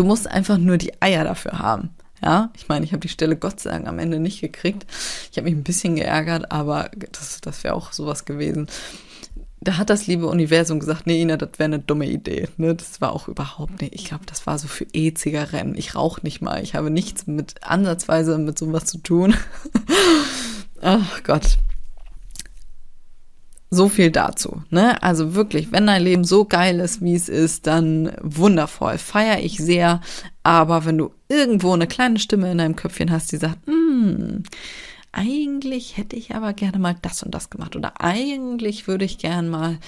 Du 0.00 0.06
musst 0.06 0.26
einfach 0.26 0.56
nur 0.56 0.78
die 0.78 0.94
Eier 1.02 1.24
dafür 1.24 1.58
haben. 1.58 1.90
Ja, 2.22 2.50
ich 2.56 2.68
meine, 2.68 2.86
ich 2.86 2.92
habe 2.92 3.02
die 3.02 3.10
Stelle 3.10 3.36
Gott 3.36 3.60
sei 3.60 3.68
Dank 3.68 3.86
am 3.86 3.98
Ende 3.98 4.18
nicht 4.18 4.40
gekriegt. 4.40 4.86
Ich 5.30 5.36
habe 5.36 5.44
mich 5.44 5.54
ein 5.54 5.62
bisschen 5.62 5.94
geärgert, 5.94 6.50
aber 6.50 6.90
das, 7.12 7.42
das 7.42 7.64
wäre 7.64 7.74
auch 7.74 7.92
sowas 7.92 8.24
gewesen. 8.24 8.66
Da 9.60 9.76
hat 9.76 9.90
das 9.90 10.06
liebe 10.06 10.26
Universum 10.26 10.80
gesagt, 10.80 11.06
nee, 11.06 11.20
Ina, 11.20 11.36
das 11.36 11.50
wäre 11.58 11.66
eine 11.66 11.80
dumme 11.80 12.06
Idee. 12.06 12.48
Ne? 12.56 12.74
Das 12.74 13.02
war 13.02 13.12
auch 13.12 13.28
überhaupt 13.28 13.82
nicht. 13.82 13.94
Ich 13.94 14.06
glaube, 14.06 14.24
das 14.24 14.46
war 14.46 14.58
so 14.58 14.68
für 14.68 14.86
E-Zigaretten. 14.90 15.74
Ich 15.74 15.94
rauche 15.94 16.22
nicht 16.22 16.40
mal. 16.40 16.62
Ich 16.62 16.74
habe 16.74 16.88
nichts 16.88 17.26
mit 17.26 17.62
ansatzweise 17.62 18.38
mit 18.38 18.58
sowas 18.58 18.86
zu 18.86 19.02
tun. 19.02 19.34
Ach 20.80 21.22
Gott. 21.24 21.58
So 23.72 23.88
viel 23.88 24.10
dazu, 24.10 24.62
ne? 24.70 25.00
Also 25.00 25.34
wirklich, 25.34 25.70
wenn 25.70 25.86
dein 25.86 26.02
Leben 26.02 26.24
so 26.24 26.44
geil 26.44 26.80
ist, 26.80 27.02
wie 27.02 27.14
es 27.14 27.28
ist, 27.28 27.68
dann 27.68 28.12
wundervoll, 28.20 28.98
feiere 28.98 29.38
ich 29.40 29.58
sehr. 29.58 30.00
Aber 30.42 30.84
wenn 30.84 30.98
du 30.98 31.12
irgendwo 31.28 31.72
eine 31.72 31.86
kleine 31.86 32.18
Stimme 32.18 32.50
in 32.50 32.58
deinem 32.58 32.74
Köpfchen 32.74 33.12
hast, 33.12 33.30
die 33.30 33.36
sagt, 33.36 33.64
hm, 33.66 34.42
eigentlich 35.12 35.96
hätte 35.96 36.16
ich 36.16 36.34
aber 36.34 36.52
gerne 36.52 36.78
mal 36.80 36.96
das 37.00 37.22
und 37.22 37.32
das 37.32 37.48
gemacht 37.48 37.76
oder 37.76 38.00
eigentlich 38.00 38.88
würde 38.88 39.04
ich 39.04 39.18
gern 39.18 39.48
mal 39.48 39.78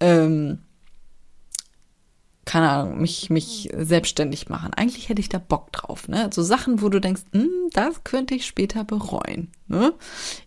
ähm, 0.00 0.58
keine 2.50 2.68
Ahnung, 2.68 3.00
mich, 3.00 3.30
mich 3.30 3.70
selbstständig 3.76 4.48
machen. 4.48 4.74
Eigentlich 4.74 5.08
hätte 5.08 5.20
ich 5.20 5.28
da 5.28 5.38
Bock 5.38 5.70
drauf, 5.70 6.08
ne? 6.08 6.30
So 6.34 6.42
Sachen, 6.42 6.82
wo 6.82 6.88
du 6.88 6.98
denkst, 6.98 7.22
hm, 7.30 7.48
das 7.72 8.02
könnte 8.02 8.34
ich 8.34 8.44
später 8.44 8.82
bereuen, 8.82 9.52
ne? 9.68 9.92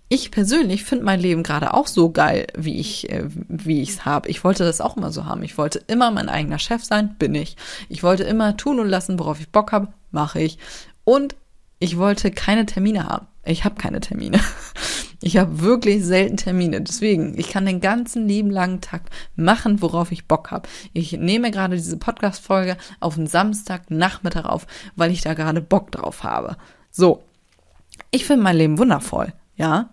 Ich 0.09 0.29
persönlich 0.29 0.83
finde 0.83 1.05
mein 1.05 1.21
Leben 1.21 1.43
gerade 1.43 1.73
auch 1.73 1.87
so 1.87 2.11
geil, 2.11 2.47
wie 2.57 2.77
ich, 2.77 3.09
äh, 3.09 3.23
wie 3.47 3.81
ich 3.81 3.91
es 3.91 4.05
habe. 4.05 4.27
Ich 4.27 4.43
wollte 4.43 4.65
das 4.65 4.81
auch 4.81 4.97
immer 4.97 5.13
so 5.13 5.23
haben. 5.23 5.43
Ich 5.43 5.57
wollte 5.57 5.81
immer 5.87 6.11
mein 6.11 6.27
eigener 6.27 6.59
Chef 6.59 6.83
sein, 6.83 7.15
bin 7.17 7.35
ich. 7.35 7.55
Ich 7.87 8.03
wollte 8.03 8.23
immer 8.23 8.57
tun 8.57 8.81
und 8.81 8.89
lassen, 8.89 9.17
worauf 9.17 9.39
ich 9.39 9.47
Bock 9.47 9.71
habe, 9.71 9.87
mache 10.11 10.41
ich. 10.41 10.57
Und 11.05 11.37
ich 11.79 11.97
wollte 11.97 12.31
keine 12.31 12.65
Termine 12.65 13.07
haben. 13.07 13.27
Ich 13.45 13.63
habe 13.63 13.75
keine 13.75 14.01
Termine. 14.01 14.41
Ich 15.25 15.37
habe 15.37 15.61
wirklich 15.61 16.03
selten 16.03 16.35
Termine. 16.35 16.81
Deswegen, 16.81 17.39
ich 17.39 17.49
kann 17.49 17.65
den 17.65 17.79
ganzen 17.79 18.27
lieben 18.27 18.51
langen 18.51 18.81
Tag 18.81 19.03
machen, 19.37 19.81
worauf 19.81 20.11
ich 20.11 20.27
Bock 20.27 20.51
habe. 20.51 20.67
Ich 20.91 21.13
nehme 21.13 21.49
gerade 21.49 21.77
diese 21.77 21.95
Podcast-Folge 21.95 22.75
auf 22.99 23.15
den 23.15 23.27
Samstagnachmittag 23.27 24.43
auf, 24.43 24.67
weil 24.97 25.11
ich 25.11 25.21
da 25.21 25.33
gerade 25.33 25.61
Bock 25.61 25.91
drauf 25.91 26.23
habe. 26.23 26.57
So. 26.91 27.23
Ich 28.11 28.25
finde 28.25 28.43
mein 28.43 28.57
Leben 28.57 28.77
wundervoll, 28.77 29.31
ja. 29.55 29.91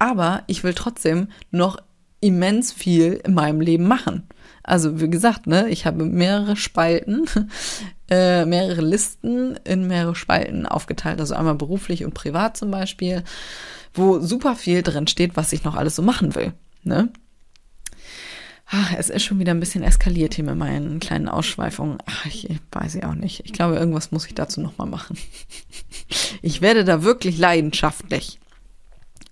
Aber 0.00 0.42
ich 0.48 0.64
will 0.64 0.74
trotzdem 0.74 1.28
noch 1.52 1.76
immens 2.20 2.72
viel 2.72 3.20
in 3.24 3.34
meinem 3.34 3.60
Leben 3.60 3.86
machen. 3.86 4.26
Also 4.64 5.00
wie 5.00 5.08
gesagt, 5.08 5.46
ne, 5.46 5.68
ich 5.68 5.86
habe 5.86 6.04
mehrere 6.04 6.56
Spalten, 6.56 7.26
äh, 8.10 8.44
mehrere 8.44 8.80
Listen 8.80 9.56
in 9.62 9.86
mehrere 9.86 10.16
Spalten 10.16 10.66
aufgeteilt. 10.66 11.20
Also 11.20 11.34
einmal 11.34 11.54
beruflich 11.54 12.04
und 12.04 12.14
privat 12.14 12.56
zum 12.56 12.72
Beispiel 12.72 13.22
wo 13.94 14.20
super 14.20 14.56
viel 14.56 14.82
drin 14.82 15.06
steht, 15.06 15.36
was 15.36 15.52
ich 15.52 15.64
noch 15.64 15.74
alles 15.74 15.96
so 15.96 16.02
machen 16.02 16.34
will. 16.34 16.52
Ne? 16.82 17.10
Ach, 18.66 18.92
es 18.96 19.10
ist 19.10 19.22
schon 19.22 19.38
wieder 19.38 19.52
ein 19.52 19.60
bisschen 19.60 19.84
eskaliert 19.84 20.34
hier 20.34 20.44
mit 20.44 20.56
meinen 20.56 20.98
kleinen 20.98 21.28
Ausschweifungen. 21.28 21.98
Ach, 22.06 22.26
ich 22.26 22.48
weiß 22.72 22.96
ich 22.96 23.04
auch 23.04 23.14
nicht. 23.14 23.42
Ich 23.44 23.52
glaube, 23.52 23.76
irgendwas 23.76 24.10
muss 24.10 24.26
ich 24.26 24.34
dazu 24.34 24.60
nochmal 24.60 24.88
machen. 24.88 25.16
Ich 26.42 26.60
werde 26.60 26.84
da 26.84 27.02
wirklich 27.02 27.38
leidenschaftlich. 27.38 28.38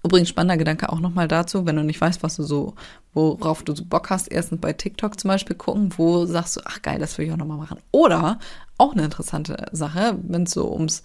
Übrigens 0.02 0.30
spannender 0.30 0.56
Gedanke 0.56 0.88
auch 0.90 0.98
nochmal 0.98 1.28
dazu, 1.28 1.66
wenn 1.66 1.76
du 1.76 1.84
nicht 1.84 2.00
weißt, 2.00 2.22
was 2.22 2.36
du 2.36 2.42
so, 2.42 2.74
worauf 3.12 3.62
du 3.62 3.74
so 3.74 3.84
Bock 3.84 4.08
hast, 4.08 4.32
erstens 4.32 4.62
bei 4.62 4.72
TikTok 4.72 5.20
zum 5.20 5.28
Beispiel 5.28 5.54
gucken, 5.54 5.90
wo 5.98 6.24
sagst 6.24 6.56
du, 6.56 6.60
ach 6.64 6.80
geil, 6.80 6.98
das 6.98 7.18
will 7.18 7.26
ich 7.26 7.32
auch 7.32 7.36
nochmal 7.36 7.58
machen. 7.58 7.78
Oder 7.90 8.38
auch 8.78 8.92
eine 8.92 9.04
interessante 9.04 9.66
Sache, 9.72 10.18
wenn 10.22 10.44
es 10.44 10.52
so 10.52 10.72
ums 10.72 11.02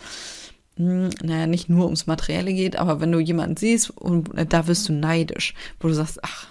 naja, 0.77 1.47
nicht 1.47 1.69
nur 1.69 1.85
ums 1.85 2.07
Materielle 2.07 2.53
geht, 2.53 2.75
aber 2.75 3.01
wenn 3.01 3.11
du 3.11 3.19
jemanden 3.19 3.57
siehst 3.57 3.89
und 3.89 4.35
äh, 4.37 4.45
da 4.45 4.67
wirst 4.67 4.87
du 4.89 4.93
neidisch, 4.93 5.53
wo 5.79 5.87
du 5.87 5.93
sagst, 5.93 6.23
ach, 6.23 6.47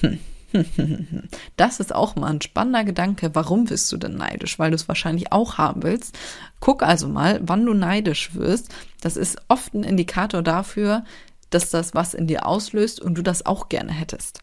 hm, 0.00 0.18
das 1.56 1.80
ist 1.80 1.94
auch 1.94 2.16
mal 2.16 2.30
ein 2.30 2.42
spannender 2.42 2.84
Gedanke. 2.84 3.34
Warum 3.34 3.70
wirst 3.70 3.90
du 3.92 3.96
denn 3.96 4.16
neidisch? 4.16 4.58
Weil 4.58 4.70
du 4.70 4.74
es 4.74 4.88
wahrscheinlich 4.88 5.32
auch 5.32 5.58
haben 5.58 5.82
willst. 5.82 6.18
Guck 6.60 6.82
also 6.82 7.08
mal, 7.08 7.40
wann 7.42 7.64
du 7.64 7.74
neidisch 7.74 8.34
wirst. 8.34 8.68
Das 9.00 9.16
ist 9.16 9.38
oft 9.48 9.74
ein 9.74 9.84
Indikator 9.84 10.42
dafür, 10.42 11.04
dass 11.50 11.70
das 11.70 11.94
was 11.94 12.14
in 12.14 12.26
dir 12.26 12.46
auslöst 12.46 13.00
und 13.00 13.14
du 13.14 13.22
das 13.22 13.46
auch 13.46 13.68
gerne 13.68 13.92
hättest. 13.92 14.40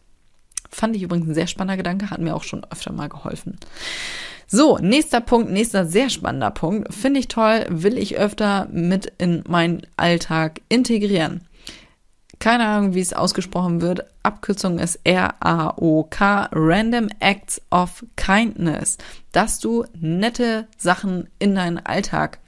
Fand 0.70 0.94
ich 0.94 1.02
übrigens 1.02 1.28
ein 1.28 1.34
sehr 1.34 1.48
spannender 1.48 1.76
Gedanke, 1.76 2.10
hat 2.10 2.20
mir 2.20 2.34
auch 2.34 2.44
schon 2.44 2.64
öfter 2.64 2.92
mal 2.92 3.08
geholfen. 3.08 3.58
So, 4.52 4.78
nächster 4.78 5.20
Punkt, 5.20 5.52
nächster 5.52 5.86
sehr 5.86 6.10
spannender 6.10 6.50
Punkt. 6.50 6.92
Finde 6.92 7.20
ich 7.20 7.28
toll, 7.28 7.66
will 7.68 7.96
ich 7.96 8.16
öfter 8.16 8.66
mit 8.72 9.12
in 9.18 9.44
meinen 9.46 9.82
Alltag 9.96 10.60
integrieren. 10.68 11.42
Keine 12.40 12.66
Ahnung, 12.66 12.94
wie 12.94 13.00
es 13.00 13.12
ausgesprochen 13.12 13.80
wird. 13.80 14.06
Abkürzung 14.24 14.80
ist 14.80 14.98
R-A-O-K, 15.04 16.48
Random 16.50 17.10
Acts 17.20 17.62
of 17.70 18.04
Kindness. 18.16 18.98
Dass 19.30 19.60
du 19.60 19.84
nette 20.00 20.66
Sachen 20.76 21.28
in 21.38 21.54
deinen 21.54 21.78
Alltag 21.78 22.40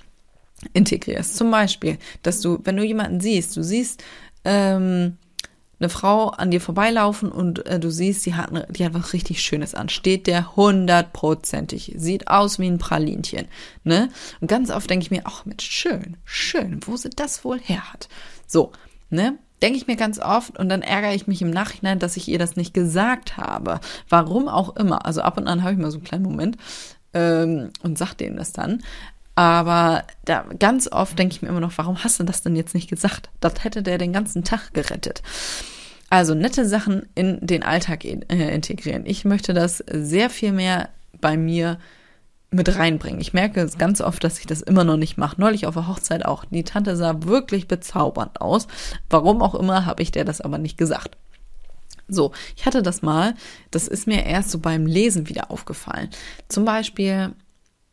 integrierst. 0.73 1.37
Zum 1.37 1.53
Beispiel, 1.53 1.99
dass 2.25 2.41
du, 2.41 2.59
wenn 2.65 2.79
du 2.79 2.83
jemanden 2.83 3.21
siehst, 3.21 3.57
du 3.57 3.63
siehst, 3.63 4.03
ähm, 4.45 5.19
eine 5.83 5.89
Frau 5.89 6.29
an 6.29 6.51
dir 6.51 6.61
vorbeilaufen 6.61 7.31
und 7.31 7.67
äh, 7.67 7.81
du 7.81 7.91
siehst, 7.91 8.25
die 8.25 8.35
hat, 8.35 8.51
die 8.71 8.85
hat 8.85 8.95
was 8.95 9.13
richtig 9.13 9.43
Schönes 9.43 9.75
an. 9.75 9.89
Steht 9.89 10.27
der 10.27 10.55
hundertprozentig. 10.57 11.95
Sieht 11.97 12.29
aus 12.29 12.59
wie 12.59 12.69
ein 12.69 12.79
Pralinchen. 12.79 13.49
Ne? 13.83 14.09
Und 14.41 14.49
ganz 14.49 14.71
oft 14.71 14.89
denke 14.89 15.03
ich 15.03 15.11
mir, 15.11 15.23
ach 15.25 15.45
Mensch, 15.45 15.65
schön, 15.65 16.17
schön, 16.25 16.81
wo 16.87 16.97
sie 16.97 17.11
das 17.11 17.45
wohl 17.45 17.61
her 17.61 17.93
hat. 17.93 18.09
So, 18.47 18.73
ne? 19.11 19.39
Denke 19.61 19.77
ich 19.77 19.87
mir 19.87 19.97
ganz 19.97 20.19
oft 20.19 20.59
und 20.59 20.69
dann 20.69 20.83
ärgere 20.83 21.15
ich 21.15 21.29
mich 21.29 21.41
im 21.41 21.51
Nachhinein, 21.51 22.01
dass 22.01 22.17
ich 22.17 22.27
ihr 22.27 22.39
das 22.39 22.57
nicht 22.57 22.75
gesagt 22.75 23.37
habe. 23.37 23.81
Warum 24.09 24.49
auch 24.49 24.75
immer. 24.77 25.07
Also 25.07 25.23
ab 25.23 25.37
und 25.37 25.47
an 25.47 25.63
habe 25.63 25.73
ich 25.73 25.79
mal 25.79 25.91
so 25.91 25.99
einen 25.99 26.05
kleinen 26.05 26.25
Moment 26.25 26.57
ähm, 27.15 27.71
und 27.83 27.99
sag 27.99 28.15
denen 28.15 28.37
das 28.37 28.53
dann. 28.53 28.83
Aber 29.35 30.05
da 30.25 30.45
ganz 30.59 30.89
oft 30.93 31.19
denke 31.19 31.35
ich 31.35 31.43
mir 31.43 31.49
immer 31.49 31.61
noch, 31.61 31.77
warum 31.77 32.05
hast 32.05 32.21
du 32.21 32.25
das 32.25 32.43
denn 32.43 32.57
jetzt 32.57 32.75
nicht 32.75 32.91
gesagt? 32.91 33.31
Das 33.41 33.65
hätte 33.65 33.83
der 33.83 33.99
den 33.99 34.13
ganzen 34.13 34.45
Tag 34.45 34.75
gerettet. 34.75 35.23
Also 36.11 36.35
nette 36.35 36.69
Sachen 36.69 37.09
in 37.15 37.39
den 37.41 37.63
Alltag 37.63 38.05
äh, 38.05 38.19
integrieren. 38.55 39.07
Ich 39.07 39.25
möchte 39.25 39.55
das 39.55 39.79
sehr 39.91 40.29
viel 40.29 40.53
mehr 40.53 40.91
bei 41.21 41.39
mir 41.39 41.79
mit 42.51 42.77
reinbringen. 42.77 43.21
Ich 43.21 43.33
merke 43.33 43.67
ganz 43.79 44.03
oft, 44.03 44.23
dass 44.23 44.39
ich 44.39 44.47
das 44.47 44.61
immer 44.61 44.85
noch 44.85 44.99
nicht 44.99 45.17
mache. 45.17 45.41
Neulich 45.41 45.67
auf 45.67 45.73
der 45.75 45.89
Hochzeit 45.89 46.27
auch. 46.27 46.45
Die 46.45 46.65
Tante 46.65 46.97
sah 46.97 47.23
wirklich 47.23 47.67
bezaubernd 47.67 48.43
aus. 48.43 48.67
Warum 49.09 49.41
auch 49.41 49.55
immer, 49.55 49.87
habe 49.87 50.03
ich 50.03 50.13
der 50.13 50.27
das 50.27 50.43
aber 50.43 50.59
nicht 50.59 50.77
gesagt. 50.77 51.17
So, 52.09 52.33
ich 52.57 52.67
hatte 52.67 52.83
das 52.83 53.01
mal, 53.01 53.35
das 53.71 53.89
ist 53.89 54.07
mir 54.07 54.27
erst 54.27 54.51
so 54.51 54.59
beim 54.59 54.85
Lesen 54.85 55.31
wieder 55.31 55.51
aufgefallen. 55.51 56.11
Zum 56.49 56.67
Beispiel 56.67 57.33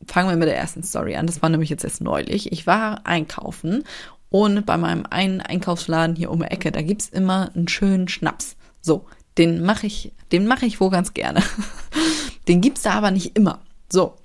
fangen 0.08 0.30
wir 0.30 0.38
mit 0.38 0.48
der 0.48 0.58
ersten 0.58 0.84
Story 0.84 1.16
an. 1.16 1.28
Das 1.28 1.42
war 1.42 1.50
nämlich 1.50 1.70
jetzt 1.70 1.84
erst 1.84 2.02
neulich. 2.02 2.52
Ich 2.52 2.68
war 2.68 3.06
einkaufen 3.06 3.84
und 4.30 4.66
bei 4.66 4.78
meinem 4.78 5.06
einen 5.10 5.42
Einkaufsladen 5.42 6.16
hier 6.16 6.32
um 6.32 6.40
die 6.40 6.46
Ecke, 6.46 6.72
da 6.72 6.82
gibt's 6.82 7.10
immer 7.10 7.52
einen 7.56 7.68
schönen 7.68 8.08
Schnaps. 8.08 8.56
So, 8.82 9.06
den 9.38 9.64
mache 9.64 9.88
ich, 9.88 10.14
den 10.32 10.46
mache 10.46 10.66
ich 10.66 10.80
wohl 10.80 10.90
ganz 10.90 11.14
gerne. 11.14 11.42
den 12.48 12.62
gibt's 12.62 12.84
da 12.84 12.92
aber 12.94 13.12
nicht 13.12 13.36
immer. 13.36 13.60
So, 13.92 14.16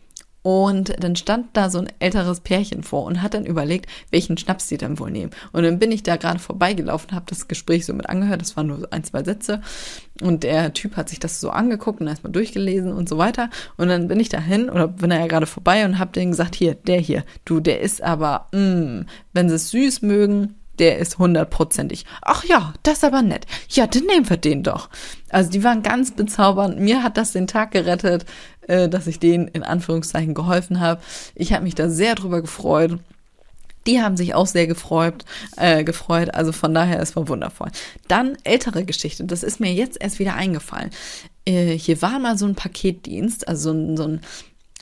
und 0.45 1.03
dann 1.03 1.17
stand 1.17 1.47
da 1.55 1.71
so 1.71 1.79
ein 1.79 1.91
älteres 2.01 2.41
Pärchen 2.41 2.83
vor 2.83 3.05
und 3.05 3.23
hat 3.23 3.33
dann 3.33 3.47
überlegt, 3.47 3.87
welchen 4.11 4.37
Schnaps 4.37 4.69
sie 4.69 4.77
dann 4.77 4.99
wohl 4.99 5.11
nehmen. 5.11 5.33
Und 5.53 5.63
dann 5.63 5.79
bin 5.79 5.91
ich 5.91 6.03
da 6.03 6.17
gerade 6.17 6.39
vorbeigelaufen, 6.39 7.13
habe 7.13 7.25
das 7.31 7.49
Gespräch 7.49 7.87
so 7.87 7.95
mit 7.95 8.11
angehört. 8.11 8.43
Das 8.43 8.55
waren 8.55 8.67
nur 8.67 8.87
ein, 8.93 9.05
zwei 9.05 9.25
Sätze. 9.25 9.63
Und 10.21 10.43
der 10.43 10.75
Typ 10.75 10.99
hat 10.99 11.09
sich 11.09 11.19
das 11.19 11.41
so 11.41 11.49
angeguckt 11.49 12.03
und 12.03 12.09
erstmal 12.09 12.33
durchgelesen 12.33 12.93
und 12.93 13.09
so 13.09 13.17
weiter. 13.17 13.49
Und 13.79 13.89
dann 13.89 14.07
bin 14.07 14.21
ich 14.21 14.29
dahin 14.29 14.69
oder 14.69 14.87
bin 14.87 15.11
er 15.11 15.21
ja 15.21 15.29
gerade 15.29 15.47
vorbei 15.47 15.87
und 15.87 15.99
habe 15.99 16.13
denen 16.13 16.33
gesagt, 16.33 16.57
hier, 16.57 16.75
der 16.75 17.01
hier, 17.01 17.25
du, 17.47 17.61
der 17.61 17.81
ist 17.81 18.03
aber, 18.03 18.49
mh, 18.53 18.61
mm, 18.61 19.07
wenn 19.33 19.49
sie 19.49 19.55
es 19.55 19.71
süß 19.71 20.03
mögen, 20.03 20.57
der 20.79 20.99
ist 20.99 21.19
hundertprozentig. 21.19 22.05
Ach 22.23 22.45
ja, 22.45 22.75
das 22.83 22.99
ist 22.99 23.05
aber 23.05 23.23
nett. 23.23 23.47
Ja, 23.69 23.87
dann 23.87 24.05
nehmen 24.05 24.29
wir 24.29 24.37
den 24.37 24.63
doch. 24.63 24.89
Also 25.31 25.51
die 25.51 25.65
waren 25.65 25.83
ganz 25.83 26.13
bezaubernd. 26.13 26.79
Mir 26.79 27.03
hat 27.03 27.17
das 27.17 27.33
den 27.33 27.47
Tag 27.47 27.71
gerettet, 27.73 28.25
äh, 28.69 28.89
dass 28.89 29.07
ich 29.07 29.19
denen 29.19 29.49
in 29.49 29.63
Anführungszeichen 29.63 30.35
geholfen 30.35 30.81
habe. 30.81 31.01
Ich 31.35 31.53
habe 31.53 31.65
mich 31.65 31.75
da 31.75 31.89
sehr 31.89 32.15
drüber 32.15 32.41
gefreut. 32.41 32.99
Die 33.87 34.01
haben 34.01 34.17
sich 34.17 34.35
auch 34.35 34.47
sehr 34.47 34.67
gefreut, 34.67 35.25
äh, 35.57 35.85
gefreut. 35.85 36.35
Also 36.35 36.53
von 36.53 36.73
daher, 36.73 37.01
es 37.01 37.15
war 37.17 37.29
wundervoll. 37.29 37.71
Dann 38.09 38.39
ältere 38.45 38.85
Geschichte. 38.85 39.25
Das 39.25 39.43
ist 39.43 39.61
mir 39.61 39.73
jetzt 39.73 40.01
erst 40.01 40.19
wieder 40.19 40.35
eingefallen. 40.35 40.91
Äh, 41.45 41.77
hier 41.77 42.01
war 42.01 42.19
mal 42.19 42.39
so 42.39 42.47
ein 42.47 42.55
Paketdienst, 42.55 43.47
also 43.47 43.73
so 43.73 43.79
ein, 43.79 43.97
so 43.97 44.05
ein 44.05 44.21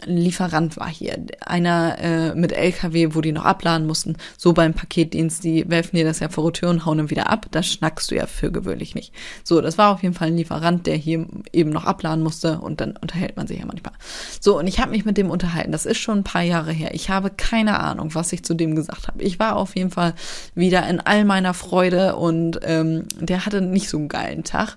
ein 0.07 0.17
Lieferant 0.17 0.77
war 0.77 0.89
hier, 0.89 1.19
einer 1.45 1.99
äh, 1.99 2.35
mit 2.35 2.53
LKW, 2.53 3.09
wo 3.13 3.21
die 3.21 3.33
noch 3.33 3.45
abladen 3.45 3.87
mussten, 3.87 4.17
so 4.37 4.53
beim 4.53 4.75
Paketdienst, 4.75 5.45
die 5.45 5.69
werfen 5.69 5.97
dir 5.97 6.05
das 6.05 6.21
ja 6.21 6.29
vor 6.29 6.53
Tür 6.53 6.71
und 6.71 6.87
hauen 6.87 6.99
ihn 6.99 7.11
wieder 7.11 7.31
ab, 7.31 7.47
das 7.51 7.67
schnackst 7.67 8.11
du 8.11 8.17
ja 8.17 8.27
für 8.27 8.51
gewöhnlich 8.51 8.95
nicht. 8.95 9.13
So, 9.45 9.61
das 9.61 9.79
war 9.79 9.93
auf 9.93 10.03
jeden 10.03 10.15
Fall 10.15 10.29
ein 10.29 10.37
Lieferant, 10.37 10.87
der 10.87 10.97
hier 10.97 11.27
eben 11.53 11.71
noch 11.71 11.85
abladen 11.85 12.23
musste 12.23 12.59
und 12.61 12.81
dann 12.81 12.97
unterhält 12.97 13.37
man 13.37 13.47
sich 13.47 13.59
ja 13.59 13.67
manchmal. 13.67 13.93
So, 14.41 14.59
und 14.59 14.67
ich 14.67 14.81
habe 14.81 14.91
mich 14.91 15.05
mit 15.05 15.17
dem 15.17 15.31
unterhalten, 15.31 15.73
das 15.73 15.87
ist 15.87 15.99
schon 15.99 16.19
ein 16.19 16.25
paar 16.25 16.43
Jahre 16.43 16.73
her. 16.73 16.95
Ich 16.95 17.11
habe 17.11 17.31
keine 17.31 17.81
Ahnung, 17.81 18.15
was 18.15 18.33
ich 18.33 18.45
zu 18.45 18.55
dem 18.55 18.75
gesagt 18.75 19.09
habe. 19.09 19.23
Ich 19.23 19.39
war 19.39 19.57
auf 19.57 19.77
jeden 19.77 19.91
Fall 19.91 20.15
wieder 20.55 20.89
in 20.89 21.01
all 21.01 21.25
meiner 21.25 21.55
Freude 21.55 22.17
und 22.17 22.61
ähm, 22.63 23.07
der 23.21 23.47
hatte 23.47 23.61
nicht 23.61 23.89
so 23.89 23.99
einen 23.99 24.09
geilen 24.09 24.45
Tag. 24.45 24.77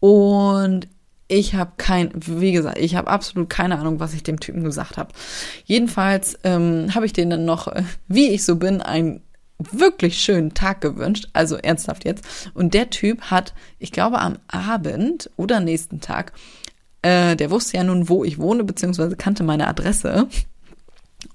Und 0.00 0.88
ich 1.30 1.54
habe 1.54 1.72
kein, 1.76 2.10
wie 2.14 2.50
gesagt, 2.50 2.78
ich 2.78 2.96
habe 2.96 3.08
absolut 3.08 3.48
keine 3.48 3.78
Ahnung, 3.78 4.00
was 4.00 4.14
ich 4.14 4.24
dem 4.24 4.40
Typen 4.40 4.64
gesagt 4.64 4.98
habe. 4.98 5.12
Jedenfalls 5.64 6.36
ähm, 6.42 6.92
habe 6.92 7.06
ich 7.06 7.12
denen 7.12 7.30
dann 7.30 7.44
noch, 7.44 7.68
äh, 7.68 7.84
wie 8.08 8.30
ich 8.30 8.44
so 8.44 8.56
bin, 8.56 8.82
einen 8.82 9.22
wirklich 9.58 10.18
schönen 10.18 10.54
Tag 10.54 10.80
gewünscht. 10.80 11.28
Also 11.32 11.56
ernsthaft 11.56 12.04
jetzt. 12.04 12.50
Und 12.54 12.74
der 12.74 12.90
Typ 12.90 13.30
hat, 13.30 13.54
ich 13.78 13.92
glaube, 13.92 14.18
am 14.18 14.38
Abend 14.48 15.30
oder 15.36 15.60
nächsten 15.60 16.00
Tag, 16.00 16.32
äh, 17.02 17.36
der 17.36 17.50
wusste 17.52 17.76
ja 17.76 17.84
nun, 17.84 18.08
wo 18.08 18.24
ich 18.24 18.38
wohne, 18.38 18.64
beziehungsweise 18.64 19.14
kannte 19.14 19.44
meine 19.44 19.68
Adresse 19.68 20.26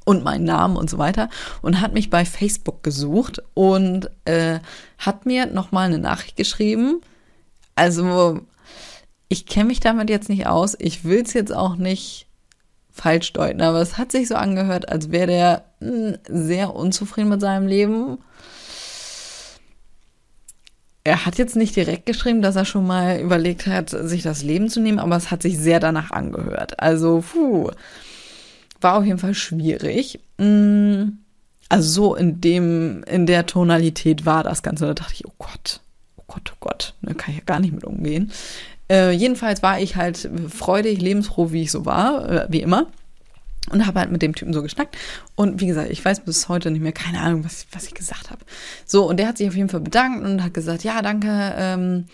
und 0.03 0.25
meinen 0.25 0.43
Namen 0.43 0.75
und 0.75 0.89
so 0.89 0.97
weiter 0.97 1.29
und 1.61 1.79
hat 1.79 1.93
mich 1.93 2.09
bei 2.09 2.25
Facebook 2.25 2.83
gesucht 2.83 3.41
und 3.53 4.09
äh, 4.25 4.59
hat 4.97 5.25
mir 5.25 5.45
nochmal 5.45 5.85
eine 5.85 5.99
Nachricht 5.99 6.35
geschrieben. 6.35 6.99
Also 7.75 8.41
ich 9.27 9.45
kenne 9.45 9.65
mich 9.65 9.79
damit 9.79 10.09
jetzt 10.09 10.29
nicht 10.29 10.47
aus. 10.47 10.75
Ich 10.79 11.03
will 11.03 11.21
es 11.21 11.33
jetzt 11.33 11.53
auch 11.53 11.75
nicht 11.75 12.27
falsch 12.91 13.33
deuten, 13.33 13.61
aber 13.61 13.81
es 13.81 13.97
hat 13.97 14.11
sich 14.11 14.27
so 14.27 14.35
angehört, 14.35 14.89
als 14.89 15.11
wäre 15.11 15.27
der 15.27 15.65
hm, 15.81 16.17
sehr 16.27 16.73
unzufrieden 16.73 17.29
mit 17.29 17.41
seinem 17.41 17.67
Leben. 17.67 18.17
Er 21.03 21.25
hat 21.25 21.37
jetzt 21.37 21.55
nicht 21.55 21.75
direkt 21.75 22.05
geschrieben, 22.05 22.41
dass 22.41 22.55
er 22.55 22.65
schon 22.65 22.87
mal 22.87 23.19
überlegt 23.19 23.67
hat, 23.67 23.89
sich 23.89 24.23
das 24.23 24.43
Leben 24.43 24.69
zu 24.69 24.79
nehmen, 24.79 24.99
aber 24.99 25.15
es 25.15 25.29
hat 25.29 25.43
sich 25.43 25.59
sehr 25.59 25.79
danach 25.79 26.11
angehört. 26.11 26.79
Also, 26.79 27.23
puh, 27.31 27.69
war 28.81 28.97
auf 28.97 29.05
jeden 29.05 29.19
Fall 29.19 29.35
schwierig. 29.35 30.19
Hm, 30.39 31.19
also 31.69 31.89
so 31.89 32.15
in 32.15 32.41
dem, 32.41 33.03
in 33.03 33.25
der 33.25 33.45
Tonalität 33.45 34.25
war 34.25 34.43
das 34.43 34.63
Ganze. 34.63 34.85
Da 34.85 34.93
dachte 34.93 35.13
ich, 35.13 35.27
oh 35.27 35.33
Gott, 35.37 35.81
oh 36.17 36.23
Gott, 36.27 36.53
oh 36.53 36.57
Gott, 36.59 36.93
da 37.01 37.13
kann 37.13 37.33
ich 37.33 37.39
ja 37.39 37.45
gar 37.45 37.59
nicht 37.59 37.73
mit 37.73 37.83
umgehen. 37.83 38.31
Äh, 38.89 39.11
jedenfalls 39.11 39.63
war 39.63 39.79
ich 39.79 39.95
halt 39.95 40.29
freudig, 40.49 41.01
lebensfroh, 41.01 41.51
wie 41.51 41.63
ich 41.63 41.71
so 41.71 41.85
war, 41.85 42.29
äh, 42.29 42.47
wie 42.49 42.61
immer. 42.61 42.87
Und 43.71 43.87
habe 43.87 43.99
halt 43.99 44.11
mit 44.11 44.21
dem 44.21 44.35
Typen 44.35 44.53
so 44.53 44.61
geschnackt. 44.61 44.95
Und 45.33 45.59
wie 45.59 45.65
gesagt, 45.65 45.89
ich 45.89 46.05
weiß 46.05 46.19
bis 46.19 46.49
heute 46.49 46.69
nicht 46.69 46.81
mehr, 46.81 46.91
keine 46.91 47.19
Ahnung, 47.21 47.43
was, 47.43 47.65
was 47.71 47.87
ich 47.87 47.95
gesagt 47.95 48.29
habe. 48.29 48.41
So, 48.85 49.09
und 49.09 49.17
der 49.17 49.27
hat 49.27 49.39
sich 49.39 49.47
auf 49.47 49.55
jeden 49.55 49.69
Fall 49.69 49.79
bedankt 49.79 50.23
und 50.23 50.43
hat 50.43 50.53
gesagt, 50.53 50.83
ja, 50.83 51.01
danke, 51.01 51.55
ähm, 51.57 52.05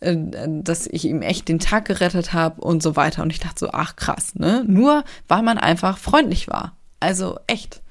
äh, 0.00 0.16
dass 0.62 0.86
ich 0.86 1.04
ihm 1.04 1.22
echt 1.22 1.48
den 1.48 1.58
Tag 1.58 1.86
gerettet 1.86 2.32
habe 2.32 2.60
und 2.60 2.82
so 2.82 2.94
weiter. 2.94 3.22
Und 3.22 3.30
ich 3.30 3.40
dachte 3.40 3.58
so, 3.58 3.70
ach 3.72 3.96
krass, 3.96 4.36
ne? 4.36 4.64
Nur 4.68 5.02
weil 5.26 5.42
man 5.42 5.58
einfach 5.58 5.98
freundlich 5.98 6.46
war. 6.46 6.76
Also 7.00 7.40
echt. 7.48 7.82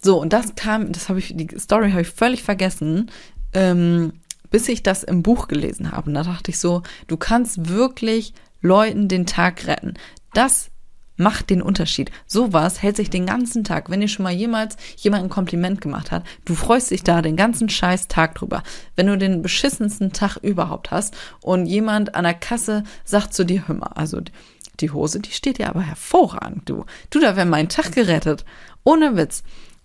So, 0.00 0.20
und 0.20 0.32
das 0.32 0.54
kam, 0.54 0.92
das 0.92 1.08
habe 1.08 1.18
ich, 1.18 1.34
die 1.36 1.48
Story 1.58 1.90
habe 1.90 2.02
ich 2.02 2.08
völlig 2.08 2.42
vergessen. 2.42 3.10
Ähm, 3.52 4.14
bis 4.54 4.68
ich 4.68 4.84
das 4.84 5.02
im 5.02 5.24
Buch 5.24 5.48
gelesen 5.48 5.90
habe. 5.90 6.06
Und 6.06 6.14
da 6.14 6.22
dachte 6.22 6.52
ich 6.52 6.60
so, 6.60 6.84
du 7.08 7.16
kannst 7.16 7.70
wirklich 7.70 8.34
Leuten 8.60 9.08
den 9.08 9.26
Tag 9.26 9.66
retten. 9.66 9.94
Das 10.32 10.70
macht 11.16 11.50
den 11.50 11.60
Unterschied. 11.60 12.12
Sowas 12.28 12.80
hält 12.80 12.94
sich 12.94 13.10
den 13.10 13.26
ganzen 13.26 13.64
Tag. 13.64 13.90
Wenn 13.90 14.00
dir 14.00 14.06
schon 14.06 14.22
mal 14.22 14.32
jemals 14.32 14.76
jemand 14.96 15.24
ein 15.24 15.28
Kompliment 15.28 15.80
gemacht 15.80 16.12
hat, 16.12 16.22
du 16.44 16.54
freust 16.54 16.92
dich 16.92 17.02
da 17.02 17.20
den 17.20 17.34
ganzen 17.34 17.68
scheiß 17.68 18.06
Tag 18.06 18.36
drüber. 18.36 18.62
Wenn 18.94 19.08
du 19.08 19.18
den 19.18 19.42
beschissensten 19.42 20.12
Tag 20.12 20.36
überhaupt 20.36 20.92
hast 20.92 21.16
und 21.40 21.66
jemand 21.66 22.14
an 22.14 22.22
der 22.22 22.34
Kasse 22.34 22.84
sagt 23.04 23.34
zu 23.34 23.42
dir, 23.42 23.66
hör 23.66 23.74
mal, 23.74 23.90
also 23.96 24.20
die 24.78 24.90
Hose, 24.92 25.18
die 25.18 25.32
steht 25.32 25.58
dir 25.58 25.68
aber 25.68 25.82
hervorragend, 25.82 26.68
du. 26.68 26.84
Du, 27.10 27.18
da 27.18 27.34
wäre 27.34 27.44
mein 27.44 27.68
Tag 27.68 27.90
gerettet. 27.90 28.44
Ohne 28.84 29.16
Witz. 29.16 29.42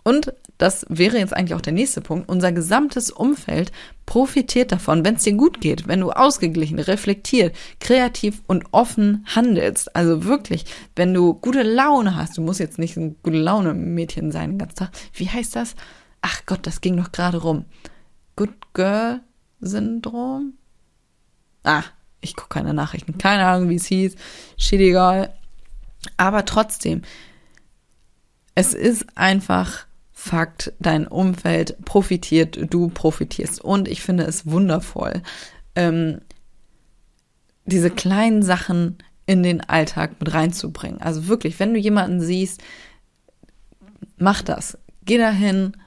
Und 0.10 0.34
das 0.58 0.88
wäre 0.90 1.20
jetzt 1.20 1.36
eigentlich 1.36 1.54
auch 1.54 1.62
der 1.62 1.72
nächste 1.72 2.02
Punkt, 2.02 2.30
unser 2.30 2.52
gesamtes 2.52 3.12
Umfeld 3.12 3.72
profitiert 4.08 4.72
davon, 4.72 5.06
wenn 5.06 5.14
es 5.14 5.24
dir 5.24 5.34
gut 5.34 5.62
geht, 5.62 5.88
wenn 5.88 6.00
du 6.00 6.10
ausgeglichen, 6.10 6.80
reflektiert, 6.80 7.56
kreativ 7.80 8.42
und 8.48 8.66
offen 8.72 9.24
handelst. 9.28 9.96
Also 9.96 10.24
wirklich, 10.24 10.66
wenn 10.96 11.14
du 11.14 11.36
gute 11.36 11.62
Laune 11.62 12.16
hast, 12.16 12.40
du 12.40 12.42
musst 12.42 12.60
jetzt 12.60 12.80
nicht 12.80 12.98
ein 12.98 13.18
gute 13.22 13.38
Laune 13.38 13.76
Mädchen 13.76 14.32
sein 14.32 14.54
den 14.54 14.58
ganzen 14.58 14.78
Tag. 14.78 14.90
Wie 15.14 15.30
heißt 15.30 15.56
das? 15.56 15.76
Ach 16.22 16.42
Gott, 16.48 16.66
das 16.66 16.82
ging 16.82 16.98
doch 16.98 17.12
gerade 17.12 17.38
rum. 17.38 17.66
Good 18.36 18.74
Girl 18.74 19.22
Syndrom? 19.62 20.54
Ah, 21.62 21.84
ich 22.20 22.36
gucke 22.36 22.50
keine 22.50 22.74
Nachrichten. 22.74 23.20
Keine 23.20 23.46
Ahnung, 23.46 23.70
wie 23.70 23.76
es 23.76 23.86
hieß. 23.86 24.16
Shit 24.58 24.80
egal. 24.80 25.36
Aber 26.18 26.46
trotzdem, 26.46 27.04
es 28.56 28.74
ist 28.74 29.06
einfach 29.16 29.86
Fakt, 30.22 30.74
dein 30.80 31.08
Umfeld 31.08 31.78
profitiert, 31.86 32.60
du 32.74 32.90
profitierst. 32.90 33.62
Und 33.62 33.88
ich 33.88 34.02
finde 34.02 34.26
es 34.26 34.46
wundervoll, 34.46 35.24
ähm, 35.76 36.20
diese 37.66 37.90
kleinen 37.90 38.44
Sachen 38.44 38.98
in 39.26 39.44
den 39.44 39.62
Alltag 39.62 40.20
mit 40.20 40.34
reinzubringen. 40.34 41.00
Also 41.00 41.30
wirklich, 41.30 41.58
wenn 41.62 41.74
du 41.74 41.80
jemanden 41.80 42.20
siehst, 42.20 42.62
mach 44.18 44.42
das. 44.42 44.78
Geh 45.06 45.18
dahin, 45.18 45.78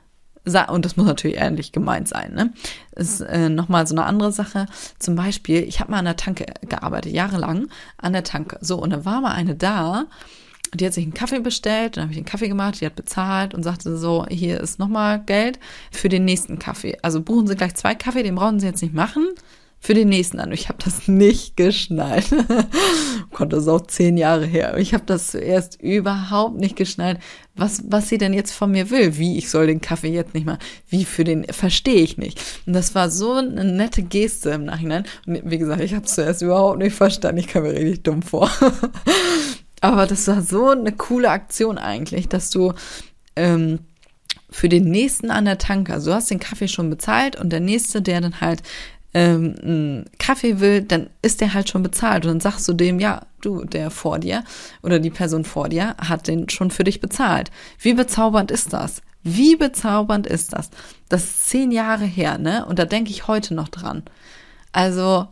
und 0.68 0.84
das 0.86 0.96
muss 0.96 1.06
natürlich 1.06 1.36
ehrlich 1.36 1.70
gemeint 1.70 2.08
sein, 2.08 2.32
ne? 2.32 2.54
Ist 2.92 3.20
äh, 3.20 3.50
nochmal 3.50 3.86
so 3.86 3.94
eine 3.94 4.06
andere 4.06 4.32
Sache. 4.32 4.64
Zum 4.98 5.14
Beispiel, 5.14 5.62
ich 5.62 5.78
habe 5.78 5.90
mal 5.90 5.98
an 5.98 6.06
der 6.06 6.16
Tanke 6.16 6.46
gearbeitet, 6.62 7.12
jahrelang 7.12 7.68
an 7.98 8.14
der 8.14 8.24
Tanke. 8.24 8.56
So, 8.62 8.80
und 8.80 8.90
da 8.90 9.04
war 9.04 9.20
mal 9.20 9.32
eine 9.32 9.54
da, 9.54 10.06
und 10.72 10.80
die 10.80 10.86
hat 10.86 10.94
sich 10.94 11.04
einen 11.04 11.14
Kaffee 11.14 11.40
bestellt, 11.40 11.96
dann 11.96 12.04
habe 12.04 12.12
ich 12.12 12.18
einen 12.18 12.26
Kaffee 12.26 12.48
gemacht, 12.48 12.80
die 12.80 12.86
hat 12.86 12.96
bezahlt 12.96 13.54
und 13.54 13.62
sagte 13.62 13.96
so, 13.96 14.26
hier 14.28 14.60
ist 14.60 14.78
nochmal 14.78 15.22
Geld 15.24 15.60
für 15.90 16.08
den 16.08 16.24
nächsten 16.24 16.58
Kaffee. 16.58 16.96
Also 17.02 17.20
buchen 17.20 17.46
Sie 17.46 17.56
gleich 17.56 17.74
zwei 17.74 17.94
Kaffee, 17.94 18.22
den 18.22 18.34
brauchen 18.34 18.58
Sie 18.58 18.66
jetzt 18.66 18.82
nicht 18.82 18.94
machen, 18.94 19.28
für 19.82 19.94
den 19.94 20.10
nächsten 20.10 20.38
an. 20.38 20.52
Ich 20.52 20.68
habe 20.68 20.78
das 20.82 21.08
nicht 21.08 21.56
geschnallt. 21.56 22.26
Gott, 23.32 23.52
das 23.52 23.66
auch 23.66 23.84
zehn 23.86 24.16
Jahre 24.16 24.46
her. 24.46 24.78
Ich 24.78 24.94
habe 24.94 25.04
das 25.04 25.32
zuerst 25.32 25.82
überhaupt 25.82 26.56
nicht 26.56 26.76
geschnallt, 26.76 27.18
was, 27.56 27.82
was 27.88 28.08
sie 28.08 28.16
denn 28.16 28.32
jetzt 28.32 28.52
von 28.52 28.70
mir 28.70 28.90
will. 28.90 29.18
Wie, 29.18 29.36
ich 29.36 29.50
soll 29.50 29.66
den 29.66 29.80
Kaffee 29.80 30.12
jetzt 30.12 30.34
nicht 30.34 30.46
mal, 30.46 30.58
wie 30.88 31.04
für 31.04 31.24
den, 31.24 31.44
verstehe 31.44 32.00
ich 32.00 32.16
nicht. 32.16 32.40
Und 32.64 32.74
das 32.74 32.94
war 32.94 33.10
so 33.10 33.32
eine 33.32 33.64
nette 33.64 34.04
Geste 34.04 34.50
im 34.50 34.64
Nachhinein. 34.64 35.04
Und 35.26 35.50
wie 35.50 35.58
gesagt, 35.58 35.82
ich 35.82 35.94
habe 35.94 36.06
es 36.06 36.14
zuerst 36.14 36.42
überhaupt 36.42 36.78
nicht 36.78 36.94
verstanden. 36.94 37.38
Ich 37.38 37.48
kam 37.48 37.64
mir 37.64 37.72
richtig 37.72 38.04
dumm 38.04 38.22
vor. 38.22 38.48
Aber 39.82 40.06
das 40.06 40.28
war 40.28 40.40
so 40.42 40.68
eine 40.68 40.92
coole 40.92 41.28
Aktion 41.28 41.76
eigentlich, 41.76 42.28
dass 42.28 42.50
du 42.50 42.72
ähm, 43.34 43.80
für 44.48 44.68
den 44.68 44.84
nächsten 44.84 45.30
an 45.30 45.44
der 45.44 45.58
Tanke, 45.58 45.92
also 45.92 46.12
du 46.12 46.16
hast 46.16 46.30
den 46.30 46.38
Kaffee 46.38 46.68
schon 46.68 46.88
bezahlt 46.88 47.34
und 47.36 47.50
der 47.50 47.58
nächste, 47.60 48.00
der 48.00 48.20
dann 48.20 48.40
halt 48.40 48.62
ähm, 49.12 49.56
einen 49.60 50.10
Kaffee 50.18 50.60
will, 50.60 50.82
dann 50.82 51.10
ist 51.20 51.40
der 51.40 51.52
halt 51.52 51.68
schon 51.68 51.82
bezahlt. 51.82 52.24
Und 52.24 52.30
dann 52.30 52.40
sagst 52.40 52.68
du 52.68 52.74
dem, 52.74 53.00
ja, 53.00 53.26
du, 53.40 53.64
der 53.64 53.90
vor 53.90 54.20
dir 54.20 54.44
oder 54.82 55.00
die 55.00 55.10
Person 55.10 55.44
vor 55.44 55.68
dir 55.68 55.96
hat 55.98 56.28
den 56.28 56.48
schon 56.48 56.70
für 56.70 56.84
dich 56.84 57.00
bezahlt. 57.00 57.50
Wie 57.80 57.94
bezaubernd 57.94 58.52
ist 58.52 58.72
das? 58.72 59.02
Wie 59.24 59.56
bezaubernd 59.56 60.28
ist 60.28 60.52
das? 60.52 60.70
Das 61.08 61.24
ist 61.24 61.48
zehn 61.48 61.72
Jahre 61.72 62.04
her, 62.04 62.38
ne? 62.38 62.64
Und 62.66 62.78
da 62.78 62.84
denke 62.84 63.10
ich 63.10 63.26
heute 63.26 63.54
noch 63.54 63.68
dran. 63.68 64.04
Also 64.70 65.26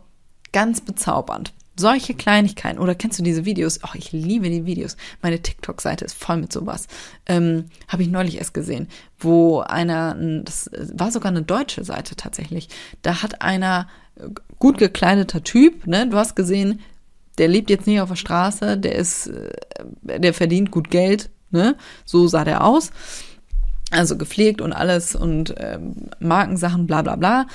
ganz 0.51 0.81
bezaubernd. 0.81 1.53
Solche 1.81 2.13
Kleinigkeiten. 2.13 2.77
Oder 2.77 2.93
kennst 2.93 3.17
du 3.17 3.23
diese 3.23 3.43
Videos? 3.43 3.79
Oh, 3.83 3.95
ich 3.95 4.11
liebe 4.11 4.47
die 4.49 4.65
Videos. 4.67 4.97
Meine 5.23 5.41
TikTok-Seite 5.41 6.05
ist 6.05 6.13
voll 6.13 6.37
mit 6.37 6.53
sowas. 6.53 6.87
Ähm, 7.25 7.65
Habe 7.87 8.03
ich 8.03 8.09
neulich 8.09 8.37
erst 8.37 8.53
gesehen, 8.53 8.87
wo 9.17 9.61
einer, 9.61 10.15
das 10.43 10.69
war 10.93 11.11
sogar 11.11 11.31
eine 11.31 11.41
deutsche 11.41 11.83
Seite 11.83 12.15
tatsächlich. 12.15 12.69
Da 13.01 13.23
hat 13.23 13.41
einer 13.41 13.87
äh, 14.15 14.27
gut 14.59 14.77
gekleideter 14.77 15.43
Typ, 15.43 15.87
ne? 15.87 16.07
Du 16.07 16.17
hast 16.17 16.35
gesehen, 16.35 16.81
der 17.39 17.47
lebt 17.47 17.71
jetzt 17.71 17.87
nicht 17.87 17.99
auf 17.99 18.09
der 18.09 18.15
Straße, 18.15 18.77
der 18.77 18.93
ist, 18.93 19.27
äh, 19.27 19.49
der 20.19 20.35
verdient 20.35 20.69
gut 20.69 20.91
Geld, 20.91 21.31
ne? 21.49 21.75
So 22.05 22.27
sah 22.27 22.45
der 22.45 22.63
aus. 22.63 22.91
Also 23.89 24.17
gepflegt 24.17 24.61
und 24.61 24.71
alles 24.71 25.15
und 25.15 25.55
ähm, 25.57 25.95
Markensachen, 26.19 26.85
bla 26.85 27.01
bla 27.01 27.15
bla. 27.15 27.47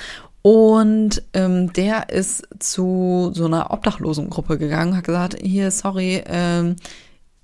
Und 0.47 1.23
ähm, 1.33 1.73
der 1.73 2.07
ist 2.07 2.47
zu 2.59 3.31
so 3.33 3.47
einer 3.47 3.69
Obdachlosengruppe 3.71 4.57
gegangen, 4.57 4.95
hat 4.95 5.03
gesagt, 5.03 5.35
hier, 5.41 5.71
sorry, 5.71 6.23
ähm, 6.25 6.77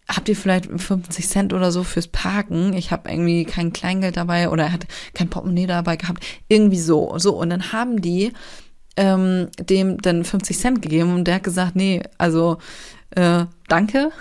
habt 0.07 0.29
ihr 0.29 0.37
vielleicht 0.37 0.69
50 0.71 1.27
Cent 1.27 1.51
oder 1.51 1.73
so 1.73 1.83
fürs 1.83 2.07
Parken? 2.07 2.71
Ich 2.71 2.91
habe 2.91 3.09
irgendwie 3.11 3.43
kein 3.43 3.73
Kleingeld 3.73 4.15
dabei 4.15 4.47
oder 4.47 4.63
er 4.63 4.71
hat 4.71 4.87
kein 5.13 5.29
Portemonnaie 5.29 5.67
dabei 5.67 5.97
gehabt. 5.97 6.25
Irgendwie 6.47 6.79
so. 6.79 7.13
So, 7.17 7.37
und 7.37 7.49
dann 7.49 7.73
haben 7.73 8.01
die 8.01 8.31
ähm, 8.95 9.49
dem 9.59 9.97
dann 9.97 10.23
50 10.23 10.57
Cent 10.57 10.81
gegeben 10.81 11.13
und 11.13 11.25
der 11.25 11.35
hat 11.35 11.43
gesagt, 11.43 11.75
nee, 11.75 12.03
also 12.17 12.57
äh, 13.09 13.43
danke. 13.67 14.11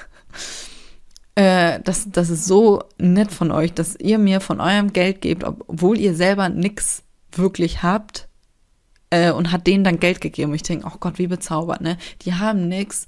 äh, 1.36 1.78
das, 1.84 2.08
das 2.10 2.30
ist 2.30 2.46
so 2.46 2.82
nett 2.98 3.30
von 3.30 3.52
euch, 3.52 3.74
dass 3.74 3.94
ihr 3.94 4.18
mir 4.18 4.40
von 4.40 4.60
eurem 4.60 4.92
Geld 4.92 5.20
gebt, 5.20 5.44
obwohl 5.44 6.00
ihr 6.00 6.16
selber 6.16 6.48
nichts 6.48 7.04
wirklich 7.30 7.84
habt 7.84 8.28
äh, 9.12 9.30
und 9.30 9.52
hat 9.52 9.66
denen 9.66 9.84
dann 9.84 10.00
Geld 10.00 10.20
gegeben. 10.20 10.50
Und 10.50 10.56
ich 10.56 10.62
denke, 10.62 10.86
oh 10.88 10.96
Gott, 10.98 11.18
wie 11.18 11.26
bezaubert, 11.26 11.82
ne? 11.82 11.98
Die 12.22 12.34
haben 12.34 12.66
nichts 12.66 13.06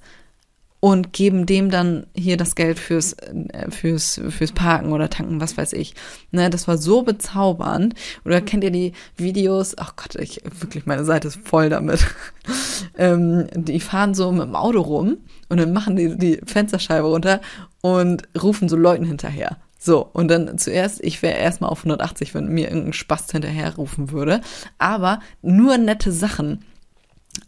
und 0.80 1.14
geben 1.14 1.46
dem 1.46 1.70
dann 1.70 2.06
hier 2.14 2.36
das 2.36 2.56
Geld 2.56 2.78
fürs, 2.78 3.14
äh, 3.14 3.70
fürs, 3.70 4.20
fürs 4.28 4.52
Parken 4.52 4.92
oder 4.92 5.08
Tanken, 5.08 5.40
was 5.40 5.56
weiß 5.56 5.72
ich. 5.72 5.94
Ne, 6.30 6.50
das 6.50 6.68
war 6.68 6.76
so 6.76 7.00
bezaubernd. 7.00 7.94
Oder 8.26 8.42
kennt 8.42 8.64
ihr 8.64 8.70
die 8.70 8.92
Videos? 9.16 9.78
Ach 9.78 9.96
Gott, 9.96 10.14
ich, 10.16 10.42
wirklich, 10.60 10.84
meine 10.84 11.06
Seite 11.06 11.28
ist 11.28 11.38
voll 11.42 11.70
damit. 11.70 12.06
ähm, 12.98 13.46
die 13.54 13.80
fahren 13.80 14.12
so 14.12 14.30
mit 14.30 14.42
dem 14.42 14.56
Auto 14.56 14.82
rum 14.82 15.16
und 15.48 15.58
dann 15.58 15.72
machen 15.72 15.96
die 15.96 16.18
die 16.18 16.40
Fensterscheibe 16.44 17.06
runter 17.06 17.40
und 17.80 18.28
rufen 18.40 18.68
so 18.68 18.76
Leuten 18.76 19.06
hinterher. 19.06 19.56
So, 19.84 20.08
und 20.14 20.28
dann 20.28 20.56
zuerst, 20.56 21.04
ich 21.04 21.20
wäre 21.20 21.36
erstmal 21.36 21.68
auf 21.68 21.80
180, 21.80 22.32
wenn 22.32 22.48
mir 22.48 22.68
irgendein 22.68 22.94
Spast 22.94 23.32
hinterher 23.32 23.74
rufen 23.74 24.10
würde. 24.10 24.40
Aber 24.78 25.20
nur 25.42 25.76
nette 25.76 26.10
Sachen. 26.10 26.64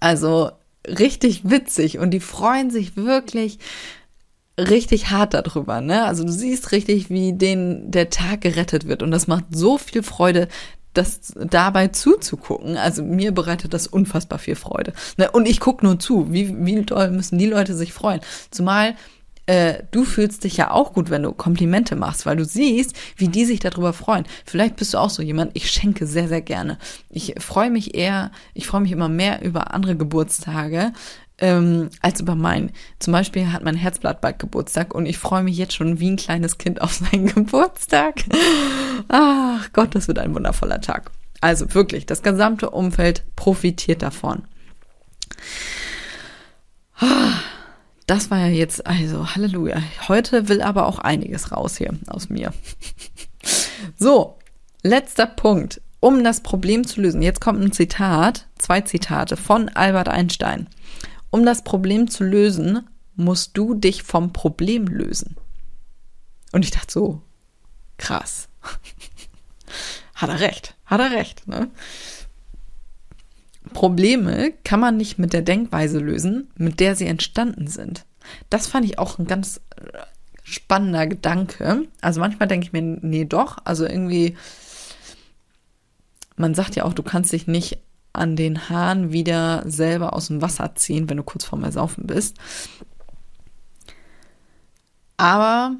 Also 0.01 0.51
richtig 0.87 1.49
witzig 1.49 1.99
und 1.99 2.11
die 2.11 2.20
freuen 2.20 2.70
sich 2.70 2.95
wirklich 2.95 3.59
richtig 4.61 5.11
hart 5.11 5.32
darüber, 5.32 5.80
ne? 5.80 6.05
Also 6.05 6.24
du 6.24 6.32
siehst 6.32 6.72
richtig, 6.72 7.09
wie 7.09 7.32
denen 7.32 7.91
der 7.91 8.11
Tag 8.11 8.43
gerettet 8.43 8.87
wird 8.87 9.03
und 9.03 9.12
das 9.12 9.26
macht 9.26 9.45
so 9.53 9.78
viel 9.78 10.03
Freude, 10.03 10.49
das 10.93 11.32
dabei 11.37 11.89
zuzugucken. 11.89 12.76
Also 12.76 13.03
mir 13.03 13.32
bereitet 13.32 13.72
das 13.72 13.87
unfassbar 13.87 14.39
viel 14.39 14.57
Freude. 14.57 14.93
Ne? 15.16 15.30
Und 15.30 15.49
ich 15.49 15.59
gucke 15.59 15.87
nur 15.87 15.99
zu. 15.99 16.30
Wie, 16.34 16.55
wie 16.66 16.82
doll 16.82 17.11
müssen 17.12 17.39
die 17.39 17.47
Leute 17.47 17.74
sich 17.74 17.95
freuen? 17.95 18.20
Zumal 18.51 18.95
äh, 19.47 19.84
du 19.90 20.05
fühlst 20.05 20.44
dich 20.44 20.57
ja 20.57 20.70
auch 20.70 20.92
gut, 20.92 21.11
wenn 21.11 21.22
du 21.22 21.32
Komplimente 21.32 21.97
machst, 21.97 22.26
weil 22.26 22.36
du 22.36 22.44
siehst, 22.44 22.97
wie 23.16 23.28
die 23.28 23.44
sich 23.44 23.61
darüber 23.61 23.92
freuen. 23.92 24.26
Vielleicht 24.44 24.76
bist 24.76 24.94
du 24.94 24.99
auch 24.99 25.11
so 25.11 25.22
jemand, 25.22 25.53
ich 25.55 25.70
schenke 25.70 26.07
sehr, 26.07 26.28
sehr 26.28 26.42
gerne. 26.42 26.78
Ich 27.09 27.34
freue 27.38 27.70
mich 27.70 27.94
eher, 27.94 28.32
ich 28.55 28.66
freue 28.66 28.80
mich 28.80 28.92
immer 28.92 29.09
mehr 29.09 29.42
über 29.42 29.72
andere 29.72 29.97
Geburtstage, 29.97 30.92
ähm, 31.38 31.90
als 32.01 32.20
über 32.20 32.34
meinen. 32.34 32.72
Zum 32.99 33.12
Beispiel 33.12 33.53
hat 33.53 33.62
mein 33.62 33.76
Herzblatt 33.76 34.20
bald 34.20 34.38
Geburtstag 34.38 34.94
und 34.94 35.07
ich 35.07 35.18
freue 35.18 35.42
mich 35.42 35.57
jetzt 35.57 35.74
schon 35.74 36.01
wie 36.01 36.11
ein 36.11 36.16
kleines 36.16 36.59
Kind 36.59 36.80
auf 36.80 36.94
seinen 36.94 37.26
Geburtstag. 37.34 38.24
Ach 39.09 39.68
Gott, 39.72 39.94
das 39.94 40.09
wird 40.09 40.18
ein 40.18 40.34
wundervoller 40.34 40.80
Tag. 40.80 41.11
Also 41.40 41.74
wirklich, 41.74 42.07
das 42.07 42.22
gesamte 42.22 42.70
Umfeld 42.70 43.22
profitiert 43.36 44.03
davon. 44.03 44.42
Das 48.07 48.30
war 48.30 48.38
ja 48.38 48.46
jetzt, 48.46 48.86
also 48.86 49.34
Halleluja. 49.34 49.82
Heute 50.07 50.48
will 50.48 50.62
aber 50.62 50.86
auch 50.86 51.00
einiges 51.00 51.50
raus 51.50 51.76
hier 51.76 51.94
aus 52.07 52.28
mir. 52.28 52.52
so, 53.98 54.38
letzter 54.82 55.26
Punkt. 55.26 55.80
Um 55.98 56.22
das 56.22 56.40
Problem 56.40 56.86
zu 56.86 57.00
lösen. 57.00 57.22
Jetzt 57.22 57.40
kommt 57.40 57.61
ein 57.61 57.72
Zitat, 57.72 58.46
zwei 58.59 58.82
Zitate 58.82 59.36
von 59.36 59.70
Albert 59.70 60.09
Einstein. 60.09 60.68
Um 61.30 61.44
das 61.44 61.64
Problem 61.64 62.09
zu 62.09 62.22
lösen, 62.22 62.88
musst 63.16 63.57
du 63.57 63.74
dich 63.74 64.04
vom 64.04 64.32
Problem 64.32 64.86
lösen. 64.86 65.36
Und 66.52 66.64
ich 66.64 66.70
dachte 66.70 66.92
so, 66.92 67.22
krass. 67.98 68.48
hat 70.14 70.28
er 70.28 70.40
recht, 70.40 70.76
hat 70.84 71.00
er 71.00 71.11
recht. 71.11 71.48
Ne? 71.48 71.70
Probleme 73.77 74.55
kann 74.64 74.81
man 74.81 74.97
nicht 74.97 75.18
mit 75.18 75.35
der 75.35 75.43
Denkweise 75.43 75.99
lösen, 75.99 76.51
mit 76.57 76.81
der 76.81 76.97
sie 76.97 77.05
entstanden 77.05 77.66
sind. 77.66 78.07
Das 78.49 78.66
fand 78.66 78.87
ich 78.87 78.99
auch 78.99 79.18
ein 79.18 79.27
ganz 79.27 79.61
äh, 79.77 79.99
spannender 80.43 81.07
Gedanke. 81.07 81.83
Also 82.01 82.20
manchmal 82.20 82.49
denke 82.49 82.64
ich 82.64 82.72
mir, 82.72 82.81
nee, 82.81 83.27
doch. 83.27 83.59
Also 83.64 83.85
irgendwie, 83.85 84.35
man 86.37 86.55
sagt 86.55 86.74
ja 86.74 86.85
auch, 86.85 86.95
du 86.95 87.03
kannst 87.03 87.35
dich 87.35 87.49
nicht 87.49 87.79
an 88.14 88.35
den 88.35 88.70
Haaren 88.70 89.12
wieder 89.12 89.62
selber 89.66 90.14
aus 90.14 90.29
dem 90.29 90.41
Wasser 90.41 90.74
ziehen, 90.74 91.11
wenn 91.11 91.18
du 91.18 91.22
kurz 91.22 91.45
vorm 91.45 91.62
Ersaufen 91.62 92.07
bist. 92.07 92.39
Aber 95.18 95.77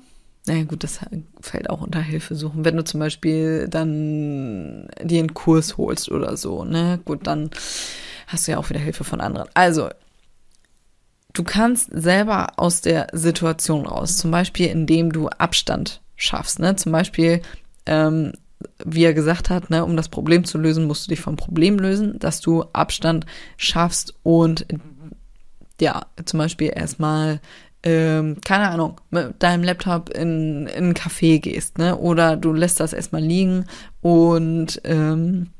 naja, 0.47 0.65
gut, 0.65 0.85
das 0.85 1.01
fällt 1.41 1.69
auch 1.71 1.81
unter 1.81 2.01
Hilfe 2.01 2.37
suchen. 2.37 2.65
Wenn 2.65 2.77
du 2.77 2.85
zum 2.85 3.01
Beispiel 3.01 3.67
dann 3.69 4.89
dir 5.03 5.19
einen 5.19 5.35
Kurs 5.35 5.77
holst 5.77 6.11
oder 6.11 6.37
so, 6.37 6.65
ne? 6.65 7.01
Gut, 7.05 7.27
dann 7.27 7.51
hast 8.29 8.47
du 8.47 8.53
ja 8.53 8.59
auch 8.59 8.71
wieder 8.71 8.81
Hilfe 8.81 9.05
von 9.05 9.21
anderen. 9.21 9.49
Also, 9.55 9.89
du 11.33 11.43
kannst 11.43 11.91
selber 11.93 12.59
aus 12.59 12.81
der 12.81 13.09
Situation 13.13 13.87
raus, 13.87 14.19
zum 14.19 14.31
Beispiel 14.31 14.69
indem 14.69 15.13
du 15.13 15.29
Abstand 15.29 16.01
schaffst, 16.15 16.61
ne? 16.61 16.77
Zum 16.77 16.93
Beispiel, 16.93 17.43
ähm, 17.87 18.33
wie 18.85 19.05
er 19.05 19.15
gesagt 19.15 19.51
hat, 19.51 19.69
ne, 19.71 19.85
um 19.85 19.97
das 19.97 20.09
Problem 20.09 20.45
zu 20.45 20.59
lösen, 20.59 20.87
musst 20.87 21.07
du 21.07 21.11
dich 21.11 21.21
vom 21.21 21.37
Problem 21.37 21.79
lösen, 21.79 22.19
dass 22.21 22.41
du 22.41 22.65
Abstand 22.73 23.27
schaffst 23.57 24.15
und 24.23 24.65
ja, 25.81 26.07
zum 26.25 26.39
Beispiel 26.39 26.73
erstmal 26.75 27.41
ähm, 27.87 28.39
keine 28.45 28.70
Ahnung, 28.70 29.01
mit 29.11 29.41
deinem 29.41 29.62
Laptop 29.62 30.11
in, 30.11 30.66
in 30.66 30.89
ein 30.89 30.95
Café 30.95 31.39
gehst, 31.39 31.78
ne? 31.78 31.97
Oder 31.97 32.37
du 32.37 32.53
lässt 32.53 32.80
das 32.80 32.93
erstmal 32.93 33.22
liegen 33.22 33.66
und 34.01 34.80
ähm, 34.82 35.51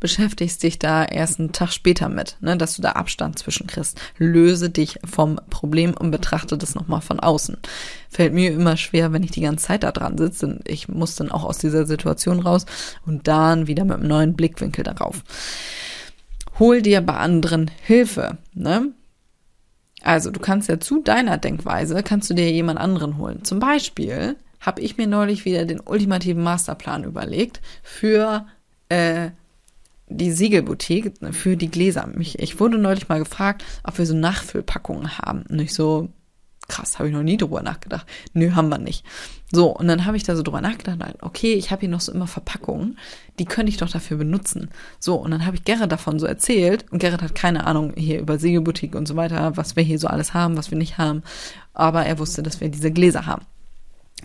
beschäftigst 0.00 0.64
dich 0.64 0.80
da 0.80 1.04
erst 1.04 1.38
einen 1.38 1.52
Tag 1.52 1.70
später 1.70 2.08
mit, 2.08 2.38
ne, 2.40 2.56
dass 2.56 2.74
du 2.74 2.82
da 2.82 2.92
Abstand 2.92 3.38
zwischen 3.38 3.68
kriegst. 3.68 4.00
Löse 4.18 4.68
dich 4.68 4.98
vom 5.08 5.38
Problem 5.48 5.94
und 5.96 6.10
betrachte 6.10 6.58
das 6.58 6.74
nochmal 6.74 7.02
von 7.02 7.20
außen. 7.20 7.56
Fällt 8.08 8.34
mir 8.34 8.50
immer 8.50 8.76
schwer, 8.76 9.12
wenn 9.12 9.22
ich 9.22 9.30
die 9.30 9.42
ganze 9.42 9.66
Zeit 9.66 9.84
da 9.84 9.92
dran 9.92 10.18
sitze. 10.18 10.58
Ich 10.66 10.88
muss 10.88 11.14
dann 11.14 11.30
auch 11.30 11.44
aus 11.44 11.58
dieser 11.58 11.86
Situation 11.86 12.40
raus 12.40 12.66
und 13.06 13.28
dann 13.28 13.68
wieder 13.68 13.84
mit 13.84 13.98
einem 13.98 14.08
neuen 14.08 14.34
Blickwinkel 14.34 14.82
darauf. 14.82 15.22
Hol 16.58 16.82
dir 16.82 17.00
bei 17.00 17.14
anderen 17.14 17.70
Hilfe, 17.80 18.38
ne? 18.54 18.92
Also 20.02 20.30
du 20.30 20.40
kannst 20.40 20.68
ja 20.68 20.80
zu 20.80 21.02
deiner 21.02 21.38
Denkweise, 21.38 22.02
kannst 22.02 22.30
du 22.30 22.34
dir 22.34 22.50
jemand 22.50 22.78
anderen 22.78 23.18
holen. 23.18 23.44
Zum 23.44 23.58
Beispiel 23.58 24.36
habe 24.60 24.80
ich 24.80 24.96
mir 24.96 25.06
neulich 25.06 25.44
wieder 25.44 25.64
den 25.64 25.80
ultimativen 25.80 26.42
Masterplan 26.42 27.04
überlegt 27.04 27.60
für 27.82 28.46
äh, 28.88 29.30
die 30.08 30.32
Siegelboutique, 30.32 31.12
für 31.32 31.56
die 31.56 31.70
Gläser. 31.70 32.06
Mich, 32.06 32.38
ich 32.38 32.60
wurde 32.60 32.78
neulich 32.78 33.08
mal 33.08 33.20
gefragt, 33.20 33.64
ob 33.84 33.96
wir 33.98 34.06
so 34.06 34.14
Nachfüllpackungen 34.14 35.18
haben. 35.18 35.44
Und 35.48 35.60
ich 35.60 35.72
so, 35.72 36.08
krass, 36.70 36.98
habe 36.98 37.08
ich 37.08 37.14
noch 37.14 37.22
nie 37.22 37.36
drüber 37.36 37.62
nachgedacht. 37.62 38.06
Nö, 38.32 38.52
haben 38.54 38.68
wir 38.68 38.78
nicht. 38.78 39.04
So, 39.52 39.68
und 39.68 39.88
dann 39.88 40.06
habe 40.06 40.16
ich 40.16 40.22
da 40.22 40.36
so 40.36 40.42
drüber 40.42 40.60
nachgedacht, 40.60 40.98
okay, 41.20 41.54
ich 41.54 41.70
habe 41.70 41.80
hier 41.80 41.88
noch 41.88 42.00
so 42.00 42.12
immer 42.12 42.28
Verpackungen, 42.28 42.98
die 43.38 43.44
könnte 43.44 43.70
ich 43.70 43.76
doch 43.76 43.90
dafür 43.90 44.16
benutzen. 44.16 44.70
So, 45.00 45.16
und 45.16 45.32
dann 45.32 45.44
habe 45.44 45.56
ich 45.56 45.64
Gerrit 45.64 45.90
davon 45.90 46.18
so 46.18 46.26
erzählt 46.26 46.86
und 46.90 47.00
Gerrit 47.00 47.22
hat 47.22 47.34
keine 47.34 47.66
Ahnung 47.66 47.92
hier 47.96 48.20
über 48.20 48.38
Segelboutique 48.38 48.94
und 48.94 49.08
so 49.08 49.16
weiter, 49.16 49.56
was 49.56 49.74
wir 49.74 49.82
hier 49.82 49.98
so 49.98 50.06
alles 50.06 50.32
haben, 50.32 50.56
was 50.56 50.70
wir 50.70 50.78
nicht 50.78 50.98
haben, 50.98 51.22
aber 51.74 52.06
er 52.06 52.18
wusste, 52.18 52.42
dass 52.42 52.60
wir 52.60 52.68
diese 52.68 52.92
Gläser 52.92 53.26
haben. 53.26 53.44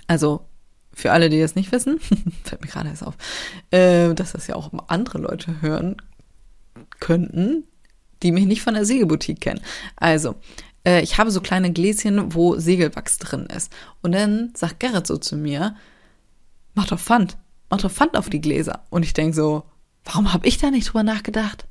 Also, 0.08 0.46
für 0.94 1.12
alle, 1.12 1.30
die 1.30 1.42
das 1.42 1.56
nicht 1.56 1.72
wissen, 1.72 2.00
fällt 2.44 2.62
mir 2.62 2.68
gerade 2.68 2.90
erst 2.90 3.04
auf, 3.04 3.16
äh, 3.72 4.14
dass 4.14 4.34
das 4.34 4.48
ja 4.48 4.56
auch 4.56 4.72
andere 4.88 5.18
Leute 5.18 5.62
hören 5.62 5.98
könnten, 7.00 7.64
die 8.24 8.32
mich 8.32 8.46
nicht 8.46 8.62
von 8.62 8.74
der 8.74 8.86
Segelboutique 8.86 9.42
kennen. 9.42 9.62
Also, 9.96 10.36
äh, 10.86 11.02
ich 11.02 11.18
habe 11.18 11.32
so 11.32 11.42
kleine 11.42 11.72
Gläschen, 11.72 12.34
wo 12.34 12.58
Segelwachs 12.58 13.18
drin 13.18 13.48
ist. 13.48 13.72
Und 14.02 14.14
dann 14.14 14.52
sagt 14.56 14.80
Gerrit 14.80 15.08
so 15.08 15.18
zu 15.18 15.36
mir, 15.36 15.76
mach 16.74 16.88
doch 16.88 17.00
Pfand, 17.00 17.38
mach 17.70 17.82
doch 17.82 17.92
Pfand 17.92 18.18
auf 18.18 18.30
die 18.30 18.42
Gläser. 18.42 18.82
Und 18.90 19.04
ich 19.04 19.14
denke 19.14 19.36
so, 19.36 19.64
warum 20.04 20.34
habe 20.34 20.48
ich 20.48 20.58
da 20.58 20.72
nicht 20.72 20.88
drüber 20.88 21.04
nachgedacht? 21.04 21.66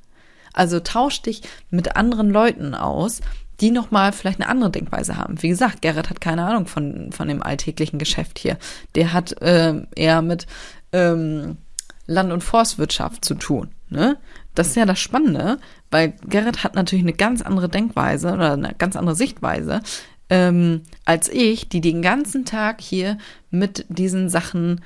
Also 0.52 0.80
tausch 0.80 1.22
dich 1.22 1.42
mit 1.70 1.96
anderen 1.96 2.30
Leuten 2.30 2.74
aus, 2.74 3.20
die 3.60 3.70
nochmal 3.70 4.12
vielleicht 4.12 4.40
eine 4.40 4.48
andere 4.48 4.70
Denkweise 4.70 5.16
haben. 5.16 5.42
Wie 5.42 5.48
gesagt, 5.48 5.82
Gerrit 5.82 6.10
hat 6.10 6.20
keine 6.20 6.44
Ahnung 6.44 6.66
von, 6.66 7.12
von 7.12 7.28
dem 7.28 7.42
alltäglichen 7.42 7.98
Geschäft 7.98 8.38
hier. 8.38 8.58
Der 8.94 9.12
hat 9.12 9.40
äh, 9.42 9.82
eher 9.94 10.22
mit 10.22 10.46
ähm, 10.92 11.58
Land- 12.06 12.32
und 12.32 12.42
Forstwirtschaft 12.42 13.24
zu 13.24 13.34
tun. 13.34 13.70
Ne? 13.88 14.16
Das 14.54 14.68
ist 14.68 14.76
ja 14.76 14.86
das 14.86 14.98
Spannende, 14.98 15.58
weil 15.94 16.14
Gerrit 16.26 16.64
hat 16.64 16.74
natürlich 16.74 17.04
eine 17.04 17.12
ganz 17.12 17.40
andere 17.40 17.68
Denkweise 17.68 18.32
oder 18.32 18.54
eine 18.54 18.74
ganz 18.76 18.96
andere 18.96 19.14
Sichtweise 19.14 19.80
ähm, 20.28 20.82
als 21.04 21.28
ich, 21.28 21.68
die 21.68 21.80
den 21.80 22.02
ganzen 22.02 22.44
Tag 22.44 22.80
hier 22.80 23.18
mit 23.50 23.86
diesen 23.88 24.28
Sachen 24.28 24.80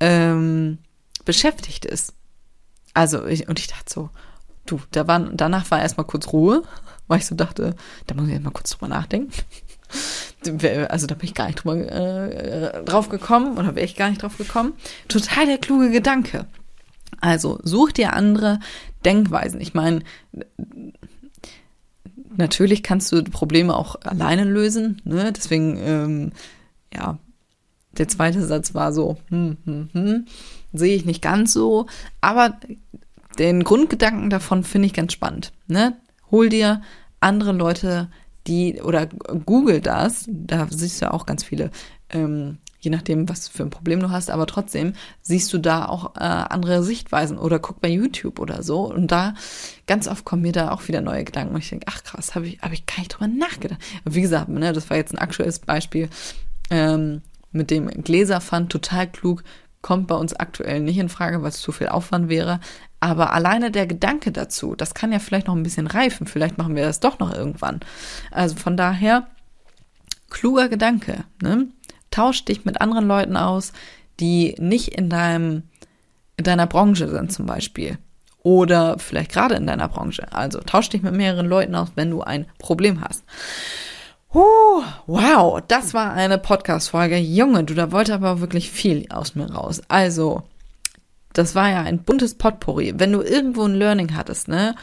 ähm, 0.00 0.78
beschäftigt 1.26 1.84
ist. 1.84 2.14
Also, 2.94 3.26
ich, 3.26 3.48
und 3.48 3.58
ich 3.58 3.66
dachte 3.66 3.92
so, 3.92 4.10
du, 4.64 4.80
da 4.92 5.06
war, 5.06 5.20
danach 5.20 5.70
war 5.70 5.82
erstmal 5.82 6.06
kurz 6.06 6.32
Ruhe, 6.32 6.62
weil 7.06 7.18
ich 7.18 7.26
so 7.26 7.34
dachte, 7.34 7.74
da 8.06 8.14
muss 8.14 8.26
ich 8.26 8.32
erstmal 8.32 8.54
kurz 8.54 8.70
drüber 8.70 8.88
nachdenken. 8.88 9.32
Also 10.88 11.08
da 11.08 11.16
bin 11.16 11.28
ich 11.28 11.34
gar 11.34 11.46
nicht 11.46 11.64
drüber, 11.64 11.76
äh, 11.76 12.84
drauf 12.84 13.08
gekommen 13.08 13.58
oder 13.58 13.74
wäre 13.74 13.84
ich 13.84 13.96
gar 13.96 14.10
nicht 14.10 14.22
drauf 14.22 14.36
gekommen. 14.36 14.74
Total 15.08 15.46
der 15.46 15.58
kluge 15.58 15.90
Gedanke. 15.90 16.46
Also 17.26 17.58
such 17.64 17.90
dir 17.90 18.12
andere 18.12 18.60
Denkweisen. 19.04 19.60
Ich 19.60 19.74
meine, 19.74 20.02
natürlich 22.36 22.84
kannst 22.84 23.10
du 23.10 23.24
Probleme 23.24 23.74
auch 23.74 23.96
alleine 24.04 24.44
lösen. 24.44 25.02
Ne? 25.04 25.32
Deswegen, 25.32 25.76
ähm, 25.76 26.32
ja, 26.94 27.18
Der 27.98 28.06
zweite 28.06 28.46
Satz 28.46 28.74
war 28.74 28.92
so, 28.92 29.16
hm, 29.30 29.56
hm, 29.64 29.88
hm, 29.92 30.26
sehe 30.72 30.94
ich 30.94 31.04
nicht 31.04 31.20
ganz 31.20 31.52
so. 31.52 31.86
Aber 32.20 32.60
den 33.40 33.64
Grundgedanken 33.64 34.30
davon 34.30 34.62
finde 34.62 34.86
ich 34.86 34.94
ganz 34.94 35.12
spannend. 35.12 35.52
Ne? 35.66 35.96
Hol 36.30 36.48
dir 36.48 36.80
andere 37.18 37.52
Leute, 37.52 38.08
die, 38.46 38.80
oder 38.82 39.06
google 39.06 39.80
das, 39.80 40.26
da 40.28 40.68
siehst 40.70 41.00
du 41.00 41.06
ja 41.06 41.10
auch 41.10 41.26
ganz 41.26 41.42
viele 41.42 41.72
ähm, 42.10 42.58
je 42.86 42.90
nachdem, 42.90 43.28
was 43.28 43.48
für 43.48 43.64
ein 43.64 43.70
Problem 43.70 43.98
du 43.98 44.10
hast, 44.10 44.30
aber 44.30 44.46
trotzdem 44.46 44.92
siehst 45.20 45.52
du 45.52 45.58
da 45.58 45.86
auch 45.86 46.14
äh, 46.14 46.20
andere 46.20 46.84
Sichtweisen 46.84 47.36
oder 47.36 47.58
guck 47.58 47.80
bei 47.80 47.88
YouTube 47.88 48.38
oder 48.38 48.62
so 48.62 48.82
und 48.82 49.10
da 49.10 49.34
ganz 49.88 50.06
oft 50.06 50.24
kommen 50.24 50.42
mir 50.42 50.52
da 50.52 50.70
auch 50.70 50.86
wieder 50.86 51.00
neue 51.00 51.24
Gedanken 51.24 51.56
und 51.56 51.60
ich 51.60 51.68
denke, 51.68 51.86
ach 51.90 52.04
krass, 52.04 52.36
habe 52.36 52.46
ich, 52.46 52.60
hab 52.60 52.72
ich 52.72 52.86
gar 52.86 52.98
nicht 52.98 53.08
drüber 53.08 53.26
nachgedacht. 53.26 53.80
Wie 54.04 54.20
gesagt, 54.20 54.48
ne, 54.48 54.72
das 54.72 54.88
war 54.88 54.96
jetzt 54.96 55.12
ein 55.12 55.18
aktuelles 55.18 55.58
Beispiel 55.58 56.08
ähm, 56.70 57.22
mit 57.50 57.72
dem 57.72 57.88
Gläserpfand, 57.88 58.70
total 58.70 59.10
klug, 59.10 59.42
kommt 59.82 60.06
bei 60.06 60.14
uns 60.14 60.32
aktuell 60.32 60.78
nicht 60.78 60.98
in 60.98 61.08
Frage, 61.08 61.42
weil 61.42 61.48
es 61.48 61.60
zu 61.60 61.72
viel 61.72 61.88
Aufwand 61.88 62.28
wäre. 62.28 62.60
Aber 63.00 63.32
alleine 63.32 63.72
der 63.72 63.88
Gedanke 63.88 64.30
dazu, 64.30 64.76
das 64.76 64.94
kann 64.94 65.10
ja 65.10 65.18
vielleicht 65.18 65.48
noch 65.48 65.56
ein 65.56 65.64
bisschen 65.64 65.88
reifen. 65.88 66.28
Vielleicht 66.28 66.56
machen 66.56 66.76
wir 66.76 66.84
das 66.84 67.00
doch 67.00 67.18
noch 67.18 67.34
irgendwann. 67.34 67.80
Also 68.30 68.54
von 68.54 68.76
daher, 68.76 69.26
kluger 70.30 70.68
Gedanke. 70.68 71.24
Ne? 71.42 71.68
Tausch 72.16 72.46
dich 72.46 72.64
mit 72.64 72.80
anderen 72.80 73.06
Leuten 73.06 73.36
aus, 73.36 73.74
die 74.20 74.54
nicht 74.58 74.88
in 74.88 75.10
deinem, 75.10 75.64
in 76.38 76.44
deiner 76.44 76.66
Branche 76.66 77.10
sind 77.10 77.30
zum 77.30 77.44
Beispiel. 77.44 77.98
Oder 78.42 78.98
vielleicht 78.98 79.32
gerade 79.32 79.54
in 79.56 79.66
deiner 79.66 79.88
Branche. 79.88 80.32
Also 80.32 80.60
tausch 80.60 80.88
dich 80.88 81.02
mit 81.02 81.14
mehreren 81.14 81.44
Leuten 81.44 81.74
aus, 81.74 81.88
wenn 81.94 82.10
du 82.10 82.22
ein 82.22 82.46
Problem 82.58 83.02
hast. 83.02 83.22
Uh, 84.34 84.82
wow, 85.06 85.60
das 85.68 85.92
war 85.92 86.14
eine 86.14 86.38
Podcast-Folge. 86.38 87.18
Junge, 87.18 87.64
du, 87.64 87.74
da 87.74 87.92
wollte 87.92 88.14
aber 88.14 88.40
wirklich 88.40 88.70
viel 88.70 89.04
aus 89.10 89.34
mir 89.34 89.52
raus. 89.52 89.82
Also, 89.88 90.42
das 91.34 91.54
war 91.54 91.68
ja 91.68 91.82
ein 91.82 91.98
buntes 91.98 92.34
Potpourri. 92.34 92.94
Wenn 92.96 93.12
du 93.12 93.20
irgendwo 93.20 93.64
ein 93.64 93.74
Learning 93.74 94.16
hattest, 94.16 94.48
ne, 94.48 94.74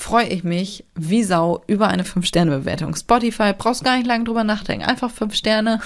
freue 0.00 0.28
ich 0.28 0.44
mich 0.44 0.84
wie 0.94 1.22
Sau 1.22 1.62
über 1.66 1.88
eine 1.88 2.04
5-Sterne-Bewertung. 2.04 2.96
Spotify, 2.96 3.52
brauchst 3.56 3.84
gar 3.84 3.96
nicht 3.96 4.06
lange 4.06 4.24
drüber 4.24 4.44
nachdenken. 4.44 4.84
Einfach 4.84 5.10
5 5.10 5.34
Sterne. 5.34 5.80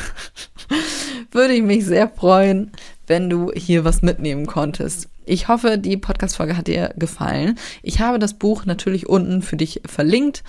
Würde 1.32 1.54
ich 1.54 1.62
mich 1.62 1.84
sehr 1.84 2.08
freuen, 2.08 2.70
wenn 3.08 3.28
du 3.28 3.50
hier 3.52 3.84
was 3.84 4.02
mitnehmen 4.02 4.46
konntest. 4.46 5.08
Ich 5.26 5.48
hoffe, 5.48 5.78
die 5.78 5.96
Podcast-Folge 5.96 6.56
hat 6.56 6.68
dir 6.68 6.94
gefallen. 6.96 7.58
Ich 7.82 7.98
habe 7.98 8.20
das 8.20 8.34
Buch 8.34 8.66
natürlich 8.66 9.08
unten 9.08 9.42
für 9.42 9.56
dich 9.56 9.82
verlinkt. 9.84 10.44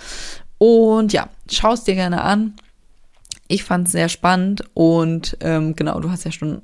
Und 0.58 1.12
ja, 1.12 1.28
schau 1.50 1.72
es 1.72 1.82
dir 1.82 1.96
gerne 1.96 2.22
an. 2.22 2.54
Ich 3.48 3.64
fand 3.64 3.88
es 3.88 3.92
sehr 3.92 4.08
spannend 4.08 4.64
und 4.74 5.36
ähm, 5.40 5.74
genau, 5.76 6.00
du 6.00 6.10
hast 6.10 6.24
ja 6.24 6.32
schon 6.32 6.62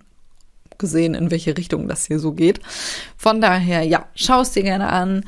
gesehen, 0.79 1.15
in 1.15 1.31
welche 1.31 1.57
Richtung 1.57 1.89
das 1.89 2.07
hier 2.07 2.19
so 2.19 2.33
geht. 2.33 2.61
Von 3.17 3.41
daher, 3.41 3.83
ja, 3.83 4.07
schau 4.15 4.41
es 4.41 4.53
dir 4.53 4.63
gerne 4.63 4.89
an 4.89 5.25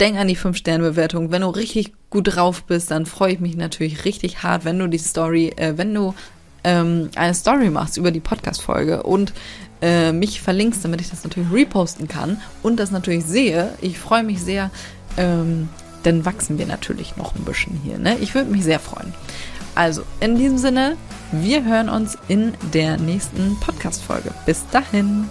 denk 0.00 0.18
an 0.18 0.28
die 0.28 0.36
5-Sterne-Bewertung. 0.36 1.30
Wenn 1.30 1.42
du 1.42 1.48
richtig 1.48 1.92
gut 2.10 2.36
drauf 2.36 2.64
bist, 2.64 2.90
dann 2.90 3.06
freue 3.06 3.32
ich 3.32 3.40
mich 3.40 3.56
natürlich 3.56 4.04
richtig 4.04 4.42
hart, 4.42 4.64
wenn 4.64 4.78
du 4.78 4.88
die 4.88 4.98
Story, 4.98 5.52
äh, 5.56 5.74
wenn 5.76 5.94
du 5.94 6.14
ähm, 6.64 7.10
eine 7.14 7.34
Story 7.34 7.70
machst 7.70 7.96
über 7.96 8.10
die 8.10 8.20
Podcast-Folge 8.20 9.02
und 9.02 9.32
äh, 9.80 10.12
mich 10.12 10.40
verlinkst, 10.40 10.84
damit 10.84 11.00
ich 11.00 11.10
das 11.10 11.24
natürlich 11.24 11.52
reposten 11.52 12.08
kann 12.08 12.40
und 12.62 12.78
das 12.78 12.90
natürlich 12.90 13.24
sehe. 13.24 13.72
Ich 13.80 13.98
freue 13.98 14.22
mich 14.22 14.42
sehr, 14.42 14.70
ähm, 15.16 15.68
dann 16.02 16.24
wachsen 16.24 16.58
wir 16.58 16.66
natürlich 16.66 17.16
noch 17.16 17.34
ein 17.34 17.44
bisschen 17.44 17.80
hier. 17.84 17.98
Ne? 17.98 18.16
Ich 18.20 18.34
würde 18.34 18.50
mich 18.50 18.64
sehr 18.64 18.80
freuen. 18.80 19.14
Also, 19.74 20.02
in 20.20 20.36
diesem 20.36 20.56
Sinne, 20.56 20.96
wir 21.32 21.64
hören 21.64 21.88
uns 21.88 22.16
in 22.28 22.54
der 22.72 22.96
nächsten 22.96 23.58
Podcast-Folge. 23.60 24.30
Bis 24.46 24.64
dahin. 24.70 25.28